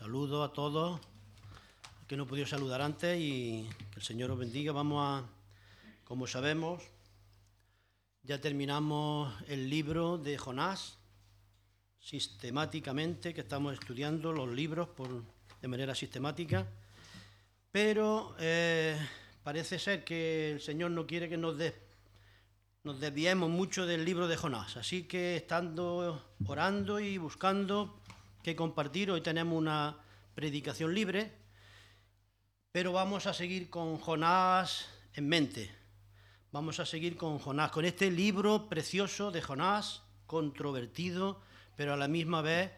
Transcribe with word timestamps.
Saludo 0.00 0.42
a 0.42 0.50
todos 0.54 0.98
que 2.08 2.16
no 2.16 2.22
he 2.22 2.26
podido 2.26 2.46
saludar 2.46 2.80
antes 2.80 3.20
y 3.20 3.68
que 3.92 4.00
el 4.00 4.02
Señor 4.02 4.30
os 4.30 4.38
bendiga. 4.38 4.72
Vamos 4.72 5.04
a, 5.04 5.28
como 6.04 6.26
sabemos, 6.26 6.82
ya 8.22 8.40
terminamos 8.40 9.30
el 9.46 9.68
libro 9.68 10.16
de 10.16 10.38
Jonás 10.38 10.96
sistemáticamente, 11.98 13.34
que 13.34 13.42
estamos 13.42 13.74
estudiando 13.74 14.32
los 14.32 14.48
libros 14.48 14.88
por, 14.88 15.22
de 15.60 15.68
manera 15.68 15.94
sistemática, 15.94 16.66
pero 17.70 18.34
eh, 18.38 18.96
parece 19.42 19.78
ser 19.78 20.02
que 20.02 20.52
el 20.52 20.62
Señor 20.62 20.92
no 20.92 21.06
quiere 21.06 21.28
que 21.28 21.36
nos, 21.36 21.56
nos 22.84 23.00
desviemos 23.00 23.50
mucho 23.50 23.84
del 23.84 24.06
libro 24.06 24.28
de 24.28 24.38
Jonás. 24.38 24.78
Así 24.78 25.02
que 25.02 25.36
estando 25.36 26.24
orando 26.46 27.00
y 27.00 27.18
buscando 27.18 28.00
qué 28.42 28.56
compartir, 28.56 29.10
hoy 29.10 29.20
tenemos 29.20 29.56
una 29.56 29.98
predicación 30.34 30.94
libre, 30.94 31.32
pero 32.72 32.92
vamos 32.92 33.26
a 33.26 33.34
seguir 33.34 33.68
con 33.68 33.98
Jonás 33.98 34.88
en 35.14 35.28
mente. 35.28 35.70
Vamos 36.52 36.80
a 36.80 36.86
seguir 36.86 37.16
con 37.16 37.38
Jonás, 37.38 37.70
con 37.70 37.84
este 37.84 38.10
libro 38.10 38.68
precioso 38.68 39.30
de 39.30 39.42
Jonás, 39.42 40.02
controvertido, 40.26 41.42
pero 41.76 41.92
a 41.92 41.96
la 41.96 42.08
misma 42.08 42.42
vez 42.42 42.70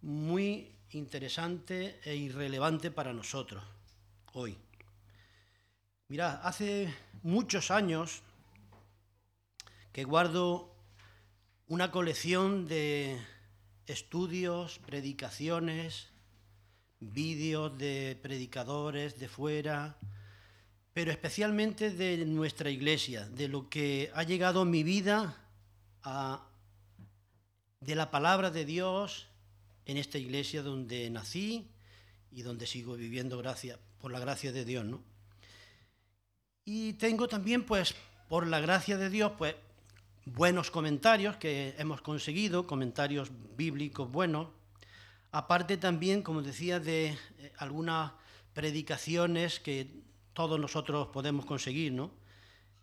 muy 0.00 0.74
interesante 0.90 2.00
e 2.04 2.16
irrelevante 2.16 2.90
para 2.90 3.12
nosotros 3.12 3.62
hoy. 4.32 4.56
Mirad, 6.08 6.40
hace 6.42 6.92
muchos 7.22 7.70
años 7.70 8.22
que 9.92 10.04
guardo 10.04 10.74
una 11.68 11.90
colección 11.90 12.66
de 12.66 13.18
estudios, 13.92 14.78
predicaciones, 14.78 16.08
vídeos 17.00 17.76
de 17.76 18.18
predicadores 18.22 19.18
de 19.18 19.28
fuera, 19.28 19.98
pero 20.92 21.10
especialmente 21.10 21.90
de 21.90 22.24
nuestra 22.24 22.70
iglesia, 22.70 23.28
de 23.28 23.48
lo 23.48 23.68
que 23.68 24.10
ha 24.14 24.22
llegado 24.22 24.62
a 24.62 24.64
mi 24.64 24.82
vida, 24.82 25.36
de 27.80 27.94
la 27.94 28.10
palabra 28.10 28.50
de 28.50 28.64
Dios 28.64 29.26
en 29.86 29.96
esta 29.96 30.18
iglesia 30.18 30.62
donde 30.62 31.10
nací 31.10 31.68
y 32.30 32.42
donde 32.42 32.66
sigo 32.66 32.94
viviendo 32.94 33.38
gracia, 33.38 33.78
por 34.00 34.10
la 34.12 34.20
gracia 34.20 34.52
de 34.52 34.64
Dios, 34.64 34.84
¿no? 34.84 35.02
Y 36.64 36.94
tengo 36.94 37.28
también, 37.28 37.64
pues, 37.64 37.94
por 38.28 38.46
la 38.46 38.60
gracia 38.60 38.96
de 38.96 39.10
Dios, 39.10 39.32
pues, 39.36 39.54
buenos 40.26 40.70
comentarios 40.70 41.36
que 41.36 41.74
hemos 41.78 42.00
conseguido, 42.00 42.66
comentarios 42.66 43.30
bíblicos 43.56 44.10
buenos, 44.10 44.48
aparte 45.32 45.76
también, 45.76 46.22
como 46.22 46.42
decía, 46.42 46.80
de 46.80 47.16
eh, 47.38 47.52
algunas 47.58 48.12
predicaciones 48.52 49.60
que 49.60 50.02
todos 50.32 50.58
nosotros 50.58 51.08
podemos 51.08 51.44
conseguir, 51.44 51.92
¿no? 51.92 52.10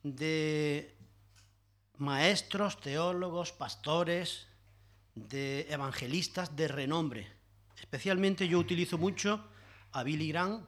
De 0.03 0.95
maestros, 1.97 2.79
teólogos, 2.79 3.51
pastores, 3.51 4.47
de 5.15 5.67
evangelistas 5.69 6.55
de 6.55 6.67
renombre. 6.67 7.27
Especialmente 7.77 8.47
yo 8.47 8.59
utilizo 8.59 8.97
mucho 8.97 9.43
a 9.91 10.03
Billy 10.03 10.29
Graham, 10.29 10.65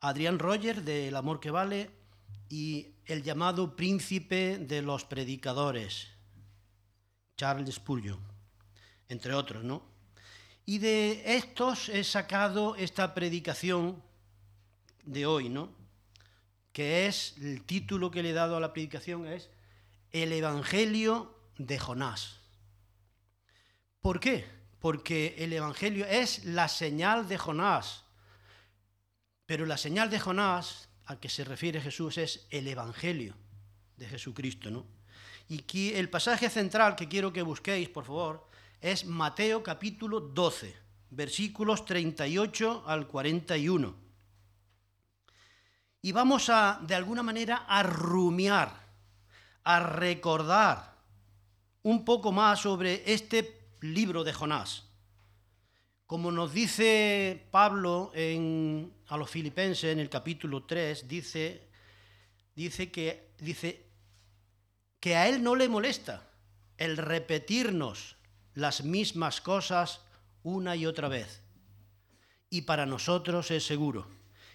Adrián 0.00 0.38
Rogers 0.38 0.84
de 0.84 1.08
El 1.08 1.16
Amor 1.16 1.40
que 1.40 1.50
Vale 1.50 1.90
y 2.48 2.93
el 3.06 3.22
llamado 3.22 3.76
príncipe 3.76 4.58
de 4.58 4.82
los 4.82 5.04
predicadores, 5.04 6.08
Charles 7.36 7.74
Spurgeon, 7.74 8.20
entre 9.08 9.34
otros, 9.34 9.64
¿no? 9.64 9.82
Y 10.66 10.78
de 10.78 11.36
estos 11.36 11.88
he 11.90 12.04
sacado 12.04 12.74
esta 12.76 13.14
predicación 13.14 14.02
de 15.04 15.26
hoy, 15.26 15.48
¿no? 15.48 15.70
Que 16.72 17.06
es, 17.06 17.34
el 17.38 17.62
título 17.64 18.10
que 18.10 18.22
le 18.22 18.30
he 18.30 18.32
dado 18.34 18.56
a 18.56 18.60
la 18.60 18.72
predicación 18.72 19.26
es 19.26 19.50
El 20.10 20.32
Evangelio 20.32 21.38
de 21.58 21.78
Jonás. 21.78 22.40
¿Por 24.00 24.20
qué? 24.20 24.46
Porque 24.80 25.34
el 25.38 25.52
Evangelio 25.52 26.06
es 26.06 26.44
la 26.44 26.68
señal 26.68 27.28
de 27.28 27.38
Jonás. 27.38 28.04
Pero 29.46 29.66
la 29.66 29.76
señal 29.76 30.10
de 30.10 30.20
Jonás, 30.20 30.88
a 31.06 31.16
que 31.16 31.28
se 31.28 31.44
refiere 31.44 31.80
Jesús, 31.80 32.18
es 32.18 32.46
el 32.50 32.68
Evangelio 32.68 33.34
de 33.96 34.08
Jesucristo, 34.08 34.70
¿no? 34.70 34.86
Y 35.48 35.60
aquí 35.60 35.92
el 35.92 36.08
pasaje 36.08 36.48
central 36.48 36.96
que 36.96 37.08
quiero 37.08 37.32
que 37.32 37.42
busquéis, 37.42 37.88
por 37.88 38.04
favor, 38.04 38.48
es 38.80 39.04
Mateo 39.04 39.62
capítulo 39.62 40.20
12, 40.20 40.74
versículos 41.10 41.84
38 41.84 42.84
al 42.86 43.06
41. 43.06 43.94
Y 46.02 46.12
vamos 46.12 46.48
a, 46.50 46.80
de 46.82 46.94
alguna 46.94 47.22
manera, 47.22 47.64
a 47.68 47.82
rumiar, 47.82 48.74
a 49.64 49.80
recordar 49.80 50.94
un 51.82 52.04
poco 52.04 52.32
más 52.32 52.60
sobre 52.60 53.10
este 53.12 53.70
libro 53.80 54.24
de 54.24 54.32
Jonás. 54.32 54.84
Como 56.06 56.30
nos 56.30 56.52
dice 56.52 57.46
Pablo 57.50 58.12
a 58.14 59.16
los 59.16 59.30
filipenses 59.30 59.92
en 59.92 59.98
el 59.98 60.10
capítulo 60.10 60.64
3, 60.64 61.08
dice, 61.08 61.68
dice, 62.54 62.90
que, 62.90 63.30
dice 63.38 63.86
que 65.00 65.16
a 65.16 65.28
él 65.28 65.42
no 65.42 65.56
le 65.56 65.68
molesta 65.68 66.30
el 66.76 66.96
repetirnos 66.98 68.16
las 68.54 68.84
mismas 68.84 69.40
cosas 69.40 70.02
una 70.42 70.76
y 70.76 70.86
otra 70.86 71.08
vez. 71.08 71.42
Y 72.50 72.62
para 72.62 72.86
nosotros 72.86 73.50
es 73.50 73.64
seguro. 73.64 74.06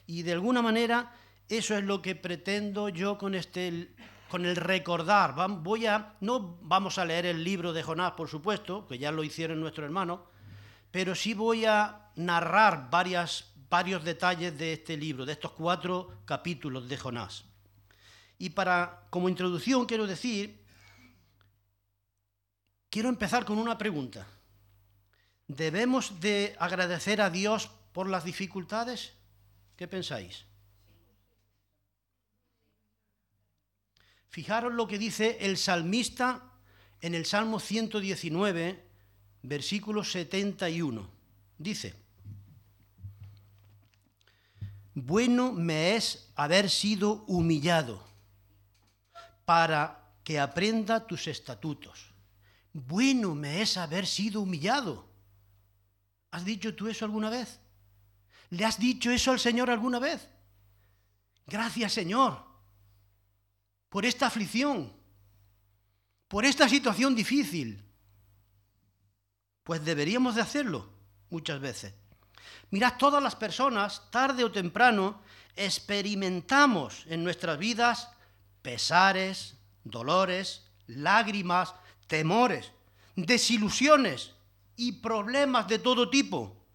Y 0.06 0.22
de 0.22 0.34
alguna 0.34 0.62
manera 0.62 1.14
eso 1.50 1.76
es 1.76 1.84
lo 1.84 2.02
que 2.04 2.16
pretendo 2.16 2.90
yo 2.90 3.18
con 3.18 3.34
este 3.34 3.90
con 4.30 4.46
el 4.46 4.56
recordar. 4.56 5.34
Voy 5.64 5.88
a 5.88 6.16
no 6.22 6.60
vamos 6.62 7.00
a 7.00 7.06
leer 7.06 7.26
el 7.26 7.44
libro 7.44 7.74
de 7.74 7.82
Jonás, 7.82 8.12
por 8.12 8.30
supuesto, 8.30 8.86
que 8.88 9.00
ya 9.00 9.12
lo 9.12 9.24
hicieron 9.24 9.60
nuestros 9.60 9.86
hermanos, 9.86 10.20
pero 10.92 11.16
sí 11.16 11.34
voy 11.34 11.66
a 11.66 12.12
narrar 12.16 12.90
varios 12.90 14.04
detalles 14.04 14.58
de 14.58 14.74
este 14.74 14.98
libro, 14.98 15.26
de 15.26 15.34
estos 15.34 15.52
cuatro 15.52 16.22
capítulos 16.26 16.88
de 16.90 16.98
Jonás. 16.98 17.46
Y 18.38 18.52
para 18.52 19.08
como 19.10 19.30
introducción 19.30 19.86
quiero 19.86 20.08
decir 20.08 20.60
Quiero 22.90 23.10
empezar 23.10 23.46
con 23.46 23.60
una 23.60 23.78
pregunta. 23.78 24.28
¿Debemos 25.48 26.20
de 26.20 26.56
agradecer 26.60 27.22
a 27.22 27.30
Dios 27.30 27.70
por 27.94 28.10
las 28.10 28.24
dificultades? 28.24 29.14
¿Qué 29.76 29.88
pensáis? 29.88 30.46
Fijaros 34.28 34.74
lo 34.74 34.88
que 34.88 34.98
dice 34.98 35.38
el 35.42 35.58
salmista 35.58 36.52
en 37.02 37.14
el 37.14 37.26
Salmo 37.26 37.60
119, 37.60 38.89
versículo 39.44 40.04
71. 40.04 41.08
Dice, 41.58 41.96
bueno 44.94 45.52
me 45.52 45.96
es 45.96 46.30
haber 46.36 46.70
sido 46.70 47.24
humillado 47.28 48.04
para 49.46 50.14
que 50.24 50.40
aprenda 50.40 51.06
tus 51.06 51.28
estatutos. 51.28 52.14
Bueno 52.74 53.36
me 53.36 53.62
es 53.62 53.78
haber 53.78 54.06
sido 54.06 54.42
humillado. 54.42 55.08
¿Has 56.32 56.46
dicho 56.46 56.76
tú 56.76 56.88
eso 56.88 57.06
alguna 57.06 57.30
vez? 57.30 57.60
¿Le 58.52 58.66
has 58.66 58.80
dicho 58.80 59.12
eso 59.12 59.32
al 59.32 59.40
Señor 59.40 59.70
alguna 59.70 60.00
vez? 60.00 60.28
Gracias 61.48 61.94
Señor 61.94 62.50
por 63.90 64.06
esta 64.06 64.28
aflicción, 64.28 64.94
por 66.28 66.46
esta 66.46 66.70
situación 66.70 67.16
difícil. 67.16 67.84
Pues 69.70 69.86
deberíamos 69.86 70.34
de 70.34 70.42
hacerlo 70.42 70.90
muchas 71.30 71.60
veces. 71.60 71.94
Mirad, 72.72 72.98
todas 72.98 73.22
las 73.22 73.36
personas, 73.36 74.02
tarde 74.10 74.44
o 74.44 74.52
temprano, 74.52 75.22
experimentamos 75.56 77.06
en 77.06 77.24
nuestras 77.24 77.60
vidas 77.60 78.10
pesares, 78.64 79.60
dolores, 79.84 80.66
lágrimas, 80.88 81.76
temores, 82.08 82.72
desilusiones 83.16 84.32
y 84.76 84.94
problemas 84.94 85.68
de 85.68 85.78
todo 85.78 86.10
tipo, 86.10 86.66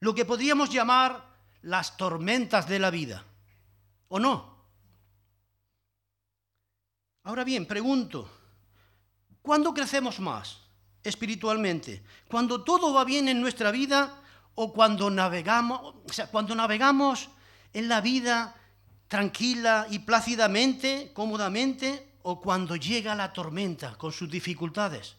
lo 0.00 0.14
que 0.14 0.24
podríamos 0.24 0.70
llamar 0.70 1.26
las 1.60 1.98
tormentas 1.98 2.66
de 2.66 2.78
la 2.78 2.88
vida, 2.88 3.22
¿o 4.08 4.18
no? 4.18 4.64
Ahora 7.24 7.44
bien, 7.44 7.66
pregunto, 7.66 8.30
¿cuándo 9.42 9.74
crecemos 9.74 10.18
más 10.20 10.67
espiritualmente? 11.04 12.02
¿Cuando 12.28 12.62
todo 12.62 12.92
va 12.92 13.04
bien 13.04 13.28
en 13.28 13.40
nuestra 13.40 13.70
vida 13.70 14.22
o 14.54 14.72
cuando 14.72 15.10
navegamos, 15.10 15.94
o 16.08 16.12
sea, 16.12 16.26
cuando 16.26 16.54
navegamos 16.54 17.28
en 17.72 17.88
la 17.88 18.00
vida 18.00 18.54
tranquila 19.06 19.86
y 19.90 20.00
plácidamente, 20.00 21.12
cómodamente, 21.14 22.08
o 22.22 22.40
cuando 22.40 22.76
llega 22.76 23.14
la 23.14 23.32
tormenta 23.32 23.96
con 23.96 24.12
sus 24.12 24.30
dificultades. 24.30 25.16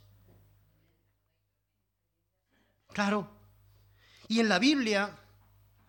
Claro. 2.94 3.30
Y 4.28 4.40
en 4.40 4.50
la 4.50 4.60
Biblia 4.60 5.16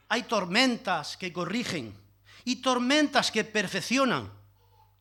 hay 0.09 0.23
tormentas 0.23 1.17
que 1.17 1.33
corrigen 1.33 1.95
y 2.45 2.57
tormentas 2.57 3.31
que 3.31 3.45
perfeccionan 3.45 4.31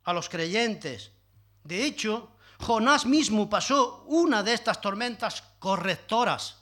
a 0.04 0.14
los 0.14 0.28
creyentes. 0.28 1.12
De 1.64 1.86
hecho, 1.86 2.32
Jonás 2.60 3.06
mismo 3.06 3.50
pasó 3.50 4.04
una 4.08 4.44
de 4.44 4.54
estas 4.54 4.82
tormentas 4.82 5.44
correctoras. 5.60 6.58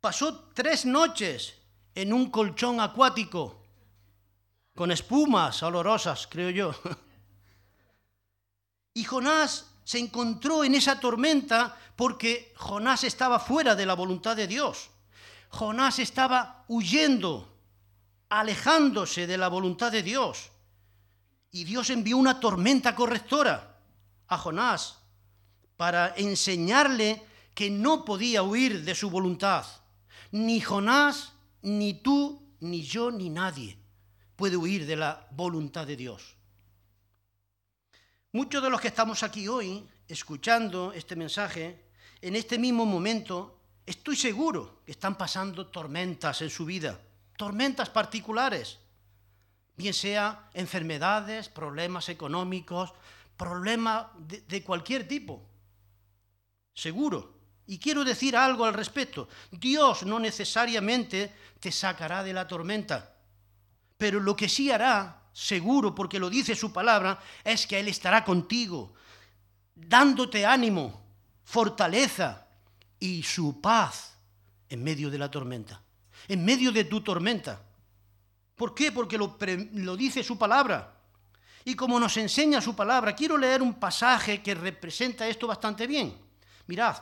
Pasó 0.00 0.50
tres 0.52 0.84
noches 0.84 1.54
en 1.94 2.12
un 2.12 2.30
colchón 2.30 2.80
acuático 2.80 3.62
con 4.74 4.90
espumas 4.90 5.62
olorosas, 5.62 6.26
creo 6.26 6.50
yo. 6.50 6.74
Y 8.92 9.04
Jonás 9.04 9.66
se 9.84 9.98
encontró 9.98 10.64
en 10.64 10.74
esa 10.74 11.00
tormenta 11.00 11.76
porque 11.96 12.52
Jonás 12.56 13.04
estaba 13.04 13.38
fuera 13.38 13.74
de 13.74 13.86
la 13.86 13.94
voluntad 13.94 14.36
de 14.36 14.46
Dios. 14.46 14.90
Jonás 15.48 15.98
estaba 15.98 16.64
huyendo, 16.68 17.52
alejándose 18.28 19.26
de 19.26 19.38
la 19.38 19.48
voluntad 19.48 19.92
de 19.92 20.02
Dios. 20.02 20.50
Y 21.54 21.62
Dios 21.62 21.88
envió 21.90 22.16
una 22.16 22.40
tormenta 22.40 22.96
correctora 22.96 23.78
a 24.26 24.36
Jonás 24.38 24.98
para 25.76 26.12
enseñarle 26.16 27.22
que 27.54 27.70
no 27.70 28.04
podía 28.04 28.42
huir 28.42 28.84
de 28.84 28.92
su 28.92 29.08
voluntad. 29.08 29.64
Ni 30.32 30.60
Jonás, 30.60 31.32
ni 31.62 31.94
tú, 31.94 32.42
ni 32.58 32.82
yo, 32.82 33.12
ni 33.12 33.30
nadie 33.30 33.78
puede 34.34 34.56
huir 34.56 34.84
de 34.84 34.96
la 34.96 35.28
voluntad 35.30 35.86
de 35.86 35.94
Dios. 35.94 36.34
Muchos 38.32 38.60
de 38.60 38.70
los 38.70 38.80
que 38.80 38.88
estamos 38.88 39.22
aquí 39.22 39.46
hoy 39.46 39.88
escuchando 40.08 40.92
este 40.92 41.14
mensaje, 41.14 41.84
en 42.20 42.34
este 42.34 42.58
mismo 42.58 42.84
momento, 42.84 43.60
estoy 43.86 44.16
seguro 44.16 44.80
que 44.84 44.90
están 44.90 45.16
pasando 45.16 45.68
tormentas 45.68 46.42
en 46.42 46.50
su 46.50 46.64
vida, 46.64 47.00
tormentas 47.36 47.90
particulares, 47.90 48.80
bien 49.76 49.94
sea 49.94 50.48
enfermedades, 50.54 51.48
problemas 51.48 52.08
económicos, 52.08 52.92
problemas 53.36 54.06
de, 54.18 54.40
de 54.42 54.62
cualquier 54.62 55.08
tipo. 55.08 55.42
Seguro. 56.74 57.34
Y 57.66 57.78
quiero 57.78 58.04
decir 58.04 58.36
algo 58.36 58.64
al 58.64 58.74
respecto. 58.74 59.28
Dios 59.50 60.04
no 60.04 60.18
necesariamente 60.18 61.32
te 61.60 61.72
sacará 61.72 62.22
de 62.22 62.34
la 62.34 62.46
tormenta, 62.46 63.14
pero 63.96 64.20
lo 64.20 64.36
que 64.36 64.48
sí 64.48 64.70
hará 64.70 65.22
seguro, 65.32 65.94
porque 65.94 66.18
lo 66.18 66.30
dice 66.30 66.54
su 66.54 66.72
palabra, 66.72 67.20
es 67.42 67.66
que 67.66 67.80
Él 67.80 67.88
estará 67.88 68.24
contigo, 68.24 68.94
dándote 69.74 70.46
ánimo, 70.46 71.02
fortaleza 71.44 72.46
y 73.00 73.22
su 73.22 73.60
paz 73.60 74.16
en 74.68 74.82
medio 74.82 75.10
de 75.10 75.18
la 75.18 75.30
tormenta, 75.30 75.82
en 76.28 76.44
medio 76.44 76.72
de 76.72 76.84
tu 76.84 77.00
tormenta. 77.00 77.62
¿Por 78.54 78.74
qué? 78.74 78.92
Porque 78.92 79.18
lo, 79.18 79.36
lo 79.72 79.96
dice 79.96 80.22
su 80.22 80.38
palabra. 80.38 80.94
Y 81.64 81.74
como 81.74 81.98
nos 81.98 82.16
enseña 82.18 82.60
su 82.60 82.76
palabra, 82.76 83.14
quiero 83.14 83.38
leer 83.38 83.62
un 83.62 83.74
pasaje 83.74 84.42
que 84.42 84.54
representa 84.54 85.26
esto 85.26 85.46
bastante 85.46 85.86
bien. 85.86 86.14
Mirad, 86.66 86.96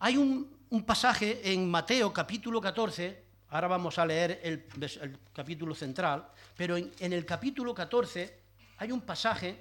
hay 0.00 0.16
un, 0.16 0.56
pasaje 0.84 1.52
en 1.52 1.70
Mateo 1.70 2.12
capítulo 2.12 2.60
14, 2.60 3.28
Ahora 3.50 3.66
vamos 3.66 3.98
a 3.98 4.04
leer 4.04 4.40
el, 4.42 5.18
capítulo 5.32 5.74
central, 5.74 6.28
pero 6.54 6.76
en, 6.76 6.92
en, 6.98 7.14
el 7.14 7.24
capítulo 7.24 7.72
14 7.72 8.40
hay 8.76 8.92
un 8.92 9.00
pasaje 9.00 9.56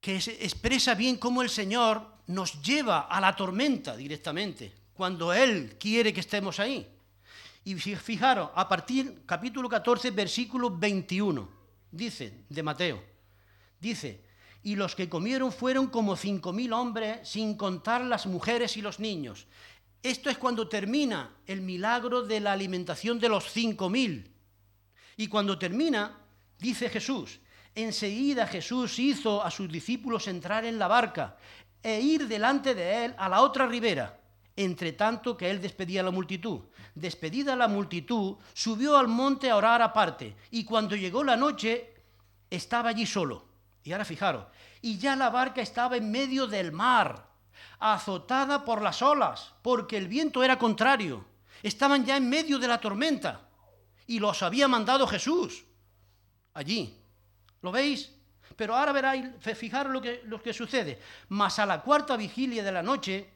que 0.00 0.14
expresa 0.14 0.94
bien 0.94 1.16
cómo 1.16 1.42
el 1.42 1.50
Señor 1.50 2.06
nos 2.28 2.62
lleva 2.62 3.08
a 3.08 3.20
la 3.20 3.34
tormenta 3.34 3.96
directamente, 3.96 4.72
cuando 4.94 5.32
Él 5.32 5.76
quiere 5.76 6.12
que 6.12 6.20
estemos 6.20 6.60
ahí. 6.60 6.95
Y 7.66 7.74
fijaros, 7.74 8.50
a 8.54 8.68
partir 8.68 9.24
capítulo 9.26 9.68
14, 9.68 10.12
versículo 10.12 10.70
21, 10.70 11.48
dice, 11.90 12.44
de 12.48 12.62
Mateo, 12.62 13.02
dice, 13.80 14.22
y 14.62 14.76
los 14.76 14.94
que 14.94 15.08
comieron 15.08 15.50
fueron 15.50 15.88
como 15.88 16.14
cinco 16.14 16.52
mil 16.52 16.72
hombres, 16.72 17.28
sin 17.28 17.56
contar 17.56 18.04
las 18.04 18.26
mujeres 18.26 18.76
y 18.76 18.82
los 18.82 19.00
niños. 19.00 19.48
Esto 20.00 20.30
es 20.30 20.38
cuando 20.38 20.68
termina 20.68 21.38
el 21.44 21.60
milagro 21.60 22.22
de 22.22 22.38
la 22.38 22.52
alimentación 22.52 23.18
de 23.18 23.30
los 23.30 23.50
cinco 23.50 23.90
mil. 23.90 24.32
Y 25.16 25.26
cuando 25.26 25.58
termina, 25.58 26.20
dice 26.60 26.88
Jesús, 26.88 27.40
enseguida 27.74 28.46
Jesús 28.46 28.96
hizo 29.00 29.42
a 29.42 29.50
sus 29.50 29.68
discípulos 29.68 30.28
entrar 30.28 30.64
en 30.64 30.78
la 30.78 30.86
barca 30.86 31.36
e 31.82 32.00
ir 32.00 32.28
delante 32.28 32.76
de 32.76 33.06
él 33.06 33.14
a 33.18 33.28
la 33.28 33.40
otra 33.40 33.66
ribera, 33.66 34.20
entre 34.56 34.92
tanto 34.92 35.36
que 35.36 35.50
él 35.50 35.60
despedía 35.60 36.00
a 36.00 36.04
la 36.04 36.10
multitud. 36.10 36.60
Despedida 36.94 37.54
la 37.54 37.68
multitud, 37.68 38.36
subió 38.54 38.96
al 38.96 39.08
monte 39.08 39.50
a 39.50 39.56
orar 39.56 39.82
aparte, 39.82 40.34
y 40.50 40.64
cuando 40.64 40.96
llegó 40.96 41.22
la 41.22 41.36
noche, 41.36 41.94
estaba 42.50 42.90
allí 42.90 43.06
solo. 43.06 43.44
Y 43.84 43.92
ahora 43.92 44.04
fijaros, 44.04 44.46
y 44.80 44.98
ya 44.98 45.14
la 45.14 45.30
barca 45.30 45.60
estaba 45.60 45.96
en 45.96 46.10
medio 46.10 46.46
del 46.46 46.72
mar 46.72 47.26
azotada 47.78 48.64
por 48.64 48.82
las 48.82 49.02
olas, 49.02 49.52
porque 49.62 49.96
el 49.96 50.08
viento 50.08 50.42
era 50.42 50.58
contrario. 50.58 51.24
Estaban 51.62 52.04
ya 52.04 52.16
en 52.16 52.28
medio 52.28 52.58
de 52.58 52.68
la 52.68 52.80
tormenta 52.80 53.48
y 54.06 54.18
los 54.18 54.42
había 54.42 54.68
mandado 54.68 55.06
Jesús 55.06 55.64
allí. 56.54 56.98
¿Lo 57.62 57.72
veis? 57.72 58.12
Pero 58.54 58.74
ahora 58.74 58.92
veráis, 58.92 59.26
fijaros 59.56 59.92
lo 59.92 60.00
que, 60.00 60.22
lo 60.24 60.40
que 60.40 60.52
sucede. 60.52 61.00
Mas 61.28 61.58
a 61.58 61.66
la 61.66 61.82
cuarta 61.82 62.16
vigilia 62.16 62.62
de 62.62 62.72
la 62.72 62.82
noche, 62.82 63.30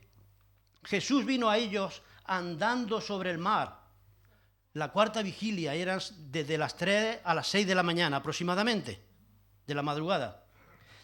Jesús 0.85 1.25
vino 1.25 1.51
a 1.51 1.59
ellos 1.59 2.03
andando 2.25 3.01
sobre 3.01 3.31
el 3.31 3.39
mar. 3.39 3.81
La 4.75 4.93
cuarta 4.93 5.23
vigilia 5.23 5.75
era 5.75 5.99
desde 6.31 6.57
las 6.57 6.77
3 6.77 7.21
a 7.25 7.35
las 7.35 7.49
6 7.49 7.67
de 7.67 7.75
la 7.75 7.83
mañana 7.83 8.19
aproximadamente, 8.19 9.01
de 9.67 9.75
la 9.75 9.83
madrugada. 9.83 10.45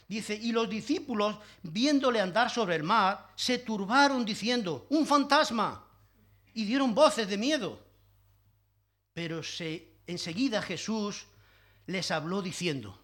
Dice, 0.08 0.34
y 0.34 0.52
los 0.52 0.69
discípulos, 0.69 1.37
viéndole 1.62 2.20
andar 2.20 2.49
sobre 2.49 2.76
el 2.76 2.84
mar, 2.84 3.28
se 3.34 3.58
turbaron 3.58 4.25
diciendo, 4.25 4.87
un 4.90 5.05
fantasma, 5.05 5.84
y 6.55 6.64
dieron 6.64 6.94
voces 6.94 7.28
de 7.28 7.37
miedo. 7.37 7.81
Pero 9.12 9.43
se, 9.43 9.96
enseguida 10.06 10.62
Jesús 10.62 11.26
les 11.87 12.11
habló 12.11 12.40
diciendo, 12.40 12.99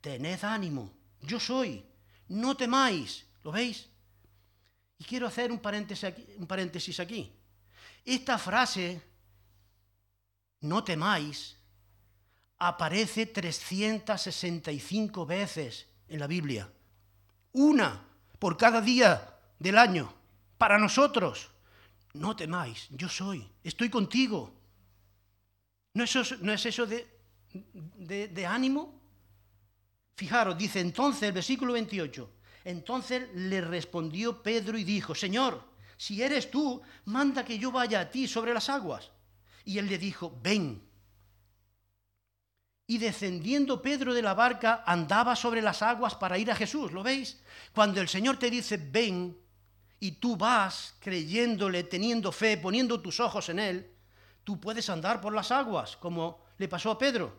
tened 0.00 0.44
ánimo, 0.44 0.92
yo 1.22 1.40
soy, 1.40 1.84
no 2.28 2.56
temáis. 2.56 3.26
¿Lo 3.42 3.52
veis? 3.52 3.88
Y 4.98 5.04
quiero 5.04 5.26
hacer 5.26 5.50
un 5.50 5.58
paréntesis 5.58 6.04
aquí. 6.04 6.26
Un 6.38 6.46
paréntesis 6.46 7.00
aquí. 7.00 7.32
Esta 8.04 8.38
frase, 8.38 9.00
no 10.60 10.84
temáis, 10.84 11.56
aparece 12.58 13.26
365 13.26 15.26
veces 15.26 15.86
en 16.08 16.20
la 16.20 16.26
Biblia. 16.26 16.70
Una 17.52 18.02
por 18.38 18.56
cada 18.56 18.80
día 18.80 19.38
del 19.58 19.78
año. 19.78 20.12
Para 20.58 20.78
nosotros. 20.78 21.50
No 22.14 22.36
temáis, 22.36 22.86
yo 22.90 23.08
soy, 23.08 23.44
estoy 23.64 23.90
contigo. 23.90 24.54
¿No 25.94 26.04
es 26.04 26.66
eso, 26.66 26.86
de, 26.86 28.28
de 28.28 28.46
ánimo? 28.46 29.00
Fijaros, 30.16 30.56
dice 30.56 30.80
entonces 30.80 31.24
el 31.24 31.32
versículo 31.32 31.72
28. 31.72 32.30
Entonces 32.64 33.28
le 33.34 33.60
respondió 33.60 34.42
Pedro 34.42 34.78
y 34.78 34.84
dijo, 34.84 35.14
Señor, 35.14 35.62
si 35.96 36.22
eres 36.22 36.50
tú, 36.50 36.80
manda 37.04 37.44
que 37.44 37.58
yo 37.58 37.70
vaya 37.70 38.00
a 38.00 38.10
ti 38.10 38.26
sobre 38.26 38.54
las 38.54 38.68
aguas. 38.70 39.10
Y 39.64 39.78
él 39.78 39.86
le 39.86 39.98
dijo, 39.98 40.38
ven. 40.42 40.82
Y 42.86 42.98
descendiendo 42.98 43.80
Pedro 43.80 44.12
de 44.12 44.22
la 44.22 44.34
barca, 44.34 44.82
andaba 44.86 45.36
sobre 45.36 45.62
las 45.62 45.82
aguas 45.82 46.14
para 46.14 46.38
ir 46.38 46.50
a 46.50 46.56
Jesús. 46.56 46.92
¿Lo 46.92 47.02
veis? 47.02 47.42
Cuando 47.74 48.00
el 48.00 48.08
Señor 48.08 48.38
te 48.38 48.50
dice, 48.50 48.76
ven, 48.76 49.38
y 50.00 50.12
tú 50.12 50.36
vas 50.36 50.94
creyéndole, 51.00 51.84
teniendo 51.84 52.30
fe, 52.30 52.58
poniendo 52.58 53.00
tus 53.00 53.20
ojos 53.20 53.48
en 53.48 53.58
Él, 53.58 53.90
tú 54.42 54.60
puedes 54.60 54.90
andar 54.90 55.20
por 55.20 55.32
las 55.32 55.50
aguas, 55.50 55.96
como 55.96 56.44
le 56.58 56.68
pasó 56.68 56.90
a 56.90 56.98
Pedro. 56.98 57.32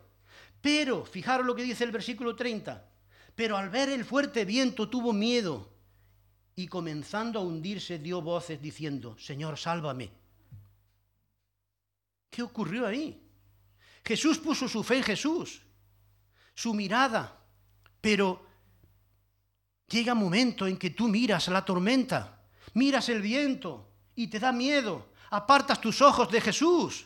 Pero, 0.60 1.04
fijaros 1.04 1.46
lo 1.46 1.54
que 1.54 1.62
dice 1.62 1.84
el 1.84 1.92
versículo 1.92 2.34
30, 2.34 2.84
pero 3.36 3.58
al 3.58 3.68
ver 3.68 3.90
el 3.90 4.04
fuerte 4.04 4.46
viento 4.46 4.88
tuvo 4.88 5.12
miedo 5.12 5.70
y 6.56 6.66
comenzando 6.66 7.38
a 7.38 7.42
hundirse 7.42 7.98
dio 7.98 8.22
voces 8.22 8.60
diciendo, 8.60 9.16
Señor, 9.18 9.58
sálvame. 9.58 10.10
¿Qué 12.30 12.42
ocurrió 12.42 12.86
ahí? 12.86 13.22
Jesús 14.02 14.38
puso 14.38 14.66
su 14.66 14.82
fe 14.82 14.96
en 14.96 15.02
Jesús, 15.02 15.60
su 16.54 16.72
mirada, 16.72 17.38
pero 18.00 18.46
llega 19.86 20.14
un 20.14 20.20
momento 20.20 20.66
en 20.66 20.78
que 20.78 20.90
tú 20.90 21.06
miras 21.06 21.48
la 21.48 21.62
tormenta, 21.62 22.40
miras 22.72 23.10
el 23.10 23.20
viento 23.20 23.90
y 24.14 24.28
te 24.28 24.40
da 24.40 24.50
miedo, 24.50 25.10
apartas 25.30 25.78
tus 25.78 26.00
ojos 26.00 26.30
de 26.30 26.40
Jesús. 26.40 27.04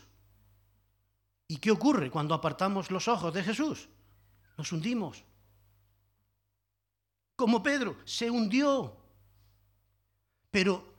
¿Y 1.48 1.56
qué 1.56 1.72
ocurre 1.72 2.08
cuando 2.08 2.34
apartamos 2.34 2.92
los 2.92 3.08
ojos 3.08 3.34
de 3.34 3.42
Jesús? 3.42 3.88
Nos 4.56 4.70
hundimos. 4.70 5.24
Como 7.40 7.62
Pedro, 7.62 7.96
se 8.04 8.30
hundió. 8.30 8.94
Pero 10.50 10.90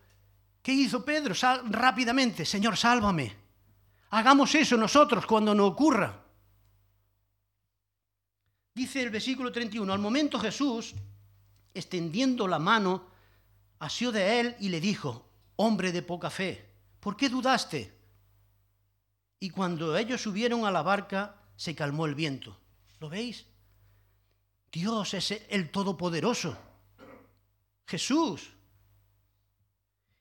¿Qué 0.63 0.73
hizo 0.73 1.05
Pedro? 1.05 1.35
rápidamente, 1.65 2.45
Señor, 2.45 2.75
sálvame. 2.75 3.31
Hagamos 4.09 4.55
eso 4.55 4.75
nosotros 4.75 5.27
cuando 5.27 5.53
nos 5.53 5.69
ocurra. 5.69 6.19
Dice 8.73 9.03
el 9.03 9.11
versículo 9.11 9.51
31, 9.51 9.93
al 9.93 9.99
momento 9.99 10.39
Jesús, 10.39 10.95
extendiendo 11.75 12.47
la 12.47 12.57
mano, 12.57 13.05
asió 13.77 14.11
de 14.11 14.39
él 14.39 14.55
y 14.59 14.69
le 14.69 14.79
dijo, 14.79 15.29
hombre 15.57 15.91
de 15.91 16.01
poca 16.01 16.31
fe, 16.31 16.73
¿por 16.99 17.15
qué 17.15 17.29
dudaste? 17.29 17.93
Y 19.39 19.51
cuando 19.51 19.95
ellos 19.95 20.21
subieron 20.21 20.65
a 20.65 20.71
la 20.71 20.81
barca, 20.81 21.35
se 21.55 21.75
calmó 21.75 22.07
el 22.07 22.15
viento. 22.15 22.57
¿Lo 22.99 23.09
veis? 23.09 23.45
Dios 24.71 25.13
es 25.13 25.31
el 25.49 25.69
Todopoderoso. 25.69 26.57
Jesús. 27.85 28.49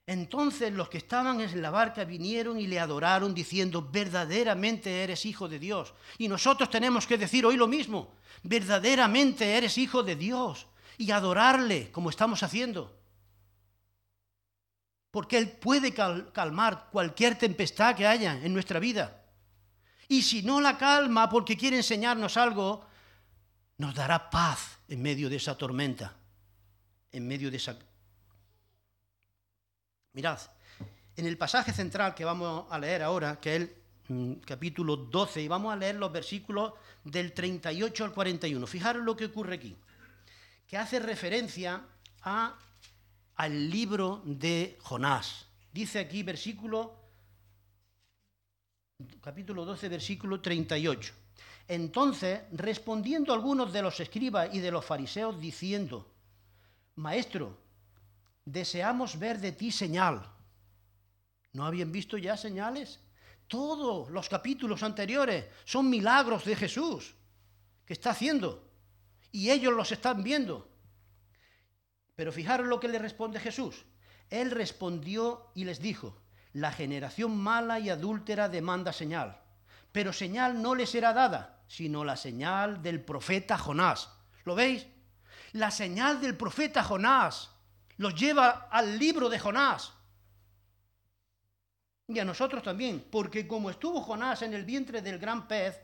Entonces 0.05 0.73
los 0.73 0.89
que 0.89 0.97
estaban 0.97 1.39
en 1.39 1.61
la 1.61 1.69
barca 1.69 2.03
vinieron 2.03 2.59
y 2.59 2.67
le 2.67 2.79
adoraron 2.79 3.33
diciendo, 3.33 3.87
verdaderamente 3.89 5.03
eres 5.03 5.25
hijo 5.25 5.47
de 5.47 5.57
Dios. 5.57 5.93
Y 6.17 6.27
nosotros 6.27 6.69
tenemos 6.69 7.07
que 7.07 7.17
decir 7.17 7.45
hoy 7.45 7.55
lo 7.55 7.67
mismo, 7.67 8.13
verdaderamente 8.43 9.55
eres 9.55 9.77
hijo 9.77 10.03
de 10.03 10.17
Dios 10.17 10.67
y 10.97 11.11
adorarle 11.11 11.91
como 11.91 12.09
estamos 12.09 12.43
haciendo. 12.43 12.93
Porque 15.11 15.37
Él 15.37 15.49
puede 15.49 15.93
calmar 15.93 16.89
cualquier 16.91 17.37
tempestad 17.37 17.95
que 17.95 18.07
haya 18.07 18.33
en 18.43 18.53
nuestra 18.53 18.79
vida. 18.79 19.23
Y 20.09 20.23
si 20.23 20.41
no 20.41 20.59
la 20.59 20.77
calma 20.77 21.29
porque 21.29 21.55
quiere 21.55 21.77
enseñarnos 21.77 22.35
algo, 22.35 22.85
nos 23.81 23.95
dará 23.95 24.29
paz 24.29 24.77
en 24.87 25.01
medio 25.01 25.27
de 25.27 25.37
esa 25.37 25.57
tormenta, 25.57 26.13
en 27.11 27.27
medio 27.27 27.49
de 27.49 27.57
esa... 27.57 27.75
Mirad, 30.13 30.39
en 31.15 31.25
el 31.25 31.35
pasaje 31.35 31.73
central 31.73 32.13
que 32.13 32.23
vamos 32.23 32.67
a 32.69 32.77
leer 32.77 33.01
ahora, 33.01 33.39
que 33.39 33.55
es 33.55 33.61
el 33.63 33.75
mm, 34.07 34.33
capítulo 34.45 34.95
12, 34.95 35.41
y 35.41 35.47
vamos 35.47 35.73
a 35.73 35.75
leer 35.75 35.95
los 35.95 36.11
versículos 36.11 36.73
del 37.03 37.33
38 37.33 38.05
al 38.05 38.13
41. 38.13 38.67
Fijaros 38.67 39.03
lo 39.03 39.17
que 39.17 39.25
ocurre 39.25 39.55
aquí, 39.55 39.75
que 40.67 40.77
hace 40.77 40.99
referencia 40.99 41.81
a, 42.21 42.59
al 43.35 43.69
libro 43.71 44.21
de 44.25 44.77
Jonás. 44.83 45.47
Dice 45.73 45.97
aquí 45.97 46.21
versículo 46.21 47.01
capítulo 49.21 49.65
12, 49.65 49.89
versículo 49.89 50.39
38. 50.39 51.20
Entonces, 51.71 52.41
respondiendo 52.51 53.33
algunos 53.33 53.71
de 53.71 53.81
los 53.81 53.97
escribas 54.01 54.49
y 54.51 54.59
de 54.59 54.71
los 54.71 54.83
fariseos, 54.83 55.39
diciendo, 55.39 56.05
Maestro, 56.95 57.57
deseamos 58.43 59.17
ver 59.17 59.39
de 59.39 59.53
ti 59.53 59.71
señal. 59.71 60.21
¿No 61.53 61.65
habían 61.65 61.89
visto 61.89 62.17
ya 62.17 62.35
señales? 62.35 62.99
Todos 63.47 64.09
los 64.09 64.27
capítulos 64.27 64.83
anteriores 64.83 65.45
son 65.63 65.89
milagros 65.89 66.43
de 66.43 66.57
Jesús 66.57 67.15
que 67.85 67.93
está 67.93 68.09
haciendo. 68.09 68.69
Y 69.31 69.49
ellos 69.49 69.71
los 69.71 69.93
están 69.93 70.23
viendo. 70.23 70.67
Pero 72.17 72.33
fijaros 72.33 72.67
lo 72.67 72.81
que 72.81 72.89
le 72.89 72.99
responde 72.99 73.39
Jesús. 73.39 73.85
Él 74.29 74.51
respondió 74.51 75.49
y 75.55 75.63
les 75.63 75.79
dijo, 75.79 76.17
la 76.51 76.73
generación 76.73 77.37
mala 77.37 77.79
y 77.79 77.89
adúltera 77.89 78.49
demanda 78.49 78.91
señal, 78.91 79.39
pero 79.93 80.11
señal 80.11 80.61
no 80.61 80.75
le 80.75 80.85
será 80.85 81.13
dada, 81.13 81.60
sino 81.71 82.03
la 82.03 82.17
señal 82.17 82.81
del 82.83 82.99
profeta 82.99 83.57
Jonás. 83.57 84.09
¿Lo 84.43 84.55
veis? 84.55 84.85
La 85.53 85.71
señal 85.71 86.19
del 86.19 86.35
profeta 86.35 86.83
Jonás 86.83 87.49
los 87.95 88.13
lleva 88.13 88.67
al 88.69 88.99
libro 88.99 89.29
de 89.29 89.39
Jonás. 89.39 89.93
Y 92.09 92.19
a 92.19 92.25
nosotros 92.25 92.61
también, 92.61 93.07
porque 93.09 93.47
como 93.47 93.69
estuvo 93.69 94.01
Jonás 94.01 94.41
en 94.41 94.53
el 94.53 94.65
vientre 94.65 95.01
del 95.01 95.17
gran 95.17 95.47
pez, 95.47 95.79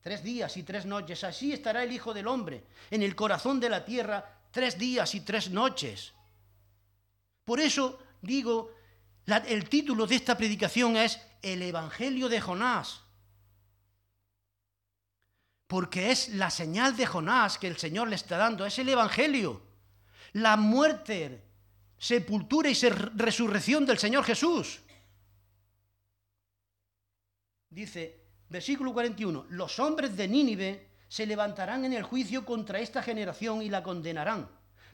tres 0.00 0.24
días 0.24 0.56
y 0.56 0.64
tres 0.64 0.84
noches, 0.84 1.22
así 1.22 1.52
estará 1.52 1.84
el 1.84 1.92
Hijo 1.92 2.12
del 2.12 2.26
Hombre 2.26 2.64
en 2.90 3.04
el 3.04 3.14
corazón 3.14 3.60
de 3.60 3.70
la 3.70 3.84
tierra 3.84 4.40
tres 4.50 4.76
días 4.76 5.14
y 5.14 5.20
tres 5.20 5.48
noches. 5.48 6.12
Por 7.44 7.60
eso 7.60 8.00
digo 8.20 8.72
el 9.26 9.68
título 9.68 10.08
de 10.08 10.16
esta 10.16 10.36
predicación 10.36 10.96
es 10.96 11.20
El 11.40 11.62
Evangelio 11.62 12.28
de 12.28 12.40
Jonás. 12.40 13.03
Porque 15.66 16.10
es 16.10 16.28
la 16.30 16.50
señal 16.50 16.96
de 16.96 17.06
Jonás 17.06 17.58
que 17.58 17.66
el 17.66 17.76
Señor 17.76 18.08
le 18.08 18.16
está 18.16 18.36
dando, 18.36 18.66
es 18.66 18.78
el 18.78 18.88
Evangelio. 18.88 19.62
La 20.32 20.56
muerte, 20.56 21.42
sepultura 21.98 22.68
y 22.68 22.74
resurrección 22.74 23.86
del 23.86 23.98
Señor 23.98 24.24
Jesús. 24.24 24.80
Dice, 27.70 28.20
versículo 28.48 28.92
41, 28.92 29.46
los 29.50 29.78
hombres 29.78 30.16
de 30.16 30.28
Nínive 30.28 30.90
se 31.08 31.26
levantarán 31.26 31.84
en 31.84 31.92
el 31.92 32.02
juicio 32.02 32.44
contra 32.44 32.78
esta 32.78 33.02
generación 33.02 33.62
y 33.62 33.68
la 33.68 33.82
condenarán, 33.82 34.48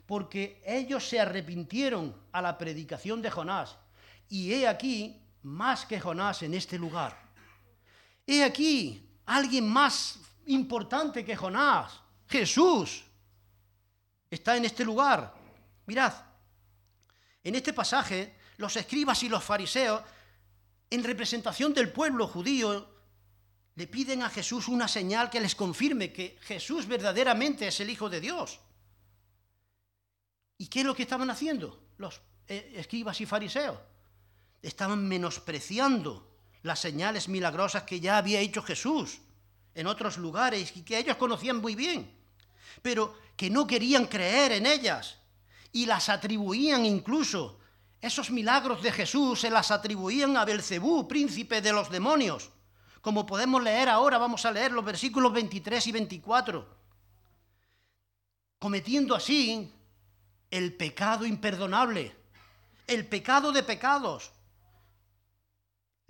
porque 0.05 0.61
ellos 0.65 1.07
se 1.07 1.19
arrepintieron 1.19 2.15
a 2.31 2.41
la 2.41 2.57
predicación 2.57 3.21
de 3.21 3.29
Jonás 3.29 3.77
y 4.29 4.53
he 4.53 4.67
aquí 4.67 5.21
más 5.43 5.85
que 5.85 5.99
Jonás 5.99 6.41
en 6.43 6.53
este 6.53 6.77
lugar. 6.77 7.17
He 8.25 8.43
aquí 8.43 9.09
alguien 9.25 9.67
más 9.67 10.19
importante 10.47 11.23
que 11.25 11.35
Jonás, 11.35 12.01
Jesús, 12.27 13.03
está 14.29 14.57
en 14.57 14.65
este 14.65 14.83
lugar. 14.83 15.33
Mirad, 15.85 16.13
en 17.43 17.55
este 17.55 17.73
pasaje 17.73 18.35
los 18.57 18.75
escribas 18.75 19.21
y 19.23 19.29
los 19.29 19.43
fariseos, 19.43 20.01
en 20.89 21.03
representación 21.03 21.73
del 21.73 21.91
pueblo 21.91 22.27
judío, 22.27 22.89
le 23.75 23.87
piden 23.87 24.23
a 24.23 24.29
Jesús 24.29 24.67
una 24.67 24.87
señal 24.87 25.29
que 25.29 25.39
les 25.39 25.55
confirme 25.55 26.11
que 26.11 26.37
Jesús 26.41 26.85
verdaderamente 26.85 27.67
es 27.67 27.79
el 27.79 27.89
Hijo 27.89 28.09
de 28.09 28.19
Dios. 28.19 28.59
¿Y 30.57 30.67
qué 30.67 30.81
es 30.81 30.85
lo 30.85 30.93
que 30.93 31.03
estaban 31.03 31.29
haciendo 31.29 31.81
los 31.97 32.21
eh, 32.47 32.73
escribas 32.75 33.19
y 33.21 33.25
fariseos? 33.25 33.77
estaban 34.61 35.07
menospreciando 35.07 36.27
las 36.63 36.79
señales 36.79 37.27
milagrosas 37.27 37.83
que 37.83 37.99
ya 37.99 38.17
había 38.17 38.39
hecho 38.39 38.61
Jesús 38.61 39.19
en 39.73 39.87
otros 39.87 40.17
lugares 40.17 40.75
y 40.75 40.83
que 40.83 40.97
ellos 40.97 41.17
conocían 41.17 41.57
muy 41.57 41.75
bien, 41.75 42.11
pero 42.81 43.17
que 43.35 43.49
no 43.49 43.65
querían 43.65 44.05
creer 44.05 44.51
en 44.53 44.65
ellas 44.65 45.17
y 45.71 45.85
las 45.85 46.09
atribuían 46.09 46.85
incluso. 46.85 47.59
Esos 48.01 48.31
milagros 48.31 48.81
de 48.81 48.91
Jesús 48.91 49.41
se 49.41 49.49
las 49.49 49.69
atribuían 49.69 50.35
a 50.35 50.45
Belcebú, 50.45 51.07
príncipe 51.07 51.61
de 51.61 51.71
los 51.71 51.89
demonios. 51.89 52.49
Como 53.01 53.25
podemos 53.25 53.61
leer 53.61 53.89
ahora, 53.89 54.17
vamos 54.17 54.45
a 54.45 54.51
leer 54.51 54.71
los 54.71 54.83
versículos 54.83 55.31
23 55.33 55.87
y 55.87 55.91
24. 55.91 56.77
Cometiendo 58.59 59.15
así 59.15 59.71
el 60.49 60.73
pecado 60.73 61.25
imperdonable, 61.25 62.15
el 62.87 63.07
pecado 63.07 63.51
de 63.51 63.63
pecados, 63.63 64.31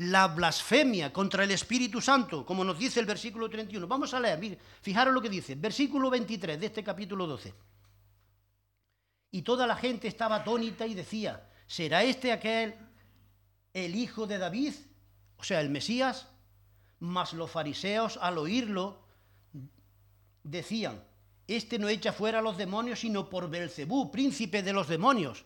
la 0.02 0.28
blasfemia 0.28 1.14
contra 1.14 1.44
el 1.44 1.52
Espíritu 1.52 2.02
Santo, 2.02 2.44
como 2.44 2.64
nos 2.64 2.80
dice 2.80 3.00
el 3.00 3.06
versículo 3.06 3.48
31. 3.48 3.88
Vamos 3.88 4.14
a 4.16 4.20
leer, 4.20 4.58
fijaros 4.82 5.14
lo 5.14 5.22
que 5.22 5.30
dice, 5.30 5.54
versículo 5.54 6.10
23 6.10 6.60
de 6.60 6.66
este 6.66 6.84
capítulo 6.84 7.28
12. 7.28 7.54
Y 9.30 9.44
toda 9.44 9.68
la 9.68 9.76
gente 9.76 10.08
estaba 10.08 10.38
atónita 10.38 10.88
y 10.88 10.96
decía, 10.96 11.48
¿será 11.68 12.04
este 12.04 12.32
aquel 12.32 12.74
el 13.74 13.94
hijo 13.96 14.26
de 14.26 14.40
David? 14.40 14.74
O 15.38 15.44
sea, 15.44 15.62
el 15.62 15.70
Mesías. 15.70 16.28
Mas 17.00 17.34
los 17.34 17.52
fariseos 17.52 18.18
al 18.22 18.40
oírlo 18.40 19.06
decían, 20.44 21.04
este 21.48 21.78
no 21.78 21.90
echa 21.90 22.12
fuera 22.12 22.40
a 22.40 22.42
los 22.42 22.58
demonios 22.58 23.00
sino 23.00 23.30
por 23.30 23.50
Belcebú, 23.52 24.12
príncipe 24.12 24.64
de 24.64 24.74
los 24.74 24.88
demonios. 24.88 25.46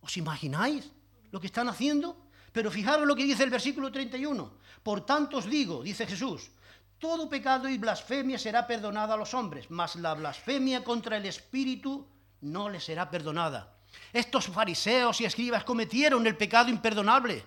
¿Os 0.00 0.16
imagináis 0.16 0.92
lo 1.32 1.40
que 1.40 1.48
están 1.48 1.68
haciendo? 1.68 2.27
Pero 2.52 2.70
fijaros 2.70 3.06
lo 3.06 3.14
que 3.14 3.24
dice 3.24 3.44
el 3.44 3.50
versículo 3.50 3.92
31. 3.92 4.52
Por 4.82 5.04
tanto 5.04 5.38
os 5.38 5.46
digo, 5.46 5.82
dice 5.82 6.06
Jesús, 6.06 6.50
todo 6.98 7.28
pecado 7.28 7.68
y 7.68 7.78
blasfemia 7.78 8.38
será 8.38 8.66
perdonada 8.66 9.14
a 9.14 9.16
los 9.16 9.34
hombres, 9.34 9.70
mas 9.70 9.96
la 9.96 10.14
blasfemia 10.14 10.82
contra 10.82 11.16
el 11.16 11.26
Espíritu 11.26 12.06
no 12.40 12.68
le 12.68 12.80
será 12.80 13.08
perdonada. 13.10 13.76
Estos 14.12 14.46
fariseos 14.46 15.20
y 15.20 15.24
escribas 15.24 15.64
cometieron 15.64 16.26
el 16.26 16.36
pecado 16.36 16.70
imperdonable, 16.70 17.44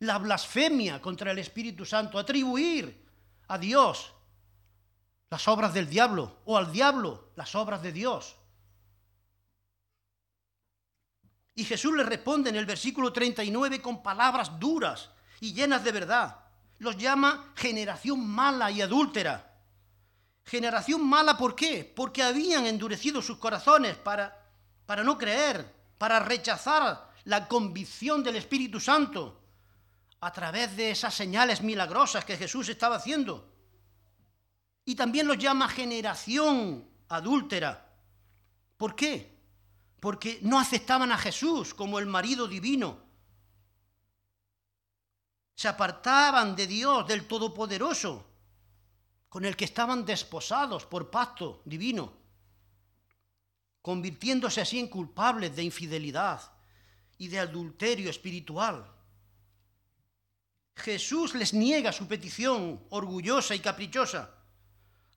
la 0.00 0.18
blasfemia 0.18 1.00
contra 1.00 1.32
el 1.32 1.38
Espíritu 1.38 1.84
Santo, 1.84 2.18
atribuir 2.18 3.04
a 3.48 3.58
Dios 3.58 4.12
las 5.30 5.48
obras 5.48 5.74
del 5.74 5.88
diablo 5.88 6.38
o 6.44 6.56
al 6.56 6.70
diablo 6.70 7.30
las 7.36 7.54
obras 7.54 7.82
de 7.82 7.92
Dios. 7.92 8.36
Y 11.54 11.64
Jesús 11.64 11.94
le 11.94 12.02
responde 12.02 12.50
en 12.50 12.56
el 12.56 12.66
versículo 12.66 13.12
39 13.12 13.80
con 13.80 14.02
palabras 14.02 14.58
duras 14.58 15.10
y 15.40 15.52
llenas 15.52 15.84
de 15.84 15.92
verdad. 15.92 16.36
Los 16.78 16.96
llama 16.96 17.52
generación 17.54 18.26
mala 18.26 18.70
y 18.70 18.82
adúltera. 18.82 19.52
Generación 20.44 21.06
mala, 21.06 21.38
¿por 21.38 21.54
qué? 21.54 21.90
Porque 21.94 22.22
habían 22.22 22.66
endurecido 22.66 23.22
sus 23.22 23.38
corazones 23.38 23.96
para, 23.96 24.36
para 24.84 25.04
no 25.04 25.16
creer, 25.16 25.72
para 25.96 26.18
rechazar 26.18 27.10
la 27.24 27.48
convicción 27.48 28.22
del 28.22 28.36
Espíritu 28.36 28.80
Santo 28.80 29.40
a 30.20 30.32
través 30.32 30.76
de 30.76 30.90
esas 30.90 31.14
señales 31.14 31.62
milagrosas 31.62 32.24
que 32.24 32.36
Jesús 32.36 32.68
estaba 32.68 32.96
haciendo. 32.96 33.48
Y 34.84 34.94
también 34.96 35.26
los 35.26 35.38
llama 35.38 35.68
generación 35.68 36.86
adúltera. 37.08 37.86
¿Por 38.76 38.96
qué? 38.96 39.33
Porque 40.04 40.38
no 40.42 40.60
aceptaban 40.60 41.10
a 41.12 41.16
Jesús 41.16 41.72
como 41.72 41.98
el 41.98 42.04
marido 42.04 42.46
divino. 42.46 42.98
Se 45.54 45.66
apartaban 45.66 46.54
de 46.54 46.66
Dios, 46.66 47.08
del 47.08 47.26
Todopoderoso, 47.26 48.22
con 49.30 49.46
el 49.46 49.56
que 49.56 49.64
estaban 49.64 50.04
desposados 50.04 50.84
por 50.84 51.10
pacto 51.10 51.62
divino, 51.64 52.12
convirtiéndose 53.80 54.60
así 54.60 54.78
en 54.78 54.88
culpables 54.88 55.56
de 55.56 55.62
infidelidad 55.62 56.52
y 57.16 57.28
de 57.28 57.38
adulterio 57.38 58.10
espiritual. 58.10 58.86
Jesús 60.76 61.34
les 61.34 61.54
niega 61.54 61.92
su 61.92 62.06
petición 62.06 62.78
orgullosa 62.90 63.54
y 63.54 63.60
caprichosa, 63.60 64.34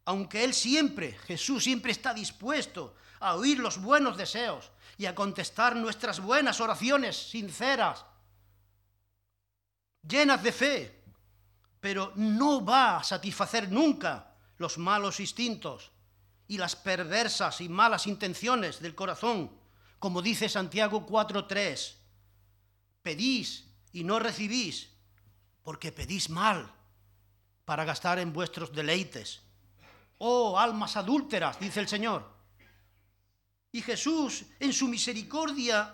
aunque 0.08 0.46
Él 0.46 0.54
siempre, 0.54 1.12
Jesús 1.28 1.66
siempre 1.66 1.92
está 1.92 2.14
dispuesto 2.14 2.96
a 3.20 3.36
oír 3.36 3.60
los 3.60 3.78
buenos 3.82 4.16
deseos 4.16 4.72
y 4.98 5.06
a 5.06 5.14
contestar 5.14 5.76
nuestras 5.76 6.22
buenas 6.22 6.62
oraciones 6.62 7.30
sinceras, 7.30 8.06
llenas 10.08 10.42
de 10.42 10.52
fe, 10.54 11.04
pero 11.82 12.14
no 12.16 12.64
va 12.64 12.98
a 12.98 13.04
satisfacer 13.04 13.70
nunca 13.70 14.34
los 14.58 14.78
malos 14.78 15.20
instintos 15.20 15.92
y 16.48 16.58
las 16.58 16.78
perversas 16.78 17.60
y 17.60 17.68
malas 17.68 18.08
intenciones 18.08 18.80
del 18.80 18.96
corazón, 18.96 19.52
como 20.00 20.22
dice 20.22 20.48
Santiago 20.48 21.06
4.3. 21.06 21.96
Pedís 23.02 23.66
y 23.92 24.06
no 24.06 24.20
recibís 24.20 24.90
porque 25.64 25.92
pedís 25.92 26.30
mal 26.30 26.72
para 27.66 27.84
gastar 27.84 28.20
en 28.20 28.32
vuestros 28.32 28.72
deleites. 28.72 29.42
Oh, 30.20 30.58
almas 30.58 30.98
adúlteras, 30.98 31.60
dice 31.60 31.80
el 31.80 31.88
Señor. 31.88 32.38
Y 33.72 33.82
Jesús, 33.82 34.46
en 34.60 34.74
su 34.74 34.88
misericordia 34.88 35.94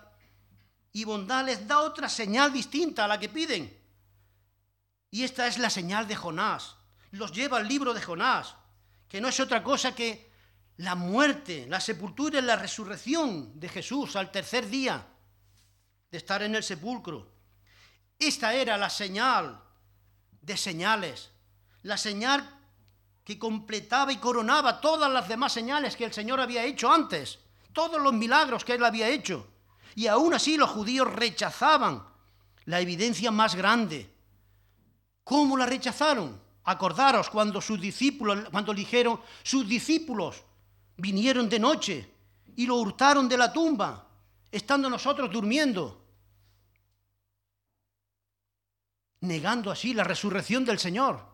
y 0.91 1.03
bondad, 1.03 1.45
les 1.45 1.67
da 1.67 1.79
otra 1.79 2.07
señal 2.07 2.53
distinta 2.53 3.05
a 3.05 3.07
la 3.07 3.19
que 3.19 3.29
piden. 3.29 3.81
Y 5.11 5.23
esta 5.23 5.47
es 5.47 5.57
la 5.57 5.69
señal 5.69 6.07
de 6.07 6.15
Jonás. 6.15 6.75
Los 7.11 7.31
lleva 7.31 7.57
al 7.57 7.67
libro 7.67 7.93
de 7.93 8.01
Jonás, 8.01 8.55
que 9.07 9.19
no 9.19 9.27
es 9.27 9.39
otra 9.39 9.63
cosa 9.63 9.93
que 9.93 10.31
la 10.77 10.95
muerte, 10.95 11.67
la 11.67 11.79
sepultura 11.79 12.39
y 12.39 12.41
la 12.41 12.55
resurrección 12.55 13.59
de 13.59 13.69
Jesús 13.69 14.15
al 14.15 14.31
tercer 14.31 14.67
día 14.67 15.05
de 16.09 16.17
estar 16.17 16.41
en 16.43 16.55
el 16.55 16.63
sepulcro. 16.63 17.31
Esta 18.17 18.53
era 18.53 18.77
la 18.77 18.89
señal 18.89 19.61
de 20.41 20.57
señales, 20.57 21.31
la 21.81 21.97
señal 21.97 22.62
que 23.23 23.39
completaba 23.39 24.11
y 24.11 24.17
coronaba 24.17 24.81
todas 24.81 25.11
las 25.11 25.27
demás 25.27 25.53
señales 25.53 25.95
que 25.95 26.05
el 26.05 26.13
Señor 26.13 26.39
había 26.39 26.63
hecho 26.63 26.91
antes, 26.91 27.39
todos 27.71 28.01
los 28.01 28.13
milagros 28.13 28.65
que 28.65 28.73
Él 28.73 28.83
había 28.83 29.07
hecho. 29.07 29.47
Y 29.95 30.07
aún 30.07 30.33
así 30.33 30.57
los 30.57 30.69
judíos 30.69 31.11
rechazaban 31.11 32.03
la 32.65 32.79
evidencia 32.79 33.31
más 33.31 33.55
grande. 33.55 34.09
¿Cómo 35.23 35.57
la 35.57 35.65
rechazaron? 35.65 36.41
Acordaros 36.65 37.29
cuando 37.29 37.61
sus 37.61 37.79
discípulos, 37.79 38.49
cuando 38.51 38.73
dijeron, 38.73 39.19
sus 39.43 39.67
discípulos 39.67 40.43
vinieron 40.97 41.49
de 41.49 41.59
noche 41.59 42.11
y 42.55 42.65
lo 42.65 42.75
hurtaron 42.75 43.27
de 43.27 43.37
la 43.37 43.51
tumba, 43.51 44.07
estando 44.51 44.89
nosotros 44.89 45.31
durmiendo. 45.31 46.03
negando 49.23 49.71
así 49.71 49.93
la 49.93 50.03
resurrección 50.03 50.65
del 50.65 50.79
Señor. 50.79 51.32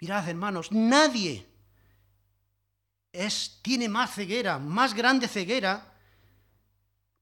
Mirad, 0.00 0.28
hermanos, 0.28 0.72
nadie 0.72 1.46
es, 3.12 3.58
tiene 3.62 3.88
más 3.88 4.14
ceguera, 4.14 4.58
más 4.58 4.94
grande 4.94 5.28
ceguera, 5.28 5.92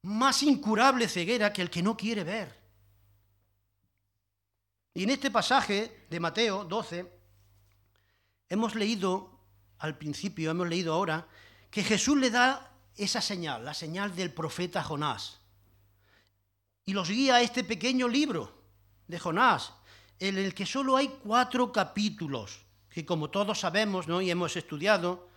más 0.02 0.42
incurable 0.42 1.08
ceguera 1.08 1.52
que 1.52 1.62
el 1.62 1.70
que 1.70 1.82
no 1.82 1.96
quiere 1.96 2.24
ver. 2.24 2.56
Y 4.94 5.04
en 5.04 5.10
este 5.10 5.30
pasaje 5.30 6.06
de 6.08 6.20
Mateo 6.20 6.64
12, 6.64 7.12
hemos 8.48 8.74
leído 8.74 9.38
al 9.78 9.96
principio, 9.96 10.50
hemos 10.50 10.68
leído 10.68 10.94
ahora, 10.94 11.26
que 11.70 11.84
Jesús 11.84 12.16
le 12.16 12.30
da 12.30 12.72
esa 12.96 13.20
señal, 13.20 13.64
la 13.64 13.74
señal 13.74 14.14
del 14.14 14.32
profeta 14.32 14.82
Jonás 14.82 15.38
y 16.88 16.94
los 16.94 17.10
guía 17.10 17.36
a 17.36 17.42
este 17.42 17.64
pequeño 17.64 18.08
libro 18.08 18.50
de 19.06 19.18
Jonás, 19.18 19.74
en 20.18 20.38
el 20.38 20.54
que 20.54 20.64
solo 20.64 20.96
hay 20.96 21.08
cuatro 21.22 21.70
capítulos, 21.70 22.64
que 22.98 23.06
como 23.06 23.30
todos 23.30 23.60
sabemos 23.60 24.08
¿no? 24.08 24.20
y 24.20 24.28
hemos 24.28 24.56
estudiado, 24.56 25.28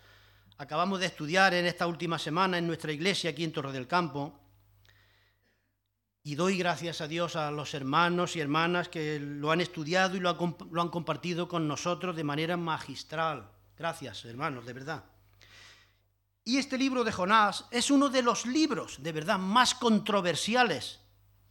acabamos 0.57 0.99
de 0.99 1.05
estudiar 1.05 1.53
en 1.53 1.67
esta 1.67 1.85
última 1.85 2.17
semana 2.17 2.57
en 2.57 2.65
nuestra 2.65 2.91
iglesia 2.91 3.29
aquí 3.29 3.43
en 3.43 3.51
Torre 3.51 3.71
del 3.71 3.87
Campo, 3.87 4.33
y 6.23 6.33
doy 6.33 6.57
gracias 6.57 7.01
a 7.01 7.07
Dios 7.07 7.35
a 7.35 7.51
los 7.51 7.75
hermanos 7.75 8.35
y 8.35 8.39
hermanas 8.39 8.89
que 8.89 9.19
lo 9.19 9.51
han 9.51 9.61
estudiado 9.61 10.17
y 10.17 10.19
lo 10.19 10.29
han, 10.29 10.55
lo 10.71 10.81
han 10.81 10.89
compartido 10.89 11.47
con 11.47 11.67
nosotros 11.67 12.15
de 12.15 12.23
manera 12.23 12.57
magistral. 12.57 13.51
Gracias, 13.77 14.25
hermanos, 14.25 14.65
de 14.65 14.73
verdad. 14.73 15.03
Y 16.43 16.57
este 16.57 16.79
libro 16.79 17.03
de 17.03 17.11
Jonás 17.11 17.65
es 17.69 17.91
uno 17.91 18.09
de 18.09 18.23
los 18.23 18.47
libros, 18.47 19.03
de 19.03 19.11
verdad, 19.11 19.37
más 19.37 19.75
controversiales 19.75 20.99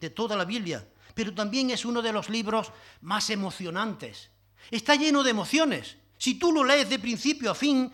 de 0.01 0.11
toda 0.11 0.37
la 0.37 0.44
Biblia, 0.44 0.88
pero 1.14 1.33
también 1.33 1.70
es 1.70 1.85
uno 1.85 2.03
de 2.03 2.12
los 2.12 2.29
libros 2.29 2.73
más 3.01 3.31
emocionantes. 3.31 4.31
Está 4.70 4.94
lleno 4.94 5.23
de 5.23 5.31
emociones. 5.31 5.96
Si 6.21 6.35
tú 6.35 6.53
lo 6.53 6.63
lees 6.63 6.87
de 6.91 6.99
principio 6.99 7.51
a 7.51 7.55
fin, 7.55 7.91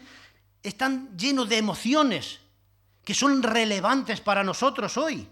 están 0.61 1.17
llenos 1.17 1.49
de 1.49 1.59
emociones 1.59 2.41
que 3.05 3.15
son 3.15 3.41
relevantes 3.41 4.21
para 4.21 4.43
nosotros 4.43 4.97
hoy. 4.97 5.29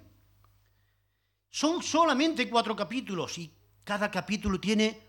Son 1.50 1.82
solamente 1.82 2.48
cuatro 2.48 2.76
capítulos 2.76 3.36
y 3.38 3.50
cada 3.82 4.12
capítulo 4.12 4.60
tiene 4.60 5.02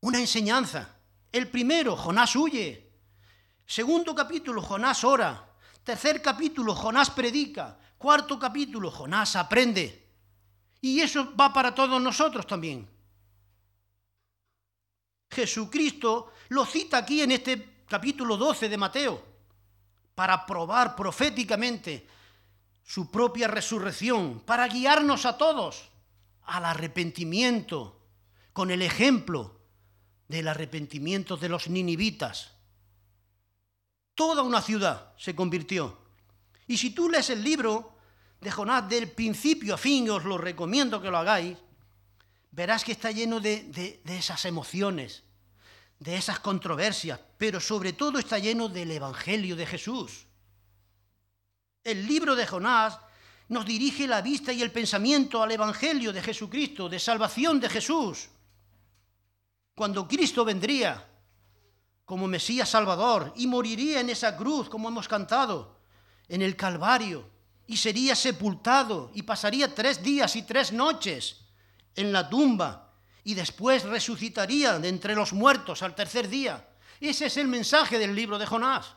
una 0.00 0.20
enseñanza. 0.20 0.96
El 1.30 1.50
primero, 1.50 1.96
Jonás 1.96 2.34
huye. 2.34 2.90
Segundo 3.66 4.14
capítulo, 4.14 4.62
Jonás 4.62 5.04
ora. 5.04 5.50
Tercer 5.84 6.22
capítulo, 6.22 6.74
Jonás 6.74 7.10
predica. 7.10 7.78
Cuarto 7.98 8.38
capítulo, 8.38 8.90
Jonás 8.90 9.36
aprende. 9.36 10.08
Y 10.80 11.00
eso 11.00 11.36
va 11.36 11.52
para 11.52 11.74
todos 11.74 12.00
nosotros 12.00 12.46
también. 12.46 12.88
Jesucristo 15.30 16.32
lo 16.48 16.66
cita 16.66 16.98
aquí 16.98 17.22
en 17.22 17.32
este 17.32 17.84
capítulo 17.86 18.36
12 18.36 18.68
de 18.68 18.76
Mateo 18.76 19.24
para 20.14 20.44
probar 20.44 20.96
proféticamente 20.96 22.06
su 22.84 23.10
propia 23.10 23.46
resurrección, 23.46 24.40
para 24.40 24.66
guiarnos 24.66 25.24
a 25.24 25.38
todos 25.38 25.88
al 26.44 26.64
arrepentimiento, 26.64 28.00
con 28.52 28.70
el 28.70 28.82
ejemplo 28.82 29.60
del 30.26 30.48
arrepentimiento 30.48 31.36
de 31.36 31.48
los 31.48 31.68
ninivitas. 31.68 32.52
Toda 34.14 34.42
una 34.42 34.60
ciudad 34.60 35.12
se 35.16 35.34
convirtió. 35.36 35.98
Y 36.66 36.76
si 36.76 36.90
tú 36.90 37.08
lees 37.08 37.30
el 37.30 37.44
libro, 37.44 37.96
de 38.40 38.50
Jonás 38.50 38.88
del 38.88 39.10
principio 39.10 39.74
a 39.74 39.78
fin, 39.78 40.08
os 40.10 40.24
lo 40.24 40.38
recomiendo 40.38 41.00
que 41.00 41.10
lo 41.10 41.18
hagáis, 41.18 41.56
verás 42.50 42.84
que 42.84 42.92
está 42.92 43.10
lleno 43.10 43.40
de, 43.40 43.64
de 44.04 44.18
esas 44.18 44.44
emociones, 44.44 45.24
de 45.98 46.16
esas 46.16 46.40
controversias, 46.40 47.20
pero 47.38 47.60
sobre 47.60 47.92
todo 47.92 48.18
está 48.18 48.38
lleno 48.38 48.68
del 48.68 48.90
Evangelio 48.90 49.56
de 49.56 49.66
Jesús. 49.66 50.26
El 51.84 52.06
libro 52.06 52.34
de 52.34 52.46
Jonás 52.46 52.98
nos 53.48 53.66
dirige 53.66 54.06
la 54.06 54.22
vista 54.22 54.52
y 54.52 54.62
el 54.62 54.70
pensamiento 54.70 55.42
al 55.42 55.50
Evangelio 55.50 56.12
de 56.12 56.22
Jesucristo, 56.22 56.88
de 56.88 57.00
salvación 57.00 57.58
de 57.58 57.68
Jesús. 57.68 58.28
Cuando 59.74 60.06
Cristo 60.06 60.44
vendría 60.44 61.06
como 62.04 62.26
Mesías 62.28 62.68
Salvador 62.68 63.32
y 63.36 63.46
moriría 63.46 64.00
en 64.00 64.10
esa 64.10 64.36
cruz, 64.36 64.68
como 64.68 64.88
hemos 64.88 65.08
cantado, 65.08 65.80
en 66.28 66.42
el 66.42 66.54
Calvario, 66.54 67.28
y 67.66 67.76
sería 67.76 68.14
sepultado 68.14 69.10
y 69.14 69.22
pasaría 69.22 69.74
tres 69.74 70.02
días 70.02 70.36
y 70.36 70.42
tres 70.42 70.72
noches 70.72 71.39
en 71.94 72.12
la 72.12 72.28
tumba 72.28 72.92
y 73.24 73.34
después 73.34 73.84
resucitaría 73.84 74.78
de 74.78 74.88
entre 74.88 75.14
los 75.14 75.32
muertos 75.32 75.82
al 75.82 75.94
tercer 75.94 76.28
día. 76.28 76.68
Ese 77.00 77.26
es 77.26 77.36
el 77.36 77.48
mensaje 77.48 77.98
del 77.98 78.14
libro 78.14 78.38
de 78.38 78.46
Jonás. 78.46 78.94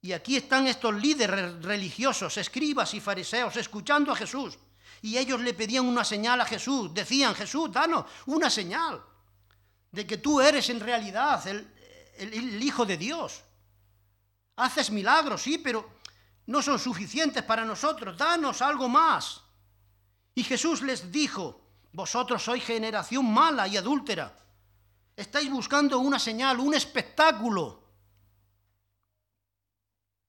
Y 0.00 0.12
aquí 0.12 0.36
están 0.36 0.66
estos 0.66 0.94
líderes 0.94 1.62
religiosos, 1.62 2.36
escribas 2.36 2.92
y 2.94 3.00
fariseos, 3.00 3.56
escuchando 3.56 4.12
a 4.12 4.16
Jesús. 4.16 4.58
Y 5.00 5.16
ellos 5.16 5.40
le 5.40 5.54
pedían 5.54 5.86
una 5.86 6.04
señal 6.04 6.40
a 6.40 6.44
Jesús. 6.44 6.92
Decían, 6.92 7.34
Jesús, 7.34 7.72
danos 7.72 8.06
una 8.26 8.50
señal 8.50 9.02
de 9.92 10.06
que 10.06 10.18
tú 10.18 10.40
eres 10.40 10.70
en 10.70 10.80
realidad 10.80 11.46
el, 11.46 11.72
el 12.16 12.62
Hijo 12.62 12.84
de 12.84 12.96
Dios. 12.96 13.42
Haces 14.56 14.90
milagros, 14.90 15.42
sí, 15.42 15.58
pero 15.58 15.98
no 16.46 16.62
son 16.62 16.78
suficientes 16.78 17.42
para 17.44 17.64
nosotros, 17.64 18.16
danos 18.16 18.60
algo 18.62 18.88
más. 18.88 19.41
Y 20.34 20.44
Jesús 20.44 20.82
les 20.82 21.12
dijo, 21.12 21.60
vosotros 21.92 22.42
sois 22.42 22.64
generación 22.64 23.30
mala 23.30 23.68
y 23.68 23.76
adúltera. 23.76 24.36
Estáis 25.14 25.50
buscando 25.50 25.98
una 25.98 26.18
señal, 26.18 26.58
un 26.58 26.74
espectáculo 26.74 27.82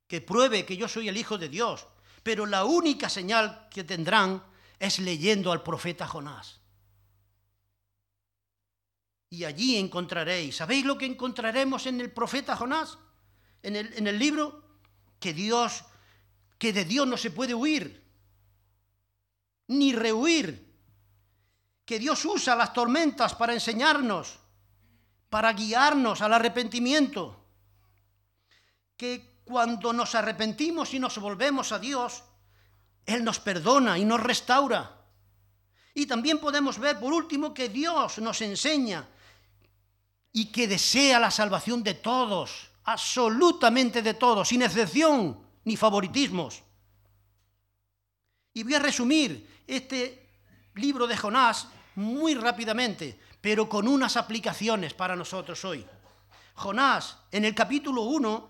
que 0.08 0.20
pruebe 0.22 0.66
que 0.66 0.76
yo 0.76 0.88
soy 0.88 1.08
el 1.08 1.18
Hijo 1.18 1.38
de 1.38 1.48
Dios. 1.48 1.88
Pero 2.22 2.46
la 2.46 2.66
única 2.66 3.10
señal 3.10 3.68
que 3.70 3.84
tendrán 3.84 4.44
es 4.78 5.00
leyendo 5.00 5.52
al 5.52 5.64
profeta 5.64 6.08
Jonás. 6.08 6.60
Y 9.30 9.46
allí 9.46 9.78
encontraréis, 9.78 10.58
¿sabéis 10.58 10.86
lo 10.86 10.98
que 10.98 11.06
encontraremos 11.06 11.88
en 11.88 12.00
el 12.02 12.12
profeta 12.12 12.56
Jonás? 12.56 12.98
En 13.64 13.76
el, 13.76 13.94
en 13.94 14.08
el 14.08 14.20
libro, 14.20 14.64
que 15.20 15.34
Dios, 15.34 15.86
que 16.58 16.74
de 16.74 16.86
Dios 16.86 17.08
no 17.08 17.18
se 17.18 17.32
puede 17.32 17.56
huir, 17.56 18.03
ni 19.68 19.94
rehuir, 19.94 20.74
que 21.86 22.00
Dios 22.00 22.24
usa 22.26 22.56
las 22.56 22.74
tormentas 22.74 23.36
para 23.36 23.54
enseñarnos, 23.54 24.40
para 25.30 25.52
guiarnos 25.54 26.22
al 26.22 26.34
arrepentimiento, 26.34 27.44
que 28.96 29.42
cuando 29.44 29.92
nos 29.92 30.16
arrepentimos 30.16 30.94
y 30.94 31.00
nos 31.00 31.18
volvemos 31.18 31.72
a 31.72 31.80
Dios, 31.80 32.24
Él 33.06 33.24
nos 33.24 33.40
perdona 33.40 33.98
y 33.98 34.06
nos 34.06 34.22
restaura. 34.22 35.02
Y 35.94 36.06
también 36.06 36.40
podemos 36.40 36.80
ver, 36.80 37.00
por 37.00 37.14
último, 37.14 37.54
que 37.54 37.70
Dios 37.70 38.20
nos 38.20 38.42
enseña 38.42 39.08
y 40.32 40.46
que 40.46 40.68
desea 40.68 41.20
la 41.20 41.30
salvación 41.30 41.84
de 41.84 41.94
todos, 41.94 42.72
absolutamente 42.86 44.02
de 44.02 44.16
todos, 44.16 44.48
sin 44.48 44.64
excepción 44.64 45.40
ni 45.64 45.78
favoritismos. 45.78 46.63
Y 48.54 48.64
voy 48.64 48.76
a 48.76 48.80
resumir 48.80 49.64
este 49.66 50.30
libro 50.76 51.08
de 51.08 51.18
Jonás 51.18 51.68
muy 51.96 52.36
rápidamente, 52.36 53.20
pero 53.42 53.68
con 53.68 53.88
unas 53.88 54.16
aplicaciones 54.18 54.94
para 54.94 55.16
nosotros 55.16 55.64
hoy. 55.66 55.86
Jonás, 56.56 57.18
en 57.32 57.46
el 57.46 57.56
capítulo 57.56 58.04
1, 58.04 58.50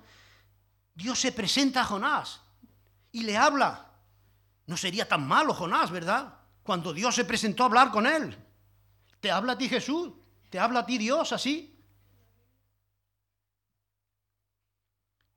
Dios 0.93 1.19
se 1.19 1.31
presenta 1.31 1.81
a 1.81 1.85
Jonás 1.85 2.41
y 3.11 3.23
le 3.23 3.37
habla. 3.37 3.91
No 4.67 4.77
sería 4.77 5.07
tan 5.07 5.27
malo 5.27 5.53
Jonás, 5.53 5.89
¿verdad? 5.89 6.33
Cuando 6.63 6.93
Dios 6.93 7.15
se 7.15 7.25
presentó 7.25 7.63
a 7.63 7.67
hablar 7.67 7.91
con 7.91 8.05
él. 8.05 8.37
¿Te 9.19 9.31
habla 9.31 9.53
a 9.53 9.57
ti 9.57 9.69
Jesús? 9.69 10.11
¿Te 10.49 10.59
habla 10.59 10.81
a 10.81 10.85
ti 10.85 10.97
Dios 10.97 11.31
así? 11.31 11.72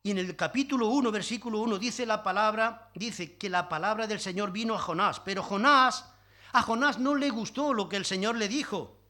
Y 0.07 0.13
en 0.13 0.19
el 0.19 0.37
capítulo 0.37 0.87
1, 0.87 1.11
versículo 1.11 1.59
1, 1.59 1.79
dice 1.79 2.07
la 2.07 2.23
palabra, 2.23 2.91
dice 2.95 3.37
que 3.37 3.51
la 3.51 3.69
palabra 3.69 4.07
del 4.07 4.21
Señor 4.21 4.53
vino 4.53 4.77
a 4.77 4.79
Jonás, 4.79 5.19
pero 5.19 5.43
Jonás, 5.43 6.05
a 6.53 6.63
Jonás 6.63 7.01
no 7.01 7.17
le 7.17 7.29
gustó 7.29 7.75
lo 7.75 7.89
que 7.89 7.97
el 7.97 8.05
Señor 8.05 8.37
le 8.37 8.47
dijo. 8.47 9.01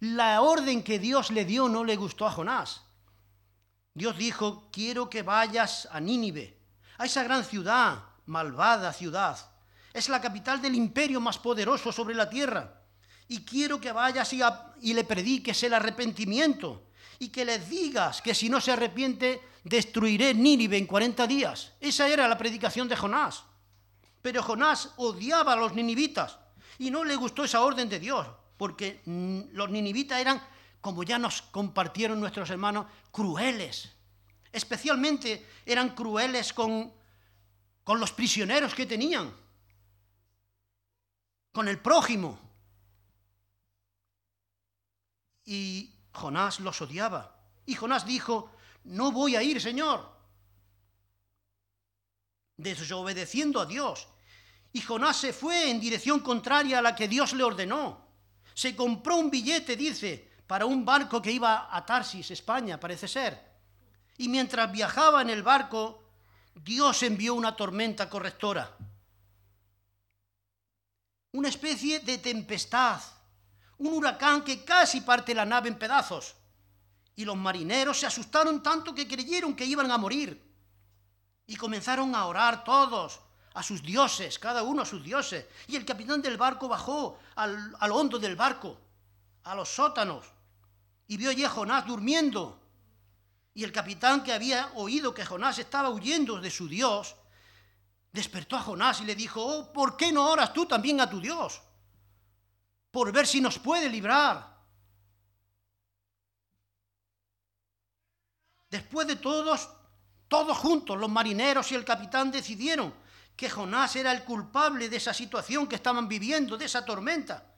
La 0.00 0.42
orden 0.42 0.82
que 0.82 0.98
Dios 0.98 1.30
le 1.30 1.46
dio 1.46 1.70
no 1.70 1.82
le 1.82 1.96
gustó 1.96 2.26
a 2.26 2.30
Jonás. 2.30 2.82
Dios 3.94 4.18
dijo, 4.18 4.68
quiero 4.70 5.08
que 5.08 5.22
vayas 5.22 5.88
a 5.90 5.98
Nínive, 5.98 6.60
a 6.98 7.06
esa 7.06 7.24
gran 7.24 7.42
ciudad, 7.42 8.04
malvada 8.26 8.92
ciudad. 8.92 9.38
Es 9.94 10.10
la 10.10 10.20
capital 10.20 10.60
del 10.60 10.74
imperio 10.74 11.22
más 11.22 11.38
poderoso 11.38 11.90
sobre 11.90 12.14
la 12.14 12.28
tierra. 12.28 12.82
Y 13.28 13.46
quiero 13.46 13.80
que 13.80 13.92
vayas 13.92 14.30
y, 14.34 14.42
y 14.82 14.92
le 14.92 15.04
prediques 15.04 15.62
el 15.62 15.72
arrepentimiento 15.72 16.88
y 17.18 17.28
que 17.28 17.44
les 17.44 17.68
digas 17.68 18.20
que 18.22 18.34
si 18.34 18.48
no 18.48 18.60
se 18.60 18.72
arrepiente, 18.72 19.40
destruiré 19.64 20.34
Nínive 20.34 20.76
en 20.76 20.86
40 20.86 21.26
días. 21.26 21.72
Esa 21.80 22.08
era 22.08 22.28
la 22.28 22.38
predicación 22.38 22.88
de 22.88 22.96
Jonás. 22.96 23.44
Pero 24.22 24.42
Jonás 24.42 24.90
odiaba 24.96 25.52
a 25.52 25.56
los 25.56 25.74
ninivitas 25.74 26.38
y 26.78 26.90
no 26.90 27.04
le 27.04 27.16
gustó 27.16 27.44
esa 27.44 27.60
orden 27.60 27.88
de 27.88 28.00
Dios, 28.00 28.26
porque 28.56 29.02
los 29.52 29.70
ninivitas 29.70 30.20
eran 30.20 30.42
como 30.84 31.02
ya 31.02 31.18
nos 31.18 31.40
compartieron 31.40 32.20
nuestros 32.20 32.50
hermanos, 32.50 32.84
crueles. 33.10 33.90
Especialmente 34.52 35.46
eran 35.64 35.94
crueles 35.94 36.52
con, 36.52 36.92
con 37.82 37.98
los 37.98 38.12
prisioneros 38.12 38.74
que 38.74 38.84
tenían, 38.84 39.34
con 41.52 41.68
el 41.68 41.78
prójimo. 41.78 42.38
Y 45.46 45.93
Jonás 46.14 46.60
los 46.60 46.80
odiaba. 46.80 47.36
Y 47.66 47.74
Jonás 47.74 48.06
dijo, 48.06 48.50
no 48.84 49.12
voy 49.12 49.36
a 49.36 49.42
ir, 49.42 49.60
Señor. 49.60 50.14
Desobedeciendo 52.56 53.60
a 53.60 53.66
Dios. 53.66 54.06
Y 54.72 54.80
Jonás 54.80 55.16
se 55.16 55.32
fue 55.32 55.70
en 55.70 55.80
dirección 55.80 56.20
contraria 56.20 56.78
a 56.78 56.82
la 56.82 56.94
que 56.94 57.08
Dios 57.08 57.32
le 57.32 57.44
ordenó. 57.44 58.06
Se 58.54 58.76
compró 58.76 59.16
un 59.16 59.30
billete, 59.30 59.76
dice, 59.76 60.30
para 60.46 60.66
un 60.66 60.84
barco 60.84 61.20
que 61.20 61.32
iba 61.32 61.68
a 61.74 61.84
Tarsis, 61.84 62.30
España, 62.30 62.78
parece 62.78 63.08
ser. 63.08 63.52
Y 64.16 64.28
mientras 64.28 64.70
viajaba 64.70 65.22
en 65.22 65.30
el 65.30 65.42
barco, 65.42 66.04
Dios 66.54 67.02
envió 67.02 67.34
una 67.34 67.56
tormenta 67.56 68.08
correctora. 68.08 68.76
Una 71.32 71.48
especie 71.48 71.98
de 72.00 72.18
tempestad, 72.18 73.00
un 73.78 73.94
huracán 73.94 74.42
que 74.42 74.64
casi 74.64 75.00
parte 75.00 75.34
la 75.34 75.44
nave 75.44 75.68
en 75.68 75.78
pedazos. 75.78 76.34
Y 77.16 77.24
los 77.24 77.36
marineros 77.36 78.00
se 78.00 78.06
asustaron 78.06 78.62
tanto 78.62 78.94
que 78.94 79.06
creyeron 79.06 79.54
que 79.54 79.64
iban 79.64 79.90
a 79.90 79.98
morir. 79.98 80.42
Y 81.46 81.56
comenzaron 81.56 82.14
a 82.14 82.26
orar 82.26 82.64
todos 82.64 83.20
a 83.54 83.62
sus 83.62 83.82
dioses, 83.82 84.38
cada 84.38 84.62
uno 84.62 84.82
a 84.82 84.86
sus 84.86 85.02
dioses. 85.02 85.46
Y 85.68 85.76
el 85.76 85.84
capitán 85.84 86.20
del 86.22 86.36
barco 86.36 86.68
bajó 86.68 87.18
al, 87.36 87.74
al 87.78 87.92
hondo 87.92 88.18
del 88.18 88.36
barco, 88.36 88.78
a 89.44 89.54
los 89.54 89.68
sótanos, 89.68 90.24
y 91.06 91.16
vio 91.16 91.30
allí 91.30 91.44
a 91.44 91.50
Jonás 91.50 91.86
durmiendo. 91.86 92.60
Y 93.54 93.62
el 93.62 93.70
capitán 93.70 94.24
que 94.24 94.32
había 94.32 94.72
oído 94.74 95.14
que 95.14 95.24
Jonás 95.24 95.58
estaba 95.58 95.90
huyendo 95.90 96.40
de 96.40 96.50
su 96.50 96.66
Dios, 96.66 97.14
despertó 98.12 98.56
a 98.56 98.62
Jonás 98.62 99.00
y 99.00 99.04
le 99.04 99.14
dijo, 99.14 99.44
oh, 99.44 99.72
¿por 99.72 99.96
qué 99.96 100.10
no 100.10 100.28
oras 100.30 100.52
tú 100.52 100.66
también 100.66 101.00
a 101.00 101.08
tu 101.08 101.20
Dios? 101.20 101.60
Por 102.94 103.10
ver 103.10 103.26
si 103.26 103.40
nos 103.40 103.58
puede 103.58 103.88
librar. 103.88 104.54
Después 108.70 109.08
de 109.08 109.16
todos, 109.16 109.68
todos 110.28 110.56
juntos, 110.56 110.96
los 110.96 111.10
marineros 111.10 111.72
y 111.72 111.74
el 111.74 111.84
capitán 111.84 112.30
decidieron 112.30 112.94
que 113.34 113.50
Jonás 113.50 113.96
era 113.96 114.12
el 114.12 114.22
culpable 114.22 114.88
de 114.88 114.98
esa 114.98 115.12
situación 115.12 115.66
que 115.66 115.74
estaban 115.74 116.06
viviendo, 116.06 116.56
de 116.56 116.66
esa 116.66 116.84
tormenta, 116.84 117.52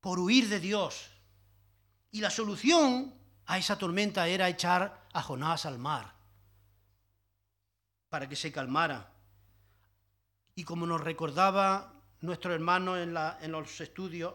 por 0.00 0.18
huir 0.18 0.48
de 0.48 0.58
Dios. 0.58 1.08
Y 2.10 2.20
la 2.20 2.30
solución 2.30 3.14
a 3.46 3.58
esa 3.58 3.78
tormenta 3.78 4.26
era 4.26 4.48
echar 4.48 5.06
a 5.12 5.22
Jonás 5.22 5.66
al 5.66 5.78
mar 5.78 6.16
para 8.08 8.28
que 8.28 8.34
se 8.34 8.50
calmara. 8.50 9.12
Y 10.56 10.64
como 10.64 10.84
nos 10.84 11.00
recordaba 11.00 11.93
nuestro 12.24 12.54
hermano 12.54 12.96
en, 12.96 13.16
en 13.16 13.52
los 13.52 13.80
estudios, 13.80 14.34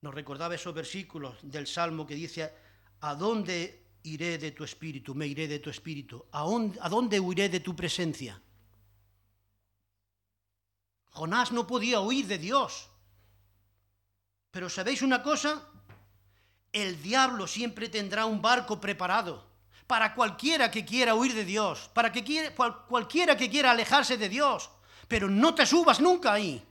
nos 0.00 0.14
recordaba 0.14 0.54
esos 0.54 0.74
versículos 0.74 1.36
del 1.42 1.66
Salmo 1.66 2.06
que 2.06 2.14
dice, 2.14 2.52
¿a 3.00 3.14
dónde 3.14 3.84
iré 4.04 4.38
de 4.38 4.52
tu 4.52 4.64
espíritu? 4.64 5.14
Me 5.14 5.26
iré 5.26 5.48
de 5.48 5.58
tu 5.58 5.70
espíritu. 5.70 6.24
¿A 6.32 6.42
dónde, 6.42 6.78
¿A 6.80 6.88
dónde 6.88 7.18
huiré 7.18 7.48
de 7.48 7.60
tu 7.60 7.74
presencia? 7.74 8.40
Jonás 11.10 11.52
no 11.52 11.66
podía 11.66 12.00
huir 12.00 12.26
de 12.26 12.38
Dios. 12.38 12.88
Pero 14.50 14.68
¿sabéis 14.68 15.02
una 15.02 15.22
cosa? 15.22 15.68
el 16.72 17.00
diablo 17.02 17.46
siempre 17.46 17.88
tendrá 17.88 18.26
un 18.26 18.42
barco 18.42 18.80
preparado 18.80 19.46
para 19.86 20.14
cualquiera 20.14 20.70
que 20.70 20.84
quiera 20.84 21.14
huir 21.14 21.34
de 21.34 21.44
Dios, 21.44 21.90
para 21.94 22.12
que 22.12 22.52
cualquiera 22.88 23.36
que 23.36 23.48
quiera 23.48 23.70
alejarse 23.70 24.18
de 24.18 24.28
Dios, 24.28 24.70
pero 25.08 25.28
no 25.28 25.54
te 25.54 25.66
subas 25.66 26.00
nunca 26.00 26.34
ahí. 26.34 26.62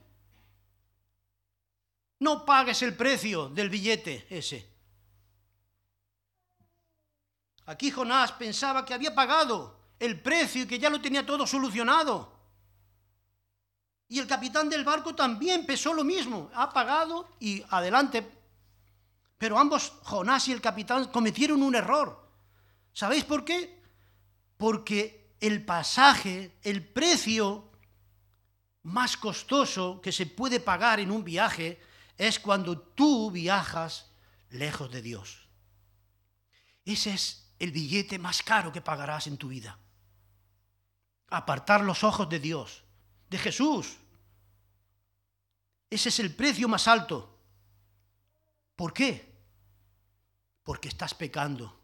No 2.20 2.44
pagues 2.46 2.80
el 2.82 2.96
precio 2.96 3.48
del 3.48 3.68
billete 3.68 4.26
ese. 4.30 4.66
Aquí 7.66 7.90
Jonás 7.90 8.32
pensaba 8.32 8.84
que 8.84 8.94
había 8.94 9.14
pagado 9.14 9.76
el 9.98 10.20
precio 10.20 10.62
y 10.62 10.66
que 10.66 10.78
ya 10.78 10.88
lo 10.88 11.00
tenía 11.00 11.26
todo 11.26 11.46
solucionado. 11.46 12.32
Y 14.08 14.18
el 14.18 14.26
capitán 14.26 14.70
del 14.70 14.84
barco 14.84 15.14
también 15.14 15.66
pensó 15.66 15.92
lo 15.92 16.02
mismo. 16.02 16.50
Ha 16.54 16.72
pagado 16.72 17.28
y 17.40 17.62
adelante 17.68 18.38
pero 19.38 19.56
ambos, 19.56 19.92
Jonás 20.02 20.48
y 20.48 20.52
el 20.52 20.60
capitán, 20.60 21.06
cometieron 21.06 21.62
un 21.62 21.76
error. 21.76 22.28
¿Sabéis 22.92 23.24
por 23.24 23.44
qué? 23.44 23.80
Porque 24.56 25.36
el 25.40 25.64
pasaje, 25.64 26.58
el 26.64 26.84
precio 26.84 27.67
más 28.88 29.16
costoso 29.16 30.00
que 30.00 30.12
se 30.12 30.26
puede 30.26 30.60
pagar 30.60 31.00
en 31.00 31.10
un 31.10 31.22
viaje 31.22 31.80
es 32.16 32.38
cuando 32.40 32.78
tú 32.78 33.30
viajas 33.30 34.10
lejos 34.50 34.90
de 34.90 35.02
Dios. 35.02 35.48
Ese 36.84 37.12
es 37.12 37.52
el 37.58 37.70
billete 37.70 38.18
más 38.18 38.42
caro 38.42 38.72
que 38.72 38.80
pagarás 38.80 39.26
en 39.26 39.36
tu 39.36 39.48
vida. 39.48 39.78
Apartar 41.28 41.82
los 41.82 42.02
ojos 42.02 42.28
de 42.28 42.40
Dios, 42.40 42.82
de 43.28 43.38
Jesús. 43.38 43.96
Ese 45.90 46.08
es 46.08 46.18
el 46.18 46.34
precio 46.34 46.68
más 46.68 46.88
alto. 46.88 47.38
¿Por 48.74 48.92
qué? 48.92 49.34
Porque 50.62 50.88
estás 50.88 51.14
pecando. 51.14 51.78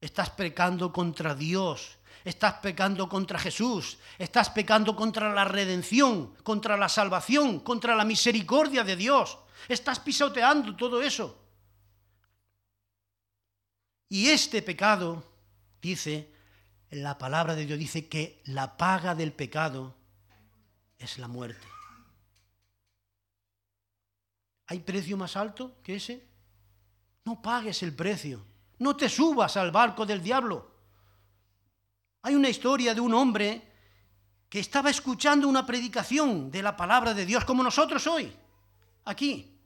Estás 0.00 0.30
pecando 0.30 0.92
contra 0.92 1.34
Dios. 1.34 1.98
Estás 2.24 2.54
pecando 2.54 3.08
contra 3.08 3.38
Jesús. 3.38 3.98
Estás 4.18 4.50
pecando 4.50 4.94
contra 4.94 5.32
la 5.32 5.44
redención, 5.44 6.34
contra 6.42 6.76
la 6.76 6.88
salvación, 6.88 7.60
contra 7.60 7.96
la 7.96 8.04
misericordia 8.04 8.84
de 8.84 8.96
Dios. 8.96 9.38
Estás 9.68 10.00
pisoteando 10.00 10.76
todo 10.76 11.02
eso. 11.02 11.38
Y 14.08 14.28
este 14.28 14.62
pecado, 14.62 15.24
dice, 15.80 16.30
la 16.90 17.16
palabra 17.16 17.54
de 17.54 17.66
Dios 17.66 17.78
dice 17.78 18.08
que 18.08 18.42
la 18.44 18.76
paga 18.76 19.14
del 19.14 19.32
pecado 19.32 19.94
es 20.98 21.18
la 21.18 21.28
muerte. 21.28 21.66
¿Hay 24.66 24.80
precio 24.80 25.16
más 25.16 25.36
alto 25.36 25.76
que 25.82 25.96
ese? 25.96 26.26
No 27.24 27.40
pagues 27.40 27.82
el 27.82 27.94
precio. 27.94 28.44
No 28.78 28.96
te 28.96 29.08
subas 29.08 29.56
al 29.56 29.70
barco 29.70 30.04
del 30.04 30.22
diablo. 30.22 30.71
Hay 32.22 32.34
una 32.34 32.48
historia 32.48 32.94
de 32.94 33.00
un 33.00 33.14
hombre 33.14 33.72
que 34.48 34.60
estaba 34.60 34.90
escuchando 34.90 35.48
una 35.48 35.66
predicación 35.66 36.50
de 36.50 36.62
la 36.62 36.76
palabra 36.76 37.14
de 37.14 37.26
Dios 37.26 37.44
como 37.44 37.62
nosotros 37.62 38.06
hoy, 38.06 38.32
aquí. 39.06 39.58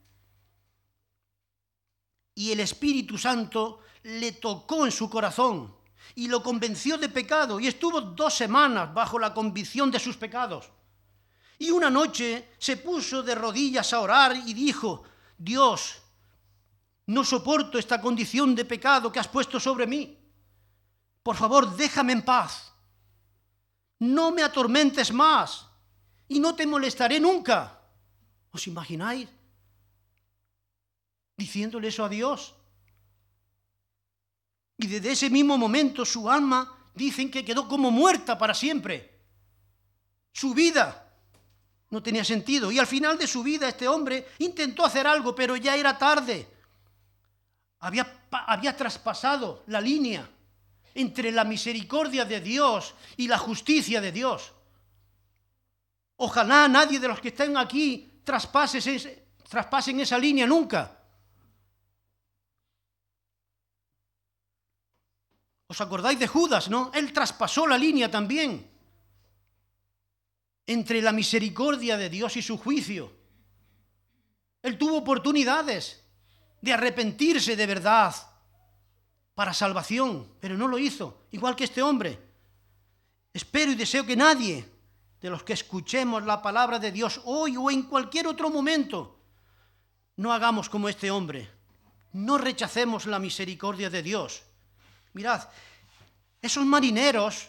Y 2.35 2.53
el 2.53 2.61
Espíritu 2.61 3.19
Santo 3.19 3.81
le 4.05 4.33
tocó 4.33 4.87
en 4.87 4.93
su 4.93 5.11
corazón 5.11 5.75
y 6.15 6.29
lo 6.29 6.43
convenció 6.43 6.97
de 6.97 7.09
pecado 7.09 7.61
y 7.61 7.67
estuvo 7.67 8.01
dos 8.01 8.35
semanas 8.35 8.95
bajo 8.95 9.19
la 9.19 9.35
convicción 9.35 9.91
de 9.91 9.99
sus 9.99 10.17
pecados. 10.17 10.71
Y 11.59 11.71
una 11.71 11.91
noche 11.91 12.51
se 12.59 12.77
puso 12.77 13.23
de 13.23 13.35
rodillas 13.35 13.93
a 13.93 14.01
orar 14.01 14.37
y 14.37 14.55
dijo, 14.55 15.03
Dios, 15.37 15.97
no 17.07 17.25
soporto 17.25 17.79
esta 17.79 18.01
condición 18.01 18.55
de 18.55 18.65
pecado 18.65 19.11
que 19.11 19.19
has 19.19 19.29
puesto 19.29 19.59
sobre 19.59 19.87
mí. 19.87 20.16
Por 21.27 21.35
favor, 21.35 21.75
déjame 21.75 22.13
en 22.13 22.23
paz. 22.23 22.73
No 23.99 24.31
me 24.31 24.45
atormentes 24.45 25.13
más 25.13 25.67
y 26.29 26.39
no 26.39 26.55
te 26.55 26.65
molestaré 26.65 27.19
nunca. 27.19 27.81
¿Os 28.53 28.65
imagináis? 28.69 29.29
Diciéndole 31.37 31.89
eso 31.89 32.05
a 32.05 32.09
Dios. 32.09 32.55
Y 34.79 34.87
desde 34.87 35.11
ese 35.11 35.29
mismo 35.29 35.59
momento 35.59 36.05
su 36.05 36.31
alma 36.31 36.93
dicen 36.95 37.29
que 37.29 37.45
quedó 37.45 37.67
como 37.67 37.91
muerta 37.91 38.39
para 38.39 38.55
siempre. 38.55 39.19
Su 40.31 40.55
vida 40.55 41.13
no 41.91 42.05
tenía 42.05 42.25
sentido. 42.25 42.71
Y 42.71 42.79
al 42.79 42.87
final 42.87 43.19
de 43.19 43.27
su 43.27 43.43
vida 43.43 43.69
este 43.69 43.89
hombre 43.89 44.29
intentó 44.39 44.85
hacer 44.85 45.09
algo, 45.09 45.35
pero 45.35 45.57
ya 45.57 45.75
era 45.75 45.99
tarde. 45.99 46.47
Había, 47.81 48.29
había 48.31 48.77
traspasado 48.77 49.65
la 49.67 49.81
línea 49.81 50.31
entre 50.97 51.31
la 51.31 51.45
misericordia 51.45 52.25
de 52.25 52.41
Dios 52.41 52.95
y 53.17 53.29
la 53.29 53.39
justicia 53.39 54.01
de 54.01 54.11
Dios. 54.11 54.53
Ojalá 56.17 56.67
nadie 56.67 56.99
de 56.99 57.09
los 57.09 57.21
que 57.21 57.29
estén 57.29 57.57
aquí 57.57 58.23
traspasen 58.25 60.01
esa 60.01 60.19
línea 60.19 60.47
nunca. 60.47 60.99
¿Os 65.69 65.81
acordáis 65.81 66.19
de 66.19 66.27
Judas, 66.27 66.71
no? 66.71 66.91
Él 66.95 67.13
traspasó 67.13 67.67
la 67.67 67.77
línea 67.77 68.11
también 68.11 68.71
entre 70.67 71.03
la 71.03 71.13
misericordia 71.13 71.97
de 71.97 72.09
Dios 72.09 72.37
y 72.37 72.43
su 72.43 72.57
juicio. 72.57 73.13
Él 74.63 74.79
tuvo 74.79 74.97
oportunidades 74.97 76.03
de 76.63 76.73
arrepentirse 76.73 77.55
de 77.55 77.67
verdad 77.67 78.15
para 79.37 79.55
salvación, 79.55 80.27
pero 80.41 80.57
no 80.57 80.67
lo 80.67 80.79
hizo, 80.79 81.29
igual 81.31 81.55
que 81.55 81.63
este 81.63 81.83
hombre. 81.83 82.19
Espero 83.33 83.71
y 83.71 83.77
deseo 83.77 84.05
que 84.05 84.17
nadie 84.17 84.69
de 85.21 85.31
los 85.31 85.45
que 85.45 85.53
escuchemos 85.53 86.25
la 86.25 86.43
palabra 86.43 86.81
de 86.81 86.91
Dios 86.91 87.21
hoy 87.25 87.57
o 87.57 87.71
en 87.71 87.85
cualquier 87.85 88.27
otro 88.27 88.51
momento 88.51 89.21
no 90.17 90.33
hagamos 90.33 90.69
como 90.69 90.89
este 90.89 91.13
hombre. 91.13 91.49
No 92.15 92.37
rechacemos 92.39 93.07
la 93.07 93.21
misericordia 93.21 93.91
de 93.91 94.03
Dios 94.03 94.43
Mirad, 95.17 95.49
esos 96.43 96.67
marineros 96.67 97.49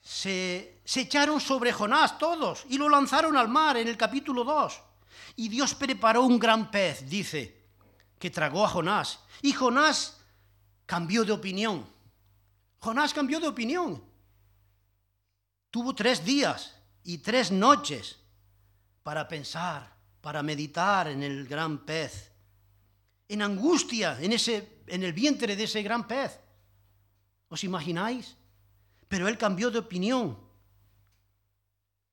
se, 0.00 0.80
echaron 0.94 1.40
sobre 1.40 1.72
Jonás 1.72 2.18
todos 2.18 2.64
y 2.68 2.78
lo 2.78 2.88
lanzaron 2.88 3.36
al 3.36 3.48
mar 3.48 3.76
en 3.76 3.88
el 3.88 3.96
capítulo 3.96 4.44
2. 4.44 4.80
Y 5.34 5.48
Dios 5.48 5.74
preparó 5.74 6.22
un 6.22 6.38
gran 6.38 6.70
pez, 6.70 7.10
dice, 7.10 7.61
que 8.22 8.30
tragó 8.30 8.64
a 8.64 8.68
Jonás. 8.68 9.18
Y 9.42 9.52
Jonás 9.52 10.16
cambió 10.86 11.24
de 11.24 11.32
opinión. 11.32 11.84
Jonás 12.78 13.12
cambió 13.12 13.40
de 13.40 13.48
opinión. 13.48 14.00
Tuvo 15.72 15.92
tres 15.92 16.24
días 16.24 16.72
y 17.02 17.18
tres 17.18 17.50
noches 17.50 18.20
para 19.02 19.26
pensar, 19.26 19.92
para 20.20 20.40
meditar 20.40 21.08
en 21.08 21.24
el 21.24 21.48
gran 21.48 21.84
pez, 21.84 22.30
en 23.26 23.42
angustia, 23.42 24.16
en 24.20 24.32
ese 24.34 24.84
en 24.86 25.02
el 25.02 25.12
vientre 25.12 25.56
de 25.56 25.64
ese 25.64 25.82
gran 25.82 26.06
pez. 26.06 26.38
¿Os 27.48 27.64
imagináis? 27.64 28.36
Pero 29.08 29.26
él 29.26 29.36
cambió 29.36 29.68
de 29.68 29.80
opinión. 29.80 30.38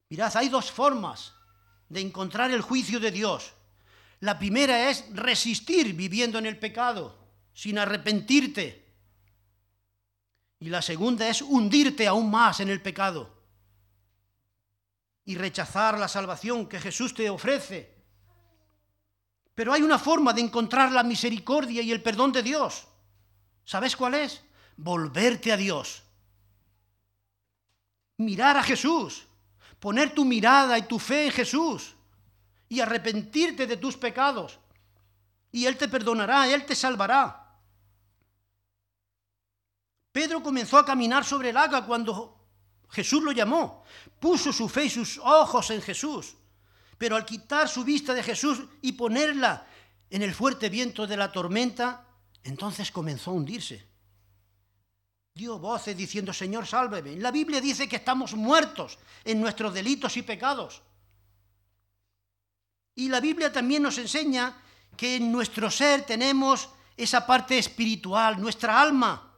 Mirad, 0.09 0.35
hay 0.35 0.49
dos 0.49 0.71
formas 0.71 1.35
de 1.87 2.01
encontrar 2.01 2.49
el 2.49 2.61
juicio 2.63 2.99
de 2.99 3.11
Dios. 3.11 3.53
La 4.21 4.37
primera 4.37 4.89
es 4.89 5.05
resistir 5.13 5.93
viviendo 5.93 6.39
en 6.39 6.45
el 6.45 6.57
pecado, 6.57 7.17
sin 7.53 7.77
arrepentirte. 7.77 8.85
Y 10.59 10.69
la 10.69 10.81
segunda 10.81 11.27
es 11.29 11.41
hundirte 11.41 12.07
aún 12.07 12.29
más 12.29 12.59
en 12.59 12.69
el 12.69 12.81
pecado 12.81 13.37
y 15.25 15.35
rechazar 15.35 15.97
la 15.97 16.07
salvación 16.07 16.67
que 16.67 16.79
Jesús 16.79 17.13
te 17.13 17.29
ofrece 17.29 17.99
pero 19.59 19.73
hay 19.73 19.81
una 19.81 19.99
forma 19.99 20.31
de 20.31 20.39
encontrar 20.39 20.89
la 20.89 21.03
misericordia 21.03 21.81
y 21.81 21.91
el 21.91 22.01
perdón 22.01 22.31
de 22.31 22.41
Dios. 22.41 22.87
¿Sabes 23.65 23.93
cuál 23.93 24.13
es? 24.13 24.41
Volverte 24.77 25.51
a 25.51 25.57
Dios. 25.57 26.01
Mirar 28.15 28.55
a 28.55 28.63
Jesús. 28.63 29.25
Poner 29.77 30.15
tu 30.15 30.23
mirada 30.23 30.77
y 30.77 30.83
tu 30.83 30.97
fe 30.97 31.25
en 31.25 31.33
Jesús. 31.33 31.93
Y 32.69 32.79
arrepentirte 32.79 33.67
de 33.67 33.77
tus 33.77 33.97
pecados. 33.97 34.59
Y 35.51 35.65
Él 35.65 35.77
te 35.77 35.89
perdonará, 35.89 36.47
Él 36.47 36.65
te 36.65 36.75
salvará. 36.75 37.49
Pedro 40.11 40.41
comenzó 40.41 40.77
a 40.77 40.85
caminar 40.85 41.23
sobre 41.25 41.49
el 41.49 41.57
agua 41.57 41.85
cuando 41.85 42.39
Jesús 42.89 43.21
lo 43.23 43.31
llamó. 43.31 43.83
Puso 44.19 44.51
su 44.51 44.67
fe 44.67 44.85
y 44.85 44.89
sus 44.89 45.17
ojos 45.19 45.69
en 45.69 45.81
Jesús. 45.81 46.35
Pero 46.97 47.15
al 47.15 47.25
quitar 47.25 47.69
su 47.69 47.83
vista 47.83 48.13
de 48.13 48.23
Jesús 48.23 48.61
y 48.81 48.93
ponerla 48.93 49.65
en 50.09 50.21
el 50.21 50.33
fuerte 50.33 50.69
viento 50.69 51.05
de 51.07 51.17
la 51.17 51.31
tormenta, 51.31 52.07
entonces 52.43 52.91
comenzó 52.91 53.31
a 53.31 53.35
hundirse. 53.35 53.87
Dio 55.33 55.59
voces 55.59 55.95
diciendo, 55.95 56.33
Señor, 56.33 56.67
sálveme. 56.67 57.15
La 57.15 57.31
Biblia 57.31 57.61
dice 57.61 57.87
que 57.87 57.97
estamos 57.97 58.33
muertos 58.33 58.97
en 59.23 59.39
nuestros 59.39 59.73
delitos 59.73 60.17
y 60.17 60.23
pecados. 60.23 60.81
Y 62.99 63.07
la 63.07 63.21
Biblia 63.21 63.49
también 63.49 63.83
nos 63.83 63.97
enseña 63.97 64.61
que 64.97 65.15
en 65.15 65.31
nuestro 65.31 65.71
ser 65.71 66.05
tenemos 66.05 66.67
esa 66.97 67.25
parte 67.25 67.57
espiritual, 67.57 68.41
nuestra 68.41 68.81
alma, 68.81 69.37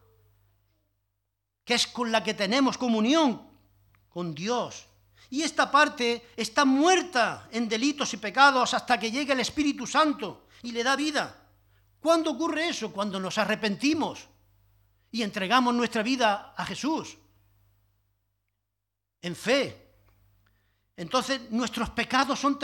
que 1.63 1.75
es 1.75 1.85
con 1.85 2.11
la 2.11 2.23
que 2.23 2.33
tenemos 2.33 2.75
comunión 2.75 3.39
con 4.09 4.33
Dios. 4.33 4.87
Y 5.29 5.43
esta 5.43 5.69
parte 5.69 6.31
está 6.35 6.65
muerta 6.65 7.49
en 7.51 7.69
delitos 7.69 8.11
y 8.15 8.17
pecados 8.17 8.73
hasta 8.73 8.99
que 8.99 9.11
llegue 9.11 9.33
el 9.33 9.41
Espíritu 9.41 9.85
Santo 9.85 10.47
y 10.63 10.71
le 10.71 10.83
da 10.83 10.95
vida. 10.95 11.47
¿Cuándo 11.99 12.31
ocurre 12.31 12.69
eso? 12.69 12.91
Cuando 12.91 13.19
nos 13.19 13.37
arrepentimos 13.37 14.27
y 15.11 15.21
entregamos 15.21 15.75
nuestra 15.75 16.01
vida 16.01 16.55
a 16.57 16.65
Jesús 16.65 17.15
en 19.21 19.35
fe. 19.35 19.87
Entonces 20.97 21.51
nuestros 21.51 21.91
pecados 21.91 22.39
son 22.39 22.57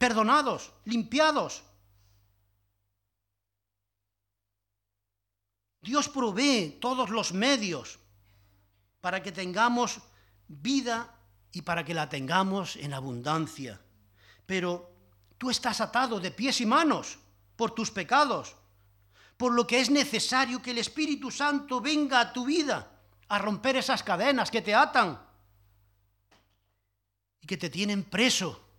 perdonados, 0.00 0.72
limpiados. 0.86 1.62
Dios 5.82 6.08
provee 6.08 6.78
todos 6.80 7.10
los 7.10 7.34
medios 7.34 7.98
para 9.02 9.22
que 9.22 9.30
tengamos 9.30 10.00
vida 10.48 11.14
y 11.52 11.60
para 11.60 11.84
que 11.84 11.92
la 11.92 12.08
tengamos 12.08 12.76
en 12.76 12.94
abundancia. 12.94 13.78
Pero 14.46 14.90
tú 15.36 15.50
estás 15.50 15.82
atado 15.82 16.18
de 16.18 16.30
pies 16.30 16.62
y 16.62 16.66
manos 16.66 17.18
por 17.54 17.74
tus 17.74 17.90
pecados, 17.90 18.56
por 19.36 19.52
lo 19.52 19.66
que 19.66 19.80
es 19.80 19.90
necesario 19.90 20.62
que 20.62 20.70
el 20.70 20.78
Espíritu 20.78 21.30
Santo 21.30 21.78
venga 21.78 22.20
a 22.20 22.32
tu 22.32 22.46
vida, 22.46 22.90
a 23.28 23.38
romper 23.38 23.76
esas 23.76 24.02
cadenas 24.02 24.50
que 24.50 24.62
te 24.62 24.74
atan 24.74 25.20
y 27.42 27.46
que 27.46 27.58
te 27.58 27.68
tienen 27.68 28.04
preso. 28.04 28.69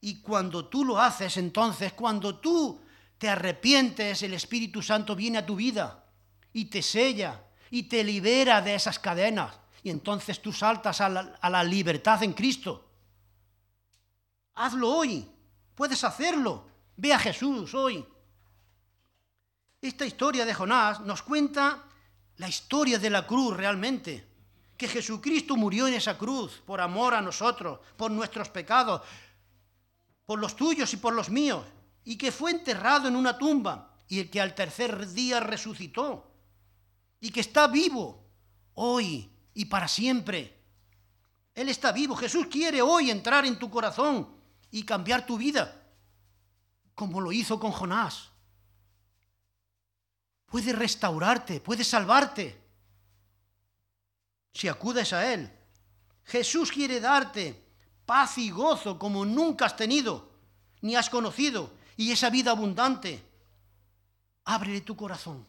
Y 0.00 0.20
cuando 0.20 0.66
tú 0.66 0.84
lo 0.84 0.98
haces, 0.98 1.36
entonces, 1.36 1.92
cuando 1.92 2.36
tú 2.36 2.80
te 3.18 3.28
arrepientes, 3.28 4.22
el 4.22 4.34
Espíritu 4.34 4.80
Santo 4.80 5.14
viene 5.14 5.38
a 5.38 5.46
tu 5.46 5.56
vida 5.56 6.04
y 6.52 6.66
te 6.66 6.82
sella 6.82 7.44
y 7.70 7.84
te 7.84 8.02
libera 8.02 8.62
de 8.62 8.74
esas 8.74 8.98
cadenas. 8.98 9.54
Y 9.82 9.90
entonces 9.90 10.40
tú 10.40 10.52
saltas 10.52 11.00
a 11.00 11.08
la, 11.08 11.64
libertad 11.64 12.22
en 12.22 12.32
Cristo. 12.32 12.88
Hazlo 14.54 14.90
hoy, 14.90 15.26
puedes 15.74 16.02
hacerlo. 16.04 16.66
Ve 16.96 17.12
a 17.12 17.18
Jesús 17.18 17.74
hoy. 17.74 18.04
Esta 19.80 20.04
historia 20.04 20.44
de 20.44 20.52
Jonás 20.52 21.00
nos 21.00 21.22
cuenta 21.22 21.84
la 22.36 22.48
historia 22.48 22.98
de 22.98 23.10
la 23.10 23.26
cruz 23.26 23.56
realmente, 23.56 24.26
que 24.76 24.88
Jesucristo 24.88 25.56
murió 25.56 25.88
en 25.88 25.94
esa 25.94 26.18
cruz 26.18 26.62
por 26.66 26.80
amor 26.80 27.14
a 27.14 27.22
nosotros, 27.22 27.80
por 27.96 28.10
nuestros 28.10 28.48
pecados, 28.48 29.02
por 30.30 30.38
los 30.38 30.54
tuyos 30.54 30.94
y 30.94 30.96
por 30.96 31.12
los 31.12 31.28
míos, 31.28 31.66
y 32.04 32.16
que 32.16 32.30
fue 32.30 32.52
enterrado 32.52 33.08
en 33.08 33.16
una 33.16 33.36
tumba 33.36 33.98
y 34.06 34.20
el 34.20 34.30
que 34.30 34.40
al 34.40 34.54
tercer 34.54 35.08
día 35.10 35.40
resucitó, 35.40 36.32
y 37.18 37.32
que 37.32 37.40
está 37.40 37.66
vivo 37.66 38.30
hoy 38.74 39.28
y 39.54 39.64
para 39.64 39.88
siempre. 39.88 40.56
Él 41.52 41.68
está 41.68 41.90
vivo. 41.90 42.14
Jesús 42.14 42.46
quiere 42.46 42.80
hoy 42.80 43.10
entrar 43.10 43.44
en 43.44 43.58
tu 43.58 43.68
corazón 43.68 44.28
y 44.70 44.84
cambiar 44.84 45.26
tu 45.26 45.36
vida, 45.36 45.82
como 46.94 47.20
lo 47.20 47.32
hizo 47.32 47.58
con 47.58 47.72
Jonás 47.72 48.30
puede 50.46 50.72
restaurarte, 50.72 51.60
puede 51.60 51.82
salvarte. 51.82 52.56
Si 54.52 54.68
acudes 54.68 55.12
a 55.12 55.32
Él. 55.32 55.50
Jesús 56.24 56.70
quiere 56.70 57.00
darte 57.00 57.69
paz 58.10 58.38
y 58.38 58.50
gozo 58.50 58.98
como 58.98 59.24
nunca 59.24 59.66
has 59.66 59.76
tenido, 59.76 60.28
ni 60.80 60.96
has 60.96 61.08
conocido, 61.08 61.70
y 61.96 62.10
esa 62.10 62.28
vida 62.28 62.50
abundante. 62.50 63.22
Ábrele 64.46 64.80
tu 64.80 64.96
corazón. 64.96 65.46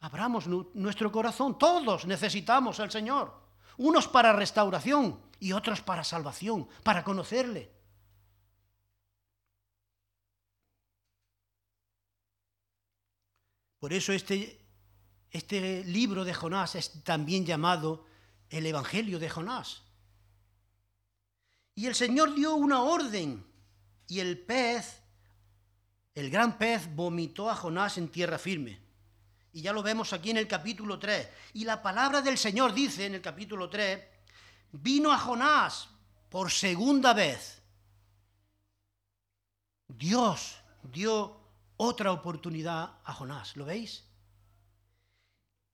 Abramos 0.00 0.46
nuestro 0.74 1.10
corazón. 1.10 1.58
Todos 1.58 2.04
necesitamos 2.04 2.78
al 2.78 2.90
Señor. 2.90 3.32
Unos 3.78 4.06
para 4.06 4.34
restauración 4.34 5.18
y 5.40 5.52
otros 5.52 5.80
para 5.80 6.04
salvación, 6.04 6.68
para 6.82 7.02
conocerle. 7.02 7.72
Por 13.78 13.94
eso 13.94 14.12
este, 14.12 14.62
este 15.30 15.84
libro 15.84 16.26
de 16.26 16.34
Jonás 16.34 16.74
es 16.74 17.02
también 17.02 17.46
llamado 17.46 18.04
el 18.50 18.66
Evangelio 18.66 19.18
de 19.18 19.30
Jonás. 19.30 19.87
Y 21.78 21.86
el 21.86 21.94
Señor 21.94 22.34
dio 22.34 22.56
una 22.56 22.82
orden 22.82 23.46
y 24.08 24.18
el 24.18 24.36
pez, 24.36 25.00
el 26.12 26.28
gran 26.28 26.58
pez, 26.58 26.92
vomitó 26.92 27.48
a 27.48 27.54
Jonás 27.54 27.98
en 27.98 28.08
tierra 28.08 28.36
firme. 28.36 28.80
Y 29.52 29.62
ya 29.62 29.72
lo 29.72 29.80
vemos 29.80 30.12
aquí 30.12 30.30
en 30.30 30.38
el 30.38 30.48
capítulo 30.48 30.98
3. 30.98 31.28
Y 31.54 31.64
la 31.64 31.80
palabra 31.80 32.20
del 32.20 32.36
Señor 32.36 32.74
dice 32.74 33.06
en 33.06 33.14
el 33.14 33.22
capítulo 33.22 33.70
3, 33.70 34.02
vino 34.72 35.12
a 35.12 35.18
Jonás 35.18 35.88
por 36.28 36.50
segunda 36.50 37.14
vez. 37.14 37.62
Dios 39.86 40.56
dio 40.82 41.40
otra 41.76 42.10
oportunidad 42.10 42.98
a 43.04 43.14
Jonás. 43.14 43.56
¿Lo 43.56 43.64
veis? 43.64 44.02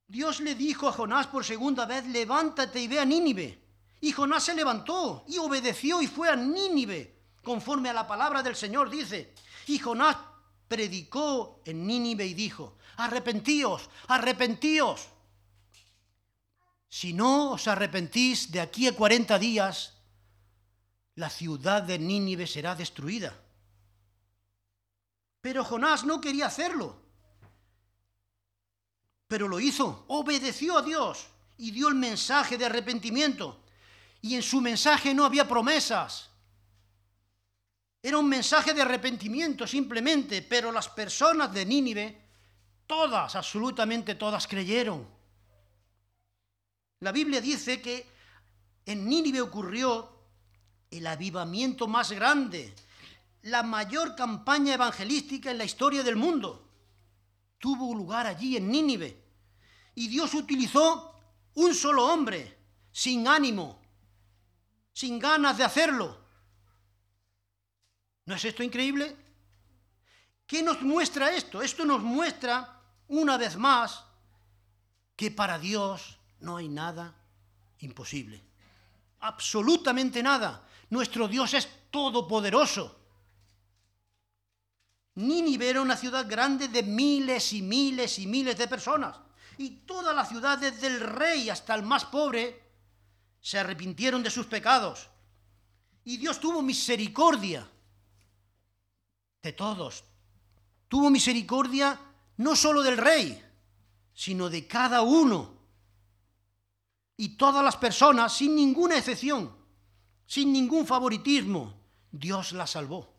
Dios 0.06 0.40
le 0.40 0.54
dijo 0.54 0.86
a 0.86 0.92
Jonás 0.92 1.28
por 1.28 1.46
segunda 1.46 1.86
vez, 1.86 2.04
levántate 2.04 2.78
y 2.78 2.88
ve 2.88 3.00
a 3.00 3.06
Nínive. 3.06 3.63
Y 4.04 4.12
Jonás 4.12 4.44
se 4.44 4.54
levantó 4.54 5.24
y 5.26 5.38
obedeció 5.38 6.02
y 6.02 6.06
fue 6.06 6.28
a 6.28 6.36
Nínive, 6.36 7.22
conforme 7.42 7.88
a 7.88 7.94
la 7.94 8.06
palabra 8.06 8.42
del 8.42 8.54
Señor 8.54 8.90
dice. 8.90 9.32
Y 9.66 9.78
Jonás 9.78 10.18
predicó 10.68 11.62
en 11.64 11.86
Nínive 11.86 12.26
y 12.26 12.34
dijo, 12.34 12.76
arrepentíos, 12.98 13.88
arrepentíos. 14.08 15.08
Si 16.86 17.14
no 17.14 17.52
os 17.52 17.66
arrepentís 17.66 18.52
de 18.52 18.60
aquí 18.60 18.86
a 18.86 18.94
cuarenta 18.94 19.38
días, 19.38 19.94
la 21.14 21.30
ciudad 21.30 21.82
de 21.82 21.98
Nínive 21.98 22.46
será 22.46 22.74
destruida. 22.74 23.34
Pero 25.40 25.64
Jonás 25.64 26.04
no 26.04 26.20
quería 26.20 26.48
hacerlo. 26.48 26.94
Pero 29.28 29.48
lo 29.48 29.58
hizo, 29.60 30.04
obedeció 30.08 30.76
a 30.76 30.82
Dios 30.82 31.26
y 31.56 31.70
dio 31.70 31.88
el 31.88 31.94
mensaje 31.94 32.58
de 32.58 32.66
arrepentimiento. 32.66 33.63
Y 34.24 34.36
en 34.36 34.42
su 34.42 34.62
mensaje 34.62 35.12
no 35.12 35.26
había 35.26 35.46
promesas. 35.46 36.30
Era 38.02 38.16
un 38.16 38.26
mensaje 38.26 38.72
de 38.72 38.80
arrepentimiento 38.80 39.66
simplemente, 39.66 40.40
pero 40.40 40.72
las 40.72 40.88
personas 40.88 41.52
de 41.52 41.66
Nínive, 41.66 42.22
todas, 42.86 43.36
absolutamente 43.36 44.14
todas, 44.14 44.46
creyeron. 44.46 45.06
La 47.00 47.12
Biblia 47.12 47.42
dice 47.42 47.82
que 47.82 48.06
en 48.86 49.06
Nínive 49.06 49.42
ocurrió 49.42 50.10
el 50.90 51.06
avivamiento 51.06 51.86
más 51.86 52.10
grande 52.10 52.74
la 53.42 53.62
mayor 53.62 54.16
campaña 54.16 54.72
evangelística 54.72 55.50
en 55.50 55.58
la 55.58 55.64
historia 55.64 56.02
del 56.02 56.16
mundo. 56.16 56.66
Tuvo 57.58 57.94
lugar 57.94 58.26
allí 58.26 58.56
en 58.56 58.70
Nínive. 58.70 59.22
Y 59.94 60.08
Dios 60.08 60.32
utilizó 60.32 61.14
un 61.52 61.74
solo 61.74 62.06
hombre, 62.06 62.56
sin 62.90 63.28
ánimo, 63.28 63.83
sin 64.94 65.18
ganas 65.18 65.58
de 65.58 65.64
hacerlo. 65.64 66.16
¿No 68.24 68.36
es 68.36 68.44
esto 68.44 68.62
increíble? 68.62 69.14
¿Qué 70.46 70.62
nos 70.62 70.80
muestra 70.80 71.32
esto? 71.32 71.60
Esto 71.60 71.84
nos 71.84 72.00
muestra, 72.00 72.80
una 73.08 73.36
vez 73.36 73.56
más, 73.56 74.04
que 75.16 75.30
para 75.30 75.58
Dios 75.58 76.18
no 76.40 76.56
hay 76.56 76.68
nada 76.68 77.14
imposible. 77.80 78.42
Absolutamente 79.20 80.22
nada. 80.22 80.62
Nuestro 80.90 81.28
Dios 81.28 81.52
es 81.54 81.68
todopoderoso. 81.90 83.00
Nínive 85.16 85.70
era 85.70 85.80
una 85.80 85.96
ciudad 85.96 86.26
grande 86.28 86.68
de 86.68 86.82
miles 86.82 87.52
y 87.52 87.62
miles 87.62 88.18
y 88.18 88.26
miles 88.26 88.56
de 88.56 88.68
personas. 88.68 89.16
Y 89.58 89.70
todas 89.86 90.14
las 90.14 90.28
ciudades, 90.28 90.80
del 90.80 91.00
rey 91.00 91.50
hasta 91.50 91.74
el 91.74 91.82
más 91.82 92.04
pobre, 92.04 92.63
se 93.44 93.58
arrepintieron 93.58 94.22
de 94.22 94.30
sus 94.30 94.46
pecados. 94.46 95.10
Y 96.02 96.16
Dios 96.16 96.40
tuvo 96.40 96.62
misericordia 96.62 97.70
de 99.42 99.52
todos. 99.52 100.02
Tuvo 100.88 101.10
misericordia 101.10 102.00
no 102.38 102.56
solo 102.56 102.82
del 102.82 102.96
rey, 102.96 103.44
sino 104.14 104.48
de 104.48 104.66
cada 104.66 105.02
uno. 105.02 105.58
Y 107.18 107.36
todas 107.36 107.62
las 107.62 107.76
personas, 107.76 108.34
sin 108.34 108.56
ninguna 108.56 108.96
excepción, 108.96 109.54
sin 110.24 110.50
ningún 110.50 110.86
favoritismo, 110.86 111.74
Dios 112.10 112.52
las 112.52 112.70
salvó. 112.70 113.12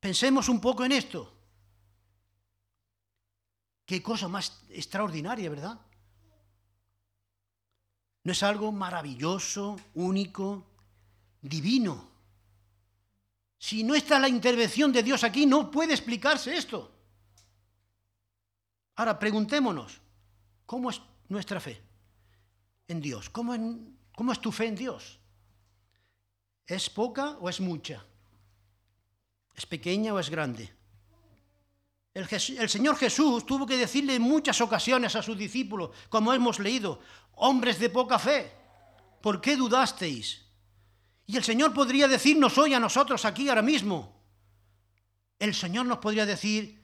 Pensemos 0.00 0.48
un 0.48 0.60
poco 0.60 0.84
en 0.84 0.90
esto. 0.90 1.32
Qué 3.86 4.02
cosa 4.02 4.26
más 4.26 4.60
extraordinaria, 4.70 5.48
¿verdad? 5.48 5.80
¿No 8.24 8.32
es 8.32 8.42
algo 8.42 8.72
maravilloso, 8.72 9.76
único, 9.94 10.64
divino? 11.42 12.08
Si 13.58 13.84
no 13.84 13.94
está 13.94 14.18
la 14.18 14.28
intervención 14.28 14.92
de 14.92 15.02
Dios 15.02 15.24
aquí, 15.24 15.46
no 15.46 15.70
puede 15.70 15.92
explicarse 15.92 16.56
esto. 16.56 16.90
Ahora 18.96 19.18
preguntémonos, 19.18 20.00
¿cómo 20.64 20.90
es 20.90 21.00
nuestra 21.28 21.60
fe 21.60 21.80
en 22.88 23.00
Dios? 23.00 23.28
¿Cómo, 23.28 23.54
¿Cómo, 24.14 24.32
es 24.32 24.40
tu 24.40 24.52
fe 24.52 24.66
en 24.66 24.76
Dios? 24.76 25.18
¿Es 26.66 26.88
poca 26.88 27.36
o 27.40 27.48
es 27.48 27.60
mucha? 27.60 28.04
¿Es 29.54 29.66
pequeña 29.66 30.14
o 30.14 30.18
es 30.18 30.30
grande? 30.30 30.72
El, 32.14 32.28
Señor 32.68 32.96
Jesús 32.96 33.44
tuvo 33.44 33.66
que 33.66 33.76
decirle 33.76 34.14
en 34.14 34.22
muchas 34.22 34.60
ocasiones 34.60 35.16
a 35.16 35.22
sus 35.22 35.36
discípulos, 35.36 35.90
como 36.08 36.32
hemos 36.32 36.60
leído, 36.60 37.00
hombres 37.34 37.80
de 37.80 37.90
poca 37.90 38.20
fe, 38.20 38.52
¿por 39.20 39.40
qué 39.40 39.56
dudasteis? 39.56 40.42
Y 41.26 41.36
el 41.36 41.42
Señor 41.42 41.74
podría 41.74 42.06
decirnos 42.06 42.56
hoy 42.56 42.72
a 42.72 42.78
nosotros 42.78 43.24
aquí 43.24 43.48
ahora 43.48 43.62
mismo, 43.62 44.14
el 45.40 45.54
Señor 45.54 45.86
nos 45.86 45.98
podría 45.98 46.24
decir, 46.24 46.80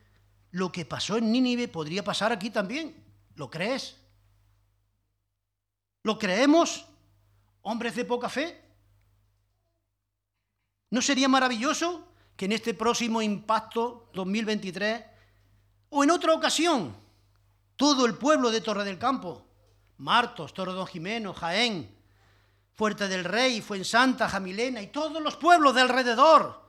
lo 0.51 0.72
que 0.72 0.85
pasó 0.85 1.16
en 1.16 1.31
Nínive 1.31 1.68
podría 1.68 2.03
pasar 2.03 2.33
aquí 2.33 2.51
también. 2.51 2.97
¿Lo 3.37 3.49
crees? 3.49 3.97
¿Lo 6.03 6.18
creemos, 6.18 6.85
hombres 7.62 7.95
de 7.95 8.05
poca 8.05 8.28
fe? 8.28 8.61
¿No 10.91 11.01
sería 11.01 11.28
maravilloso 11.28 12.09
que 12.37 12.47
en 12.47 12.53
este 12.53 12.74
próximo 12.74 13.22
impacto 13.22 14.11
2023 14.12 15.09
o 15.91 16.03
en 16.03 16.11
otra 16.11 16.32
ocasión 16.32 16.97
todo 17.76 18.07
el 18.07 18.14
pueblo 18.14 18.51
de 18.51 18.61
Torre 18.61 18.84
del 18.84 18.99
Campo, 18.99 19.47
Martos, 19.99 20.55
Torre 20.55 20.72
Don 20.72 20.86
Jimeno, 20.86 21.34
Jaén, 21.34 21.95
Fuerte 22.72 23.09
del 23.09 23.24
Rey, 23.24 23.61
Fuensanta, 23.61 24.28
Jamilena 24.28 24.80
y 24.80 24.86
todos 24.86 25.22
los 25.22 25.36
pueblos 25.36 25.74
de 25.74 25.82
alrededor 25.82 26.61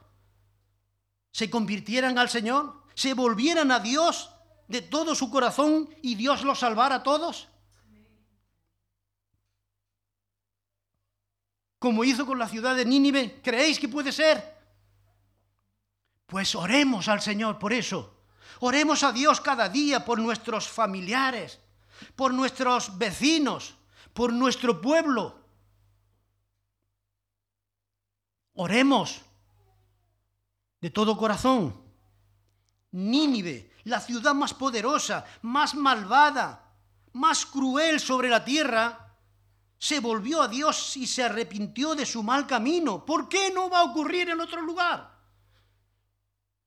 se 1.32 1.50
convirtieran 1.50 2.18
al 2.18 2.30
Señor, 2.30 2.84
se 2.94 3.14
volvieran 3.14 3.72
a 3.72 3.80
Dios 3.80 4.30
de 4.68 4.82
todo 4.82 5.16
su 5.16 5.30
corazón 5.30 5.90
y 6.02 6.16
Dios 6.16 6.44
los 6.44 6.60
salvara 6.60 6.96
a 6.96 7.04
todos? 7.04 7.48
Como 11.80 12.04
hizo 12.04 12.26
con 12.26 12.38
la 12.38 12.48
ciudad 12.48 12.76
de 12.76 12.86
Nínive, 12.86 13.42
¿creéis 13.42 13.80
que 13.80 13.90
puede 13.90 14.12
ser? 14.12 14.58
Pues 16.26 16.54
oremos 16.56 17.08
al 17.08 17.22
Señor 17.22 17.58
por 17.58 17.74
eso. 17.74 18.21
Oremos 18.64 19.02
a 19.02 19.12
Dios 19.12 19.42
cada 19.42 19.70
día 19.70 20.06
por 20.06 20.20
nuestros 20.20 20.68
familiares, 20.68 21.60
por 22.16 22.32
nuestros 22.32 22.96
vecinos, 22.96 23.74
por 24.14 24.32
nuestro 24.32 24.80
pueblo. 24.80 25.36
Oremos 28.54 29.22
de 30.80 30.92
todo 30.92 31.18
corazón. 31.18 31.76
Nínive, 32.92 33.72
la 33.86 34.00
ciudad 34.00 34.36
más 34.36 34.54
poderosa, 34.54 35.26
más 35.42 35.74
malvada, 35.74 36.72
más 37.14 37.48
cruel 37.48 38.00
sobre 38.00 38.30
la 38.30 38.46
tierra, 38.46 39.18
se 39.80 40.00
volvió 40.00 40.44
a 40.44 40.48
Dios 40.48 40.96
y 40.98 41.08
se 41.08 41.24
arrepintió 41.24 41.96
de 41.96 42.06
su 42.06 42.22
mal 42.22 42.46
camino. 42.46 43.04
¿Por 43.04 43.28
qué 43.28 43.52
no 43.52 43.72
va 43.72 43.80
a 43.80 43.86
ocurrir 43.86 44.30
en 44.30 44.40
otro 44.40 44.62
lugar? 44.62 45.11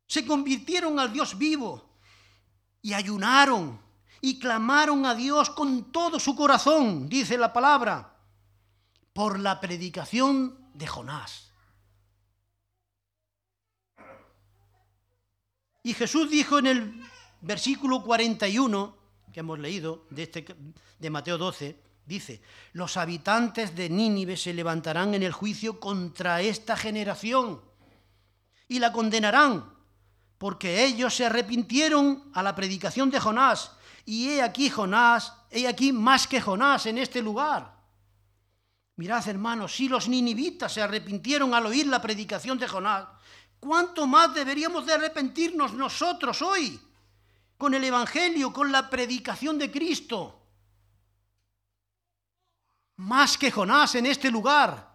Se 0.07 0.27
convirtieron 0.27 0.99
al 0.99 1.13
Dios 1.13 1.37
vivo 1.37 1.99
y 2.83 2.93
ayunaron 2.93 3.81
y 4.21 4.39
clamaron 4.39 5.05
a 5.07 5.15
Dios 5.15 5.51
con 5.51 5.93
todo 5.93 6.19
su 6.19 6.35
corazón, 6.35 7.09
dice 7.09 7.37
la 7.37 7.53
palabra, 7.53 8.17
por 9.13 9.39
la 9.39 9.61
predicación 9.61 10.59
de 10.75 10.87
Jonás. 10.87 11.53
Y 15.83 15.93
Jesús 15.93 16.31
dijo 16.31 16.59
en 16.59 16.67
el 16.67 17.03
versículo 17.43 18.03
41 18.03 18.97
que 19.31 19.41
hemos 19.41 19.59
leído 19.59 20.07
de, 20.11 20.23
este, 20.23 20.47
de 20.99 21.11
Mateo 21.11 21.37
12, 21.37 21.79
dice, 22.07 22.41
los 22.73 22.97
habitantes 22.97 23.75
de 23.75 23.91
Nínive 23.91 24.37
se 24.37 24.55
levantarán 24.55 25.13
en 25.15 25.23
el 25.23 25.33
juicio 25.33 25.81
contra 25.81 26.41
esta 26.41 26.77
generación 26.77 27.61
y 28.69 28.79
la 28.79 28.93
condenarán, 28.93 29.74
porque 30.39 30.85
ellos 30.85 31.15
se 31.15 31.27
arrepintieron 31.27 32.31
a 32.35 32.43
la 32.43 32.55
predicación 32.55 33.11
de 33.11 33.21
Jonás. 33.21 33.73
Y 34.05 34.29
he 34.29 34.43
aquí 34.43 34.69
Jonás, 34.69 35.33
he 35.51 35.67
aquí 35.67 35.93
más 35.93 36.27
que 36.27 36.41
Jonás 36.41 36.87
en 36.87 36.99
este 36.99 37.23
lugar. 37.23 37.75
Mirad, 38.97 39.27
hermanos, 39.29 39.75
si 39.75 39.89
los 39.89 40.09
ninivitas 40.09 40.73
se 40.73 40.83
arrepintieron 40.83 41.55
al 41.55 41.67
oír 41.67 41.87
la 41.87 42.01
predicación 42.01 42.59
de 42.59 42.69
Jonás, 42.69 43.07
¿Cuánto 43.65 44.07
más 44.07 44.35
deberíamos 44.35 44.85
de 44.85 44.93
arrepentirnos 44.93 45.73
nosotros 45.73 46.43
hoy 46.43 46.79
con 47.57 47.73
el 47.73 47.83
Evangelio, 47.83 48.53
con 48.53 48.71
la 48.71 48.91
predicación 48.91 49.57
de 49.57 49.71
Cristo? 49.71 50.47
Más 52.97 53.39
que 53.39 53.51
Jonás 53.51 53.95
en 53.95 54.05
este 54.05 54.31
lugar, 54.31 54.95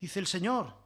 dice 0.00 0.20
el 0.20 0.26
Señor. 0.26 0.79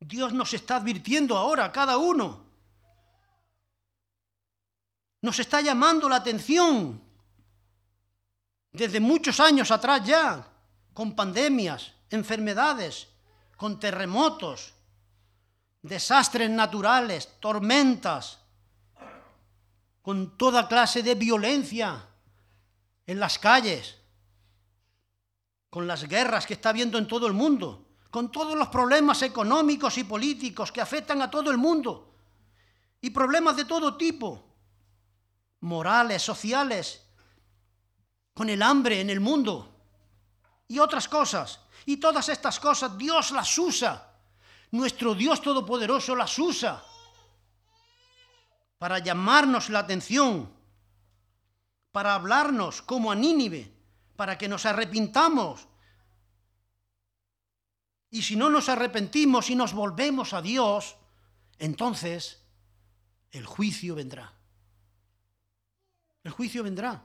Dios 0.00 0.32
nos 0.32 0.54
está 0.54 0.76
advirtiendo 0.76 1.36
ahora 1.36 1.70
cada 1.70 1.98
uno. 1.98 2.46
Nos 5.20 5.38
está 5.38 5.60
llamando 5.60 6.08
la 6.08 6.16
atención 6.16 7.02
desde 8.72 8.98
muchos 8.98 9.38
años 9.40 9.70
atrás 9.70 10.02
ya, 10.04 10.46
con 10.94 11.14
pandemias, 11.14 11.92
enfermedades, 12.08 13.08
con 13.56 13.78
terremotos, 13.78 14.72
desastres 15.82 16.48
naturales, 16.48 17.36
tormentas, 17.38 18.38
con 20.00 20.38
toda 20.38 20.66
clase 20.66 21.02
de 21.02 21.14
violencia 21.14 22.06
en 23.06 23.20
las 23.20 23.38
calles, 23.38 23.98
con 25.68 25.86
las 25.86 26.04
guerras 26.08 26.46
que 26.46 26.54
está 26.54 26.70
habiendo 26.70 26.96
en 26.96 27.06
todo 27.06 27.26
el 27.26 27.34
mundo, 27.34 27.89
con 28.10 28.30
todos 28.30 28.56
los 28.56 28.68
problemas 28.68 29.22
económicos 29.22 29.96
y 29.98 30.04
políticos 30.04 30.72
que 30.72 30.80
afectan 30.80 31.22
a 31.22 31.30
todo 31.30 31.50
el 31.50 31.58
mundo, 31.58 32.14
y 33.00 33.10
problemas 33.10 33.56
de 33.56 33.64
todo 33.64 33.96
tipo, 33.96 34.44
morales, 35.60 36.22
sociales, 36.22 37.06
con 38.34 38.48
el 38.48 38.62
hambre 38.62 39.00
en 39.00 39.10
el 39.10 39.20
mundo 39.20 39.74
y 40.68 40.78
otras 40.78 41.08
cosas. 41.08 41.60
Y 41.86 41.96
todas 41.96 42.28
estas 42.28 42.60
cosas 42.60 42.96
Dios 42.96 43.30
las 43.32 43.58
usa. 43.58 44.06
Nuestro 44.70 45.14
Dios 45.14 45.42
Todopoderoso 45.42 46.14
las 46.14 46.38
usa 46.38 46.82
para 48.78 48.98
llamarnos 48.98 49.68
la 49.68 49.80
atención, 49.80 50.50
para 51.92 52.14
hablarnos 52.14 52.80
como 52.80 53.10
a 53.10 53.14
Nínive, 53.14 53.70
para 54.16 54.38
que 54.38 54.48
nos 54.48 54.64
arrepintamos. 54.64 55.66
Y 58.10 58.22
si 58.22 58.36
no 58.36 58.50
nos 58.50 58.68
arrepentimos 58.68 59.50
y 59.50 59.54
nos 59.54 59.72
volvemos 59.72 60.32
a 60.32 60.42
Dios, 60.42 60.96
entonces 61.58 62.42
el 63.30 63.46
juicio 63.46 63.94
vendrá. 63.94 64.32
El 66.24 66.32
juicio 66.32 66.64
vendrá. 66.64 67.02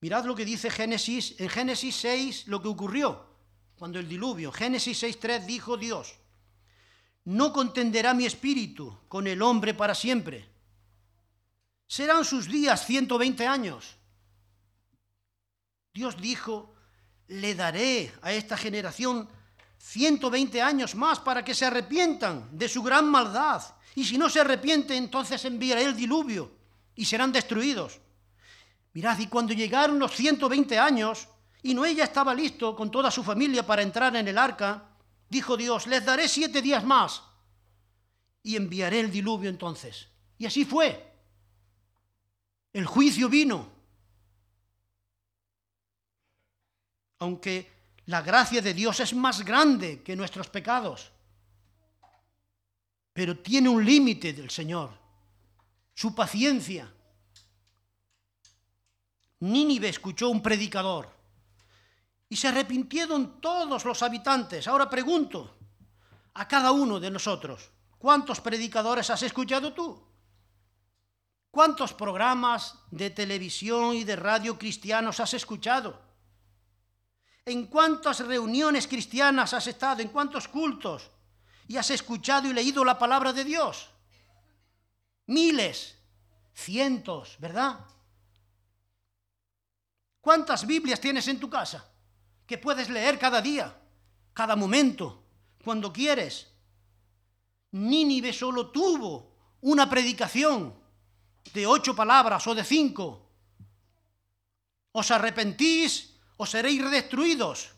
Mirad 0.00 0.24
lo 0.24 0.34
que 0.34 0.44
dice 0.44 0.70
Génesis, 0.70 1.38
en 1.38 1.48
Génesis 1.48 1.94
6 1.96 2.48
lo 2.48 2.60
que 2.60 2.68
ocurrió 2.68 3.26
cuando 3.76 3.98
el 3.98 4.08
diluvio. 4.08 4.50
Génesis 4.50 5.02
6.3 5.02 5.44
dijo 5.44 5.76
Dios, 5.76 6.14
no 7.24 7.52
contenderá 7.52 8.14
mi 8.14 8.24
espíritu 8.24 8.98
con 9.08 9.26
el 9.26 9.42
hombre 9.42 9.74
para 9.74 9.94
siempre. 9.94 10.48
Serán 11.86 12.24
sus 12.24 12.46
días 12.46 12.86
120 12.86 13.46
años. 13.46 13.96
Dios 15.92 16.20
dijo, 16.20 16.74
le 17.30 17.54
daré 17.54 18.12
a 18.22 18.32
esta 18.32 18.56
generación 18.56 19.28
120 19.78 20.60
años 20.60 20.94
más 20.96 21.20
para 21.20 21.44
que 21.44 21.54
se 21.54 21.64
arrepientan 21.64 22.48
de 22.50 22.68
su 22.68 22.82
gran 22.82 23.08
maldad. 23.08 23.62
Y 23.94 24.04
si 24.04 24.18
no 24.18 24.28
se 24.28 24.40
arrepienten, 24.40 24.96
entonces 24.96 25.44
enviaré 25.44 25.84
el 25.84 25.96
diluvio 25.96 26.50
y 26.96 27.04
serán 27.04 27.30
destruidos. 27.30 28.00
Mirad, 28.92 29.18
y 29.20 29.28
cuando 29.28 29.54
llegaron 29.54 29.98
los 30.00 30.12
120 30.12 30.76
años, 30.78 31.28
y 31.62 31.72
Noé 31.72 31.94
ya 31.94 32.04
estaba 32.04 32.34
listo 32.34 32.74
con 32.74 32.90
toda 32.90 33.10
su 33.12 33.22
familia 33.22 33.64
para 33.64 33.82
entrar 33.82 34.14
en 34.16 34.26
el 34.26 34.36
arca, 34.36 34.88
dijo 35.28 35.56
Dios, 35.56 35.86
les 35.86 36.04
daré 36.04 36.28
siete 36.28 36.60
días 36.60 36.82
más 36.82 37.22
y 38.42 38.56
enviaré 38.56 38.98
el 39.00 39.10
diluvio 39.10 39.50
entonces. 39.50 40.08
Y 40.36 40.46
así 40.46 40.64
fue. 40.64 41.14
El 42.72 42.86
juicio 42.86 43.28
vino. 43.28 43.79
Aunque 47.20 47.70
la 48.06 48.20
gracia 48.22 48.60
de 48.60 48.74
Dios 48.74 49.00
es 49.00 49.14
más 49.14 49.44
grande 49.44 50.02
que 50.02 50.16
nuestros 50.16 50.48
pecados, 50.48 51.10
pero 53.12 53.38
tiene 53.38 53.68
un 53.68 53.84
límite 53.84 54.32
del 54.32 54.50
Señor, 54.50 54.90
su 55.94 56.14
paciencia 56.14 56.92
Nínive 59.40 59.88
escuchó 59.88 60.28
un 60.28 60.42
predicador 60.42 61.08
y 62.28 62.36
se 62.36 62.48
arrepintieron 62.48 63.40
todos 63.40 63.84
los 63.84 64.02
habitantes. 64.02 64.68
Ahora 64.68 64.88
pregunto 64.90 65.56
a 66.34 66.46
cada 66.46 66.72
uno 66.72 67.00
de 67.00 67.10
nosotros, 67.10 67.70
¿cuántos 67.98 68.40
predicadores 68.40 69.08
has 69.08 69.22
escuchado 69.22 69.72
tú? 69.72 69.98
¿Cuántos 71.50 71.94
programas 71.94 72.76
de 72.90 73.10
televisión 73.10 73.94
y 73.94 74.04
de 74.04 74.14
radio 74.14 74.58
cristianos 74.58 75.18
has 75.20 75.34
escuchado? 75.34 76.09
¿En 77.44 77.66
cuántas 77.66 78.20
reuniones 78.20 78.86
cristianas 78.86 79.54
has 79.54 79.66
estado? 79.66 80.02
¿En 80.02 80.08
cuántos 80.08 80.48
cultos? 80.48 81.10
¿Y 81.68 81.76
has 81.76 81.90
escuchado 81.90 82.48
y 82.48 82.52
leído 82.52 82.84
la 82.84 82.98
palabra 82.98 83.32
de 83.32 83.44
Dios? 83.44 83.88
Miles, 85.26 85.96
cientos, 86.52 87.36
¿verdad? 87.38 87.78
¿Cuántas 90.20 90.66
Biblias 90.66 91.00
tienes 91.00 91.28
en 91.28 91.40
tu 91.40 91.48
casa 91.48 91.88
que 92.46 92.58
puedes 92.58 92.90
leer 92.90 93.18
cada 93.18 93.40
día, 93.40 93.74
cada 94.34 94.56
momento, 94.56 95.22
cuando 95.64 95.92
quieres? 95.92 96.48
Nínive 97.72 98.32
solo 98.32 98.70
tuvo 98.70 99.30
una 99.62 99.88
predicación 99.88 100.74
de 101.54 101.66
ocho 101.66 101.94
palabras 101.94 102.46
o 102.46 102.54
de 102.54 102.64
cinco. 102.64 103.28
Os 104.92 105.10
arrepentís 105.10 106.09
o 106.40 106.46
seréis 106.46 106.80
destruidos. 106.90 107.68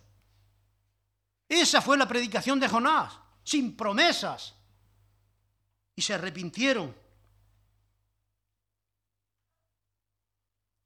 Esa 1.48 1.82
fue 1.82 1.98
la 1.98 2.06
predicación 2.06 2.60
de 2.60 2.68
Jonás, 2.68 3.12
sin 3.42 3.76
promesas. 3.76 4.54
y 5.96 6.00
se 6.00 6.14
arrepintieron. 6.14 6.94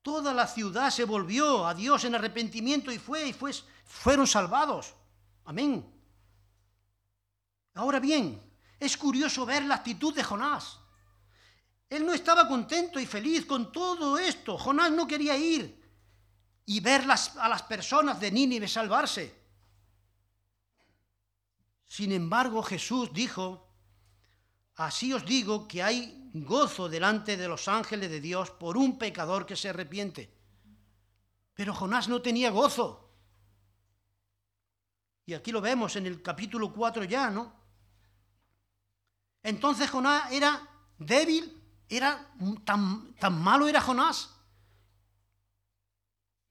Toda 0.02 0.32
la 0.32 0.46
ciudad 0.46 0.90
se 0.90 1.04
volvió 1.04 1.66
a 1.66 1.74
Dios 1.74 2.04
en 2.04 2.14
arrepentimiento 2.14 2.90
y 2.90 2.98
fue 2.98 3.28
y 3.28 3.32
fue, 3.32 3.52
fueron 3.84 4.26
salvados. 4.26 4.94
Amén. 5.44 5.84
Ahora 7.74 8.00
bien, 8.00 8.42
es 8.80 8.96
curioso 8.96 9.44
ver 9.44 9.64
la 9.64 9.76
actitud 9.76 10.14
de 10.14 10.24
Jonás. 10.24 10.78
Él 11.90 12.04
no 12.06 12.14
estaba 12.14 12.48
contento 12.48 12.98
y 12.98 13.06
feliz 13.06 13.44
con 13.44 13.70
todo 13.70 14.18
esto. 14.18 14.56
Jonás 14.58 14.90
no 14.90 15.06
quería 15.06 15.36
ir 15.36 15.85
y 16.66 16.80
ver 16.80 17.02
a 17.02 17.48
las 17.48 17.62
personas 17.62 18.20
de 18.20 18.32
Nínive 18.32 18.66
salvarse. 18.66 19.34
Sin 21.86 22.10
embargo, 22.10 22.62
Jesús 22.62 23.12
dijo, 23.12 23.68
así 24.74 25.12
os 25.12 25.24
digo 25.24 25.68
que 25.68 25.82
hay 25.82 26.30
gozo 26.34 26.88
delante 26.88 27.36
de 27.36 27.48
los 27.48 27.68
ángeles 27.68 28.10
de 28.10 28.20
Dios 28.20 28.50
por 28.50 28.76
un 28.76 28.98
pecador 28.98 29.46
que 29.46 29.56
se 29.56 29.68
arrepiente. 29.68 30.34
Pero 31.54 31.72
Jonás 31.72 32.08
no 32.08 32.20
tenía 32.20 32.50
gozo. 32.50 33.08
Y 35.24 35.34
aquí 35.34 35.52
lo 35.52 35.60
vemos 35.60 35.94
en 35.96 36.06
el 36.06 36.20
capítulo 36.20 36.72
4 36.72 37.04
ya, 37.04 37.30
¿no? 37.30 37.54
Entonces 39.42 39.88
Jonás 39.88 40.32
era 40.32 40.68
débil, 40.98 41.62
era 41.88 42.28
tan, 42.64 43.14
tan 43.14 43.40
malo 43.40 43.68
era 43.68 43.80
Jonás. 43.80 44.35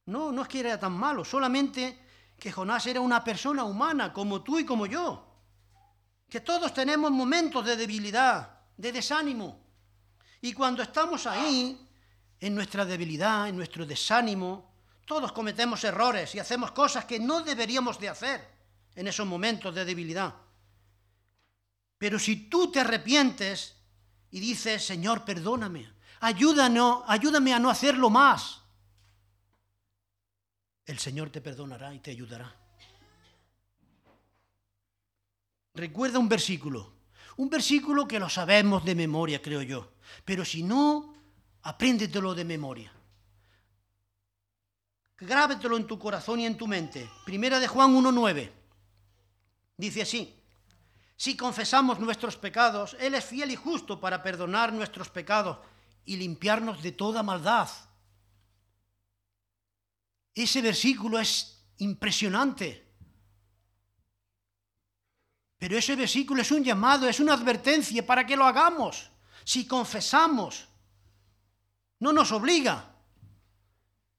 No, 0.05 0.31
no 0.31 0.43
es 0.43 0.47
que 0.47 0.59
era 0.59 0.79
tan 0.79 0.93
malo, 0.93 1.25
solamente 1.25 1.99
que 2.37 2.51
Jonás 2.51 2.85
era 2.85 3.01
una 3.01 3.23
persona 3.23 3.63
humana 3.63 4.13
como 4.13 4.41
tú 4.41 4.59
y 4.59 4.65
como 4.65 4.85
yo. 4.85 5.25
Que 6.29 6.41
todos 6.41 6.73
tenemos 6.73 7.11
momentos 7.11 7.65
de 7.65 7.75
debilidad, 7.75 8.59
de 8.77 8.91
desánimo. 8.91 9.59
Y 10.41 10.53
cuando 10.53 10.83
estamos 10.83 11.25
ahí, 11.25 11.85
en 12.39 12.53
nuestra 12.53 12.85
debilidad, 12.85 13.47
en 13.47 13.55
nuestro 13.55 13.85
desánimo, 13.85 14.71
todos 15.05 15.31
cometemos 15.31 15.83
errores 15.83 16.35
y 16.35 16.39
hacemos 16.39 16.71
cosas 16.71 17.05
que 17.05 17.19
no 17.19 17.41
deberíamos 17.41 17.99
de 17.99 18.09
hacer 18.09 18.47
en 18.95 19.07
esos 19.07 19.25
momentos 19.25 19.73
de 19.73 19.85
debilidad. 19.85 20.33
Pero 21.97 22.19
si 22.19 22.49
tú 22.49 22.71
te 22.71 22.81
arrepientes 22.81 23.77
y 24.31 24.39
dices, 24.39 24.85
Señor, 24.85 25.23
perdóname, 25.23 25.91
ayúdanos, 26.19 27.03
ayúdame 27.07 27.53
a 27.53 27.59
no 27.59 27.69
hacerlo 27.69 28.09
más, 28.09 28.61
el 30.85 30.99
Señor 30.99 31.29
te 31.29 31.41
perdonará 31.41 31.93
y 31.93 31.99
te 31.99 32.11
ayudará. 32.11 32.55
Recuerda 35.73 36.19
un 36.19 36.29
versículo, 36.29 36.93
un 37.37 37.49
versículo 37.49 38.07
que 38.07 38.19
lo 38.19 38.29
sabemos 38.29 38.85
de 38.85 38.95
memoria, 38.95 39.41
creo 39.41 39.61
yo. 39.61 39.91
Pero 40.23 40.45
si 40.45 40.63
no, 40.63 41.13
apréndetelo 41.63 42.33
de 42.33 42.45
memoria. 42.45 42.91
Grábetelo 45.17 45.77
en 45.77 45.87
tu 45.87 45.97
corazón 45.97 46.39
y 46.39 46.45
en 46.45 46.57
tu 46.57 46.67
mente. 46.67 47.09
Primera 47.25 47.59
de 47.59 47.67
Juan 47.67 47.95
1.9. 47.95 48.51
Dice 49.77 50.01
así, 50.01 50.33
si 51.17 51.35
confesamos 51.35 51.99
nuestros 51.99 52.37
pecados, 52.37 52.95
Él 52.99 53.15
es 53.15 53.25
fiel 53.25 53.51
y 53.51 53.55
justo 53.55 53.99
para 53.99 54.21
perdonar 54.21 54.71
nuestros 54.71 55.09
pecados 55.09 55.57
y 56.05 56.17
limpiarnos 56.17 56.81
de 56.83 56.91
toda 56.91 57.23
maldad. 57.23 57.69
Ese 60.35 60.61
versículo 60.61 61.17
es 61.17 61.65
impresionante. 61.77 62.85
Pero 65.57 65.77
ese 65.77 65.95
versículo 65.95 66.41
es 66.41 66.51
un 66.51 66.63
llamado, 66.63 67.07
es 67.07 67.19
una 67.19 67.33
advertencia 67.33 68.05
para 68.05 68.25
que 68.25 68.35
lo 68.35 68.45
hagamos 68.45 69.09
si 69.45 69.65
confesamos. 69.65 70.67
No 71.99 72.11
nos 72.11 72.31
obliga, 72.33 72.93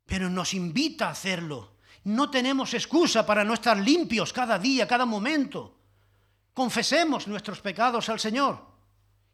pero 0.06 0.30
nos 0.30 0.54
invita 0.54 1.08
a 1.08 1.10
hacerlo. 1.10 1.76
No 2.04 2.30
tenemos 2.30 2.72
excusa 2.72 3.26
para 3.26 3.44
no 3.44 3.52
estar 3.52 3.76
limpios 3.76 4.32
cada 4.32 4.58
día, 4.58 4.88
cada 4.88 5.04
momento. 5.04 5.76
Confesemos 6.54 7.26
nuestros 7.26 7.60
pecados 7.60 8.08
al 8.08 8.20
Señor 8.20 8.64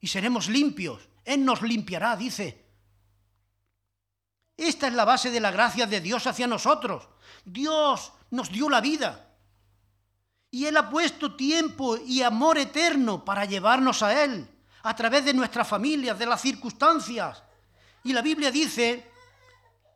y 0.01 0.09
seremos 0.09 0.49
limpios. 0.49 1.09
Él 1.25 1.45
nos 1.45 1.63
limpiará, 1.63 2.17
dice. 2.17 2.72
Esta 4.57 4.87
es 4.87 4.95
la 4.95 5.05
base 5.05 5.31
de 5.31 5.41
la 5.41 5.51
gracia 5.51 5.87
de 5.87 6.01
Dios 6.01 6.27
hacia 6.27 6.47
nosotros. 6.47 7.09
Dios 7.45 8.13
nos 8.31 8.51
dio 8.51 8.69
la 8.69 8.81
vida. 8.81 9.29
Y 10.51 10.67
Él 10.67 10.77
ha 10.77 10.91
puesto 10.91 11.35
tiempo 11.35 11.97
y 11.97 12.23
amor 12.23 12.59
eterno 12.59 13.25
para 13.25 13.45
llevarnos 13.45 14.03
a 14.03 14.23
Él 14.23 14.49
a 14.83 14.97
través 14.97 15.25
de 15.25 15.35
nuestras 15.35 15.67
familias, 15.67 16.19
de 16.19 16.27
las 16.27 16.41
circunstancias. 16.41 17.43
Y 18.05 18.13
la 18.13 18.23
Biblia 18.23 18.51
dice 18.51 19.11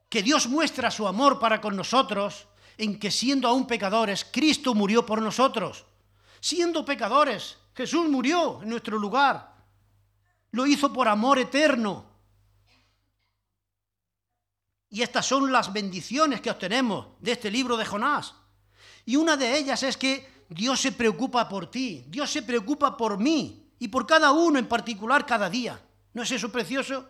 que 0.08 0.22
Dios 0.22 0.48
muestra 0.48 0.90
su 0.90 1.06
amor 1.06 1.38
para 1.38 1.60
con 1.60 1.76
nosotros 1.76 2.46
en 2.78 2.98
que 2.98 3.10
siendo 3.10 3.48
aún 3.48 3.66
pecadores, 3.66 4.24
Cristo 4.30 4.74
murió 4.74 5.04
por 5.04 5.20
nosotros. 5.20 5.84
Siendo 6.40 6.84
pecadores, 6.84 7.58
Jesús 7.74 8.08
murió 8.08 8.62
en 8.62 8.68
nuestro 8.68 8.98
lugar. 8.98 9.54
Lo 10.52 10.66
hizo 10.66 10.92
por 10.92 11.08
amor 11.08 11.38
eterno. 11.38 12.15
Y 14.88 15.02
estas 15.02 15.26
son 15.26 15.50
las 15.50 15.72
bendiciones 15.72 16.40
que 16.40 16.50
obtenemos 16.50 17.08
de 17.20 17.32
este 17.32 17.50
libro 17.50 17.76
de 17.76 17.84
Jonás. 17.84 18.34
Y 19.04 19.16
una 19.16 19.36
de 19.36 19.56
ellas 19.56 19.82
es 19.82 19.96
que 19.96 20.44
Dios 20.48 20.80
se 20.80 20.92
preocupa 20.92 21.48
por 21.48 21.70
ti, 21.70 22.04
Dios 22.08 22.30
se 22.30 22.42
preocupa 22.42 22.96
por 22.96 23.18
mí 23.18 23.72
y 23.78 23.88
por 23.88 24.06
cada 24.06 24.32
uno 24.32 24.58
en 24.58 24.68
particular 24.68 25.26
cada 25.26 25.50
día. 25.50 25.80
¿No 26.14 26.22
es 26.22 26.30
eso 26.30 26.50
precioso? 26.50 27.08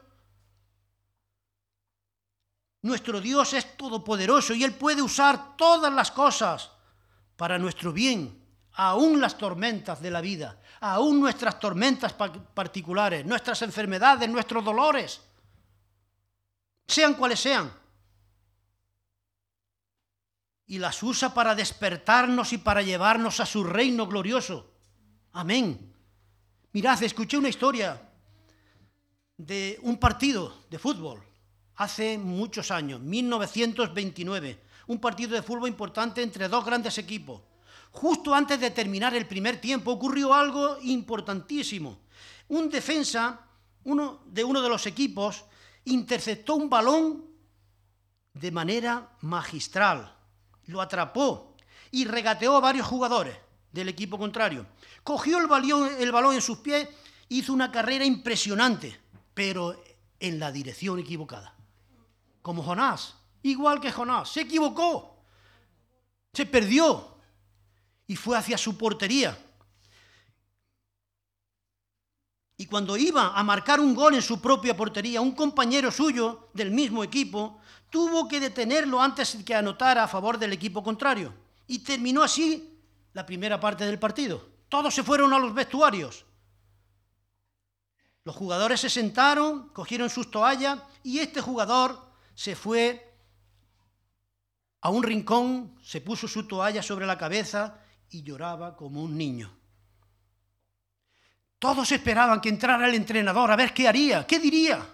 Nuestro 2.82 3.20
Dios 3.20 3.52
es 3.52 3.76
todopoderoso 3.76 4.54
y 4.54 4.64
Él 4.64 4.72
puede 4.74 5.02
usar 5.02 5.56
todas 5.56 5.92
las 5.92 6.10
cosas 6.10 6.70
para 7.36 7.58
nuestro 7.58 7.92
bien, 7.92 8.42
aún 8.72 9.20
las 9.20 9.36
tormentas 9.36 10.00
de 10.00 10.10
la 10.10 10.20
vida, 10.20 10.60
aún 10.80 11.20
nuestras 11.20 11.58
tormentas 11.58 12.12
particulares, 12.12 13.26
nuestras 13.26 13.60
enfermedades, 13.62 14.28
nuestros 14.28 14.64
dolores, 14.64 15.20
sean 16.86 17.14
cuales 17.14 17.40
sean. 17.40 17.72
Y 20.66 20.78
las 20.78 21.02
usa 21.02 21.32
para 21.32 21.54
despertarnos 21.54 22.52
y 22.52 22.58
para 22.58 22.82
llevarnos 22.82 23.40
a 23.40 23.46
su 23.46 23.64
reino 23.64 24.06
glorioso. 24.06 24.72
Amén. 25.32 25.94
Mirad, 26.72 27.02
escuché 27.02 27.38
una 27.38 27.48
historia 27.48 28.00
de 29.36 29.78
un 29.82 29.98
partido 29.98 30.64
de 30.70 30.78
fútbol 30.78 31.22
hace 31.76 32.18
muchos 32.18 32.70
años, 32.70 33.00
1929, 33.00 34.62
un 34.86 34.98
partido 34.98 35.34
de 35.34 35.42
fútbol 35.42 35.68
importante 35.68 36.22
entre 36.22 36.48
dos 36.48 36.64
grandes 36.64 36.98
equipos. 36.98 37.42
Justo 37.92 38.34
antes 38.34 38.60
de 38.60 38.70
terminar 38.70 39.14
el 39.14 39.26
primer 39.26 39.60
tiempo 39.60 39.92
ocurrió 39.92 40.34
algo 40.34 40.78
importantísimo. 40.82 42.00
Un 42.48 42.68
defensa 42.68 43.40
de 43.84 44.44
uno 44.44 44.62
de 44.62 44.68
los 44.68 44.86
equipos 44.86 45.44
interceptó 45.86 46.56
un 46.56 46.68
balón 46.68 47.24
de 48.34 48.50
manera 48.50 49.16
magistral, 49.22 50.14
lo 50.66 50.80
atrapó 50.80 51.56
y 51.90 52.04
regateó 52.04 52.56
a 52.56 52.60
varios 52.60 52.86
jugadores 52.86 53.36
del 53.72 53.88
equipo 53.88 54.18
contrario. 54.18 54.66
Cogió 55.02 55.38
el 55.38 55.46
balón, 55.46 55.90
el 55.98 56.12
balón 56.12 56.34
en 56.34 56.42
sus 56.42 56.58
pies, 56.58 56.88
hizo 57.28 57.52
una 57.52 57.70
carrera 57.70 58.04
impresionante, 58.04 59.00
pero 59.34 59.82
en 60.20 60.38
la 60.38 60.52
dirección 60.52 60.98
equivocada. 60.98 61.54
Como 62.42 62.62
Jonás, 62.62 63.16
igual 63.42 63.80
que 63.80 63.92
Jonás, 63.92 64.30
se 64.30 64.42
equivocó, 64.42 65.22
se 66.32 66.46
perdió 66.46 67.16
y 68.06 68.16
fue 68.16 68.36
hacia 68.36 68.58
su 68.58 68.76
portería. 68.76 69.36
Y 72.56 72.66
cuando 72.66 72.96
iba 72.96 73.36
a 73.36 73.42
marcar 73.42 73.80
un 73.80 73.94
gol 73.94 74.14
en 74.14 74.22
su 74.22 74.40
propia 74.40 74.76
portería, 74.76 75.20
un 75.20 75.32
compañero 75.32 75.90
suyo 75.90 76.48
del 76.54 76.70
mismo 76.70 77.04
equipo 77.04 77.60
tuvo 77.90 78.26
que 78.28 78.40
detenerlo 78.40 79.00
antes 79.00 79.36
de 79.36 79.44
que 79.44 79.54
anotara 79.54 80.04
a 80.04 80.08
favor 80.08 80.38
del 80.38 80.52
equipo 80.52 80.82
contrario. 80.82 81.34
Y 81.66 81.80
terminó 81.80 82.22
así 82.22 82.80
la 83.12 83.26
primera 83.26 83.60
parte 83.60 83.84
del 83.84 83.98
partido. 83.98 84.48
Todos 84.68 84.94
se 84.94 85.02
fueron 85.02 85.32
a 85.34 85.38
los 85.38 85.52
vestuarios. 85.52 86.24
Los 88.24 88.34
jugadores 88.34 88.80
se 88.80 88.90
sentaron, 88.90 89.68
cogieron 89.68 90.10
sus 90.10 90.30
toallas 90.30 90.80
y 91.02 91.18
este 91.18 91.40
jugador 91.40 92.10
se 92.34 92.56
fue 92.56 93.14
a 94.80 94.90
un 94.90 95.02
rincón, 95.02 95.78
se 95.82 96.00
puso 96.00 96.26
su 96.26 96.46
toalla 96.48 96.82
sobre 96.82 97.06
la 97.06 97.18
cabeza 97.18 97.80
y 98.10 98.22
lloraba 98.22 98.76
como 98.76 99.02
un 99.02 99.16
niño. 99.16 99.56
Todos 101.58 101.90
esperaban 101.90 102.40
que 102.40 102.50
entrara 102.50 102.86
el 102.86 102.94
entrenador 102.94 103.50
a 103.50 103.56
ver 103.56 103.72
qué 103.72 103.88
haría, 103.88 104.26
qué 104.26 104.38
diría. 104.38 104.86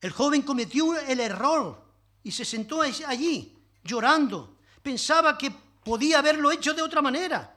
El 0.00 0.10
joven 0.12 0.42
cometió 0.42 0.98
el 0.98 1.20
error 1.20 1.84
y 2.22 2.32
se 2.32 2.44
sentó 2.44 2.82
allí, 2.82 3.56
llorando. 3.82 4.58
Pensaba 4.82 5.36
que 5.36 5.50
podía 5.50 6.18
haberlo 6.18 6.50
hecho 6.50 6.74
de 6.74 6.82
otra 6.82 7.02
manera. 7.02 7.54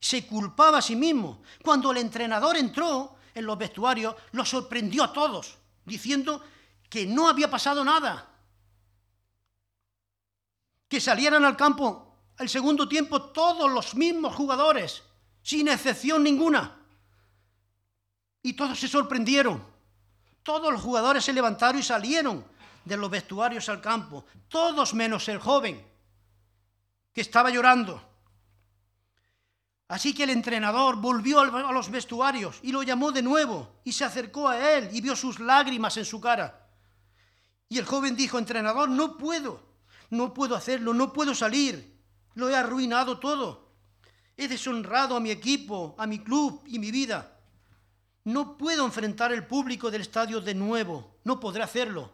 Se 0.00 0.26
culpaba 0.26 0.78
a 0.78 0.82
sí 0.82 0.96
mismo. 0.96 1.42
Cuando 1.62 1.90
el 1.90 1.98
entrenador 1.98 2.56
entró 2.56 3.16
en 3.34 3.44
los 3.44 3.58
vestuarios, 3.58 4.14
lo 4.32 4.44
sorprendió 4.44 5.04
a 5.04 5.12
todos, 5.12 5.56
diciendo 5.84 6.42
que 6.88 7.06
no 7.06 7.28
había 7.28 7.50
pasado 7.50 7.84
nada. 7.84 8.28
Que 10.88 11.00
salieran 11.00 11.44
al 11.44 11.56
campo 11.56 12.05
el 12.38 12.48
segundo 12.48 12.88
tiempo 12.88 13.22
todos 13.22 13.70
los 13.70 13.94
mismos 13.94 14.34
jugadores, 14.34 15.02
sin 15.42 15.68
excepción 15.68 16.22
ninguna. 16.22 16.76
Y 18.42 18.52
todos 18.52 18.78
se 18.78 18.88
sorprendieron. 18.88 19.64
Todos 20.42 20.72
los 20.72 20.80
jugadores 20.80 21.24
se 21.24 21.32
levantaron 21.32 21.80
y 21.80 21.82
salieron 21.82 22.44
de 22.84 22.96
los 22.96 23.10
vestuarios 23.10 23.68
al 23.68 23.80
campo, 23.80 24.24
todos 24.48 24.94
menos 24.94 25.28
el 25.28 25.40
joven, 25.40 25.84
que 27.12 27.20
estaba 27.20 27.50
llorando. 27.50 28.00
Así 29.88 30.14
que 30.14 30.24
el 30.24 30.30
entrenador 30.30 30.96
volvió 30.96 31.40
a 31.40 31.72
los 31.72 31.90
vestuarios 31.90 32.58
y 32.62 32.70
lo 32.70 32.82
llamó 32.82 33.10
de 33.10 33.22
nuevo 33.22 33.80
y 33.84 33.92
se 33.92 34.04
acercó 34.04 34.48
a 34.48 34.70
él 34.72 34.90
y 34.92 35.00
vio 35.00 35.16
sus 35.16 35.40
lágrimas 35.40 35.96
en 35.96 36.04
su 36.04 36.20
cara. 36.20 36.68
Y 37.68 37.78
el 37.78 37.84
joven 37.84 38.14
dijo, 38.14 38.38
entrenador, 38.38 38.88
no 38.88 39.16
puedo, 39.16 39.60
no 40.10 40.32
puedo 40.32 40.54
hacerlo, 40.54 40.94
no 40.94 41.12
puedo 41.12 41.34
salir, 41.34 41.95
lo 42.36 42.48
he 42.48 42.54
arruinado 42.54 43.18
todo. 43.18 43.72
He 44.36 44.46
deshonrado 44.46 45.16
a 45.16 45.20
mi 45.20 45.30
equipo, 45.30 45.96
a 45.98 46.06
mi 46.06 46.20
club 46.20 46.62
y 46.66 46.78
mi 46.78 46.90
vida. 46.90 47.40
No 48.24 48.56
puedo 48.58 48.84
enfrentar 48.84 49.32
el 49.32 49.46
público 49.46 49.90
del 49.90 50.02
estadio 50.02 50.40
de 50.40 50.54
nuevo, 50.54 51.16
no 51.24 51.40
podré 51.40 51.62
hacerlo. 51.62 52.12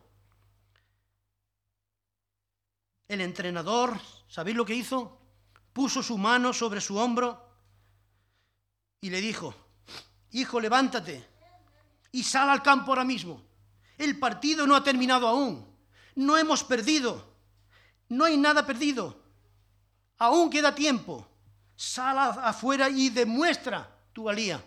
El 3.09 3.21
entrenador, 3.21 4.01
¿sabéis 4.29 4.57
lo 4.57 4.65
que 4.65 4.75
hizo? 4.75 5.19
Puso 5.73 6.03
su 6.03 6.17
mano 6.17 6.53
sobre 6.53 6.81
su 6.81 6.97
hombro 6.97 7.51
y 9.01 9.11
le 9.11 9.21
dijo, 9.21 9.55
hijo, 10.31 10.61
levántate 10.61 11.27
y 12.13 12.23
sal 12.23 12.49
al 12.49 12.63
campo 12.63 12.93
ahora 12.93 13.05
mismo. 13.05 13.43
El 13.99 14.19
partido 14.19 14.67
no 14.67 14.77
ha 14.77 14.85
terminado 14.85 15.27
aún. 15.27 15.67
No 16.15 16.39
hemos 16.39 16.63
perdido. 16.63 17.35
No 18.09 18.25
hay 18.25 18.37
nada 18.37 18.65
perdido. 18.65 19.22
Aún 20.23 20.51
queda 20.51 20.73
tiempo. 20.73 21.27
Sal 21.75 22.17
afuera 22.17 22.89
y 22.89 23.11
demuestra 23.11 23.91
tu 24.13 24.23
valía. 24.23 24.65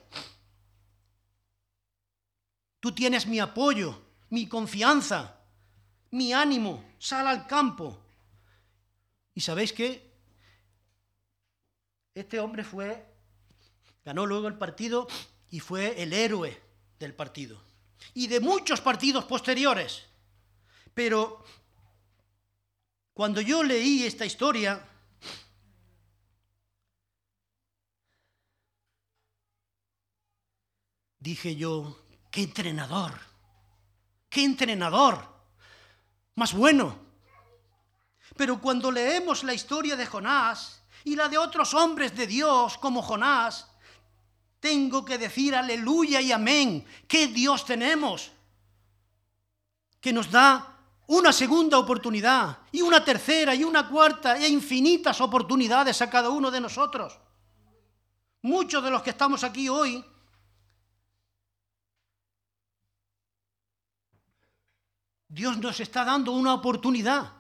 Tú 2.82 2.92
tienes 2.94 3.26
mi 3.26 3.40
apoyo, 3.40 3.98
mi 4.32 4.50
confianza, 4.50 5.40
mi 6.12 6.34
ánimo. 6.34 6.84
Sal 7.00 7.26
al 7.28 7.48
campo. 7.48 7.98
¿Y 9.34 9.40
sabéis 9.40 9.72
qué? 9.72 10.12
Este 12.14 12.42
hombre 12.42 12.66
fue, 12.66 13.06
ganó 14.04 14.26
luego 14.26 14.50
el 14.50 14.58
partido 14.58 15.08
y 15.52 15.62
fue 15.62 16.04
el 16.04 16.12
héroe 16.12 16.62
del 17.00 17.14
partido. 17.14 17.62
Y 18.14 18.28
de 18.28 18.42
muchos 18.42 18.82
partidos 18.82 19.24
posteriores. 19.24 20.04
Pero 20.94 21.46
cuando 23.14 23.40
yo 23.40 23.64
leí 23.64 24.04
esta 24.04 24.26
historia, 24.26 24.86
dije 31.26 31.56
yo, 31.56 31.98
qué 32.30 32.44
entrenador, 32.44 33.12
qué 34.30 34.44
entrenador, 34.44 35.28
más 36.36 36.54
bueno. 36.54 37.00
Pero 38.38 38.62
cuando 38.62 38.92
leemos 38.92 39.44
la 39.44 39.56
historia 39.56 39.96
de 39.96 40.06
Jonás 40.06 40.84
y 41.04 41.16
la 41.16 41.28
de 41.28 41.40
otros 41.40 41.74
hombres 41.74 42.16
de 42.16 42.28
Dios 42.28 42.78
como 42.78 43.02
Jonás, 43.02 43.68
tengo 44.60 45.04
que 45.04 45.18
decir 45.18 45.56
aleluya 45.56 46.22
y 46.22 46.32
amén. 46.32 46.86
¿Qué 47.08 47.26
Dios 47.26 47.66
tenemos? 47.66 48.32
Que 50.00 50.14
nos 50.14 50.30
da 50.30 50.78
una 51.08 51.34
segunda 51.34 51.80
oportunidad 51.80 52.60
y 52.72 52.84
una 52.84 53.04
tercera 53.04 53.56
y 53.56 53.64
una 53.64 53.90
cuarta 53.90 54.38
e 54.38 54.48
infinitas 54.48 55.20
oportunidades 55.22 56.04
a 56.04 56.10
cada 56.10 56.30
uno 56.30 56.52
de 56.52 56.62
nosotros. 56.62 57.18
Muchos 58.44 58.84
de 58.84 58.92
los 58.92 59.02
que 59.02 59.10
estamos 59.10 59.44
aquí 59.44 59.68
hoy 59.70 60.06
Dios 65.36 65.58
nos 65.58 65.80
está 65.80 66.06
dando 66.06 66.32
una 66.32 66.54
oportunidad 66.54 67.36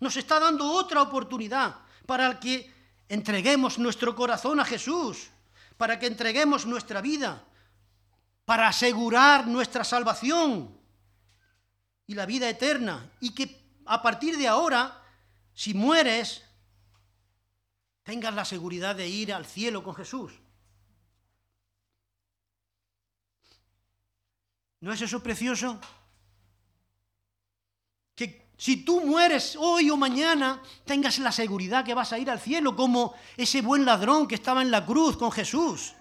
nos 0.00 0.16
está 0.16 0.40
dando 0.40 0.66
otra 0.72 1.02
oportunidad 1.02 1.76
para 2.06 2.40
que 2.40 2.72
entreguemos 3.08 3.78
nuestro 3.78 4.16
corazón 4.16 4.58
a 4.58 4.64
Jesús, 4.64 5.28
para 5.76 5.98
que 5.98 6.06
entreguemos 6.06 6.66
nuestra 6.66 7.00
vida, 7.02 7.44
para 8.46 8.66
asegurar 8.66 9.46
nuestra 9.46 9.84
salvación 9.84 10.74
y 12.06 12.14
la 12.14 12.26
vida 12.26 12.48
eterna. 12.48 13.12
Y 13.20 13.34
que 13.34 13.62
a 13.84 14.02
partir 14.02 14.38
de 14.38 14.48
ahora, 14.48 15.02
si 15.52 15.74
mueres, 15.74 16.42
tengas 18.02 18.34
la 18.34 18.46
seguridad 18.46 18.96
de 18.96 19.06
ir 19.06 19.34
al 19.34 19.44
cielo 19.44 19.84
con 19.84 19.94
Jesús. 19.94 20.32
¿No 24.80 24.94
es 24.94 25.02
eso 25.02 25.22
precioso? 25.22 25.78
Si 28.60 28.84
tú 28.84 29.00
mueres 29.00 29.56
hoy 29.58 29.88
o 29.88 29.96
mañana, 29.96 30.60
tengas 30.84 31.18
la 31.18 31.32
seguridad 31.32 31.82
que 31.82 31.94
vas 31.94 32.12
a 32.12 32.18
ir 32.18 32.28
al 32.28 32.38
cielo, 32.38 32.76
como 32.76 33.14
ese 33.34 33.62
buen 33.62 33.86
ladrón 33.86 34.28
que 34.28 34.34
estaba 34.34 34.60
en 34.60 34.70
la 34.70 34.84
cruz 34.84 35.16
con 35.16 35.32
Jesús. 35.32 35.94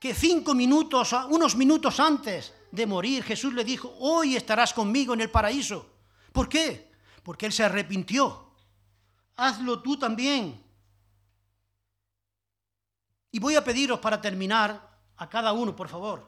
Que 0.00 0.14
cinco 0.14 0.54
minutos, 0.54 1.14
unos 1.28 1.54
minutos 1.54 2.00
antes 2.00 2.54
de 2.72 2.86
morir, 2.86 3.22
Jesús 3.22 3.52
le 3.52 3.62
dijo, 3.62 3.94
hoy 3.98 4.36
estarás 4.36 4.72
conmigo 4.72 5.12
en 5.12 5.20
el 5.20 5.30
paraíso. 5.30 5.86
¿Por 6.32 6.48
qué? 6.48 6.90
Porque 7.22 7.44
él 7.44 7.52
se 7.52 7.62
arrepintió. 7.62 8.50
Hazlo 9.36 9.82
tú 9.82 9.98
también. 9.98 10.64
Y 13.32 13.38
voy 13.38 13.54
a 13.56 13.62
pediros 13.62 13.98
para 13.98 14.18
terminar 14.18 14.98
a 15.18 15.28
cada 15.28 15.52
uno, 15.52 15.76
por 15.76 15.90
favor, 15.90 16.26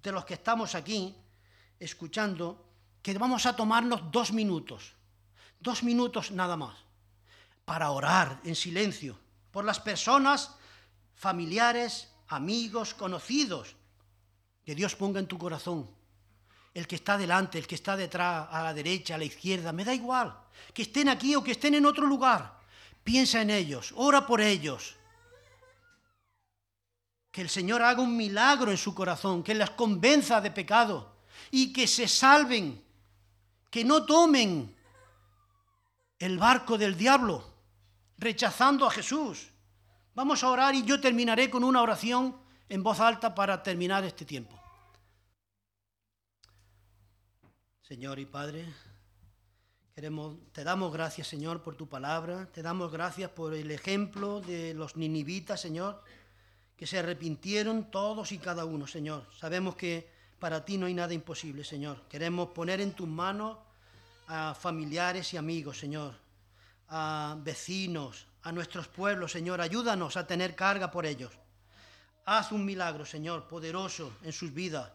de 0.00 0.12
los 0.12 0.24
que 0.24 0.34
estamos 0.34 0.76
aquí 0.76 1.16
escuchando, 1.80 2.71
que 3.02 3.18
vamos 3.18 3.46
a 3.46 3.56
tomarnos 3.56 4.10
dos 4.10 4.32
minutos, 4.32 4.94
dos 5.58 5.82
minutos 5.82 6.30
nada 6.30 6.56
más, 6.56 6.76
para 7.64 7.90
orar 7.90 8.40
en 8.44 8.54
silencio 8.54 9.18
por 9.50 9.64
las 9.64 9.80
personas, 9.80 10.54
familiares, 11.14 12.08
amigos, 12.28 12.94
conocidos, 12.94 13.76
que 14.64 14.74
Dios 14.74 14.94
ponga 14.94 15.20
en 15.20 15.26
tu 15.26 15.36
corazón. 15.36 15.90
El 16.72 16.86
que 16.86 16.94
está 16.94 17.18
delante, 17.18 17.58
el 17.58 17.66
que 17.66 17.74
está 17.74 17.96
detrás, 17.96 18.48
a 18.50 18.62
la 18.62 18.72
derecha, 18.72 19.16
a 19.16 19.18
la 19.18 19.24
izquierda, 19.24 19.72
me 19.72 19.84
da 19.84 19.92
igual. 19.92 20.34
Que 20.72 20.82
estén 20.82 21.08
aquí 21.10 21.36
o 21.36 21.44
que 21.44 21.52
estén 21.52 21.74
en 21.74 21.84
otro 21.84 22.06
lugar. 22.06 22.58
Piensa 23.04 23.42
en 23.42 23.50
ellos, 23.50 23.92
ora 23.96 24.26
por 24.26 24.40
ellos. 24.40 24.96
Que 27.30 27.42
el 27.42 27.50
Señor 27.50 27.82
haga 27.82 28.00
un 28.00 28.16
milagro 28.16 28.70
en 28.70 28.78
su 28.78 28.94
corazón, 28.94 29.42
que 29.42 29.54
les 29.54 29.70
convenza 29.70 30.40
de 30.40 30.50
pecado 30.50 31.16
y 31.50 31.72
que 31.72 31.86
se 31.86 32.08
salven 32.08 32.82
que 33.72 33.84
no 33.84 34.04
tomen 34.04 34.76
el 36.18 36.38
barco 36.38 36.76
del 36.76 36.94
diablo, 36.94 37.42
rechazando 38.18 38.86
a 38.86 38.90
Jesús. 38.90 39.48
Vamos 40.14 40.44
a 40.44 40.50
orar 40.50 40.74
y 40.74 40.84
yo 40.84 41.00
terminaré 41.00 41.48
con 41.48 41.64
una 41.64 41.80
oración 41.80 42.36
en 42.68 42.82
voz 42.82 43.00
alta 43.00 43.34
para 43.34 43.62
terminar 43.62 44.04
este 44.04 44.26
tiempo. 44.26 44.60
Señor 47.80 48.18
y 48.18 48.26
Padre, 48.26 48.66
queremos, 49.94 50.36
te 50.52 50.64
damos 50.64 50.92
gracias, 50.92 51.28
Señor, 51.28 51.62
por 51.62 51.74
tu 51.74 51.88
palabra, 51.88 52.52
te 52.52 52.60
damos 52.60 52.92
gracias 52.92 53.30
por 53.30 53.54
el 53.54 53.70
ejemplo 53.70 54.42
de 54.42 54.74
los 54.74 54.98
ninivitas, 54.98 55.62
Señor, 55.62 56.04
que 56.76 56.86
se 56.86 56.98
arrepintieron 56.98 57.90
todos 57.90 58.32
y 58.32 58.38
cada 58.38 58.66
uno, 58.66 58.86
Señor. 58.86 59.26
Sabemos 59.34 59.76
que 59.76 60.11
para 60.42 60.64
ti 60.64 60.76
no 60.76 60.86
hay 60.86 60.94
nada 60.94 61.14
imposible, 61.14 61.62
Señor. 61.62 62.02
Queremos 62.08 62.48
poner 62.48 62.80
en 62.80 62.94
tus 62.94 63.06
manos 63.06 63.58
a 64.26 64.56
familiares 64.56 65.32
y 65.32 65.36
amigos, 65.36 65.78
Señor, 65.78 66.16
a 66.88 67.36
vecinos, 67.38 68.26
a 68.42 68.50
nuestros 68.50 68.88
pueblos, 68.88 69.30
Señor. 69.30 69.60
Ayúdanos 69.60 70.16
a 70.16 70.26
tener 70.26 70.56
carga 70.56 70.90
por 70.90 71.06
ellos. 71.06 71.30
Haz 72.24 72.50
un 72.50 72.64
milagro, 72.64 73.06
Señor, 73.06 73.46
poderoso 73.46 74.14
en 74.24 74.32
sus 74.32 74.52
vidas. 74.52 74.90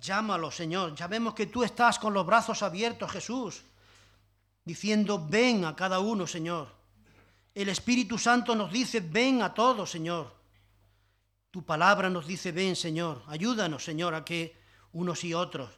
Llámalos, 0.00 0.54
Señor. 0.54 0.94
Ya 0.94 1.08
vemos 1.08 1.34
que 1.34 1.46
tú 1.46 1.64
estás 1.64 1.98
con 1.98 2.14
los 2.14 2.24
brazos 2.24 2.62
abiertos, 2.62 3.10
Jesús, 3.10 3.62
diciendo, 4.64 5.26
ven 5.28 5.64
a 5.64 5.74
cada 5.74 5.98
uno, 5.98 6.24
Señor. 6.24 6.68
El 7.52 7.68
Espíritu 7.68 8.16
Santo 8.16 8.54
nos 8.54 8.70
dice, 8.70 9.00
ven 9.00 9.42
a 9.42 9.52
todos, 9.52 9.90
Señor. 9.90 10.32
Tu 11.50 11.64
palabra 11.64 12.08
nos 12.08 12.28
dice, 12.28 12.52
ven, 12.52 12.76
Señor. 12.76 13.24
Ayúdanos, 13.26 13.82
Señor, 13.82 14.14
a 14.14 14.24
que 14.24 14.57
unos 14.92 15.24
y 15.24 15.34
otros. 15.34 15.70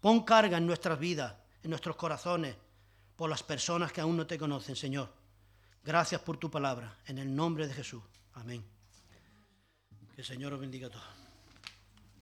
pon 0.00 0.24
carga 0.24 0.58
en 0.58 0.66
nuestras 0.66 0.98
vidas, 0.98 1.34
en 1.62 1.70
nuestros 1.70 1.96
corazones, 1.96 2.56
por 3.16 3.30
las 3.30 3.42
personas 3.42 3.92
que 3.92 4.00
aún 4.00 4.16
no 4.16 4.26
te 4.26 4.38
conocen, 4.38 4.76
Señor. 4.76 5.08
Gracias 5.82 6.20
por 6.20 6.36
tu 6.36 6.50
palabra, 6.50 6.96
en 7.06 7.18
el 7.18 7.34
nombre 7.34 7.66
de 7.66 7.74
Jesús. 7.74 8.02
Amén. 8.34 8.64
Que 10.14 10.20
el 10.20 10.26
Señor 10.26 10.52
os 10.52 10.60
bendiga 10.60 10.88
a 10.88 10.90
todos. 10.90 11.15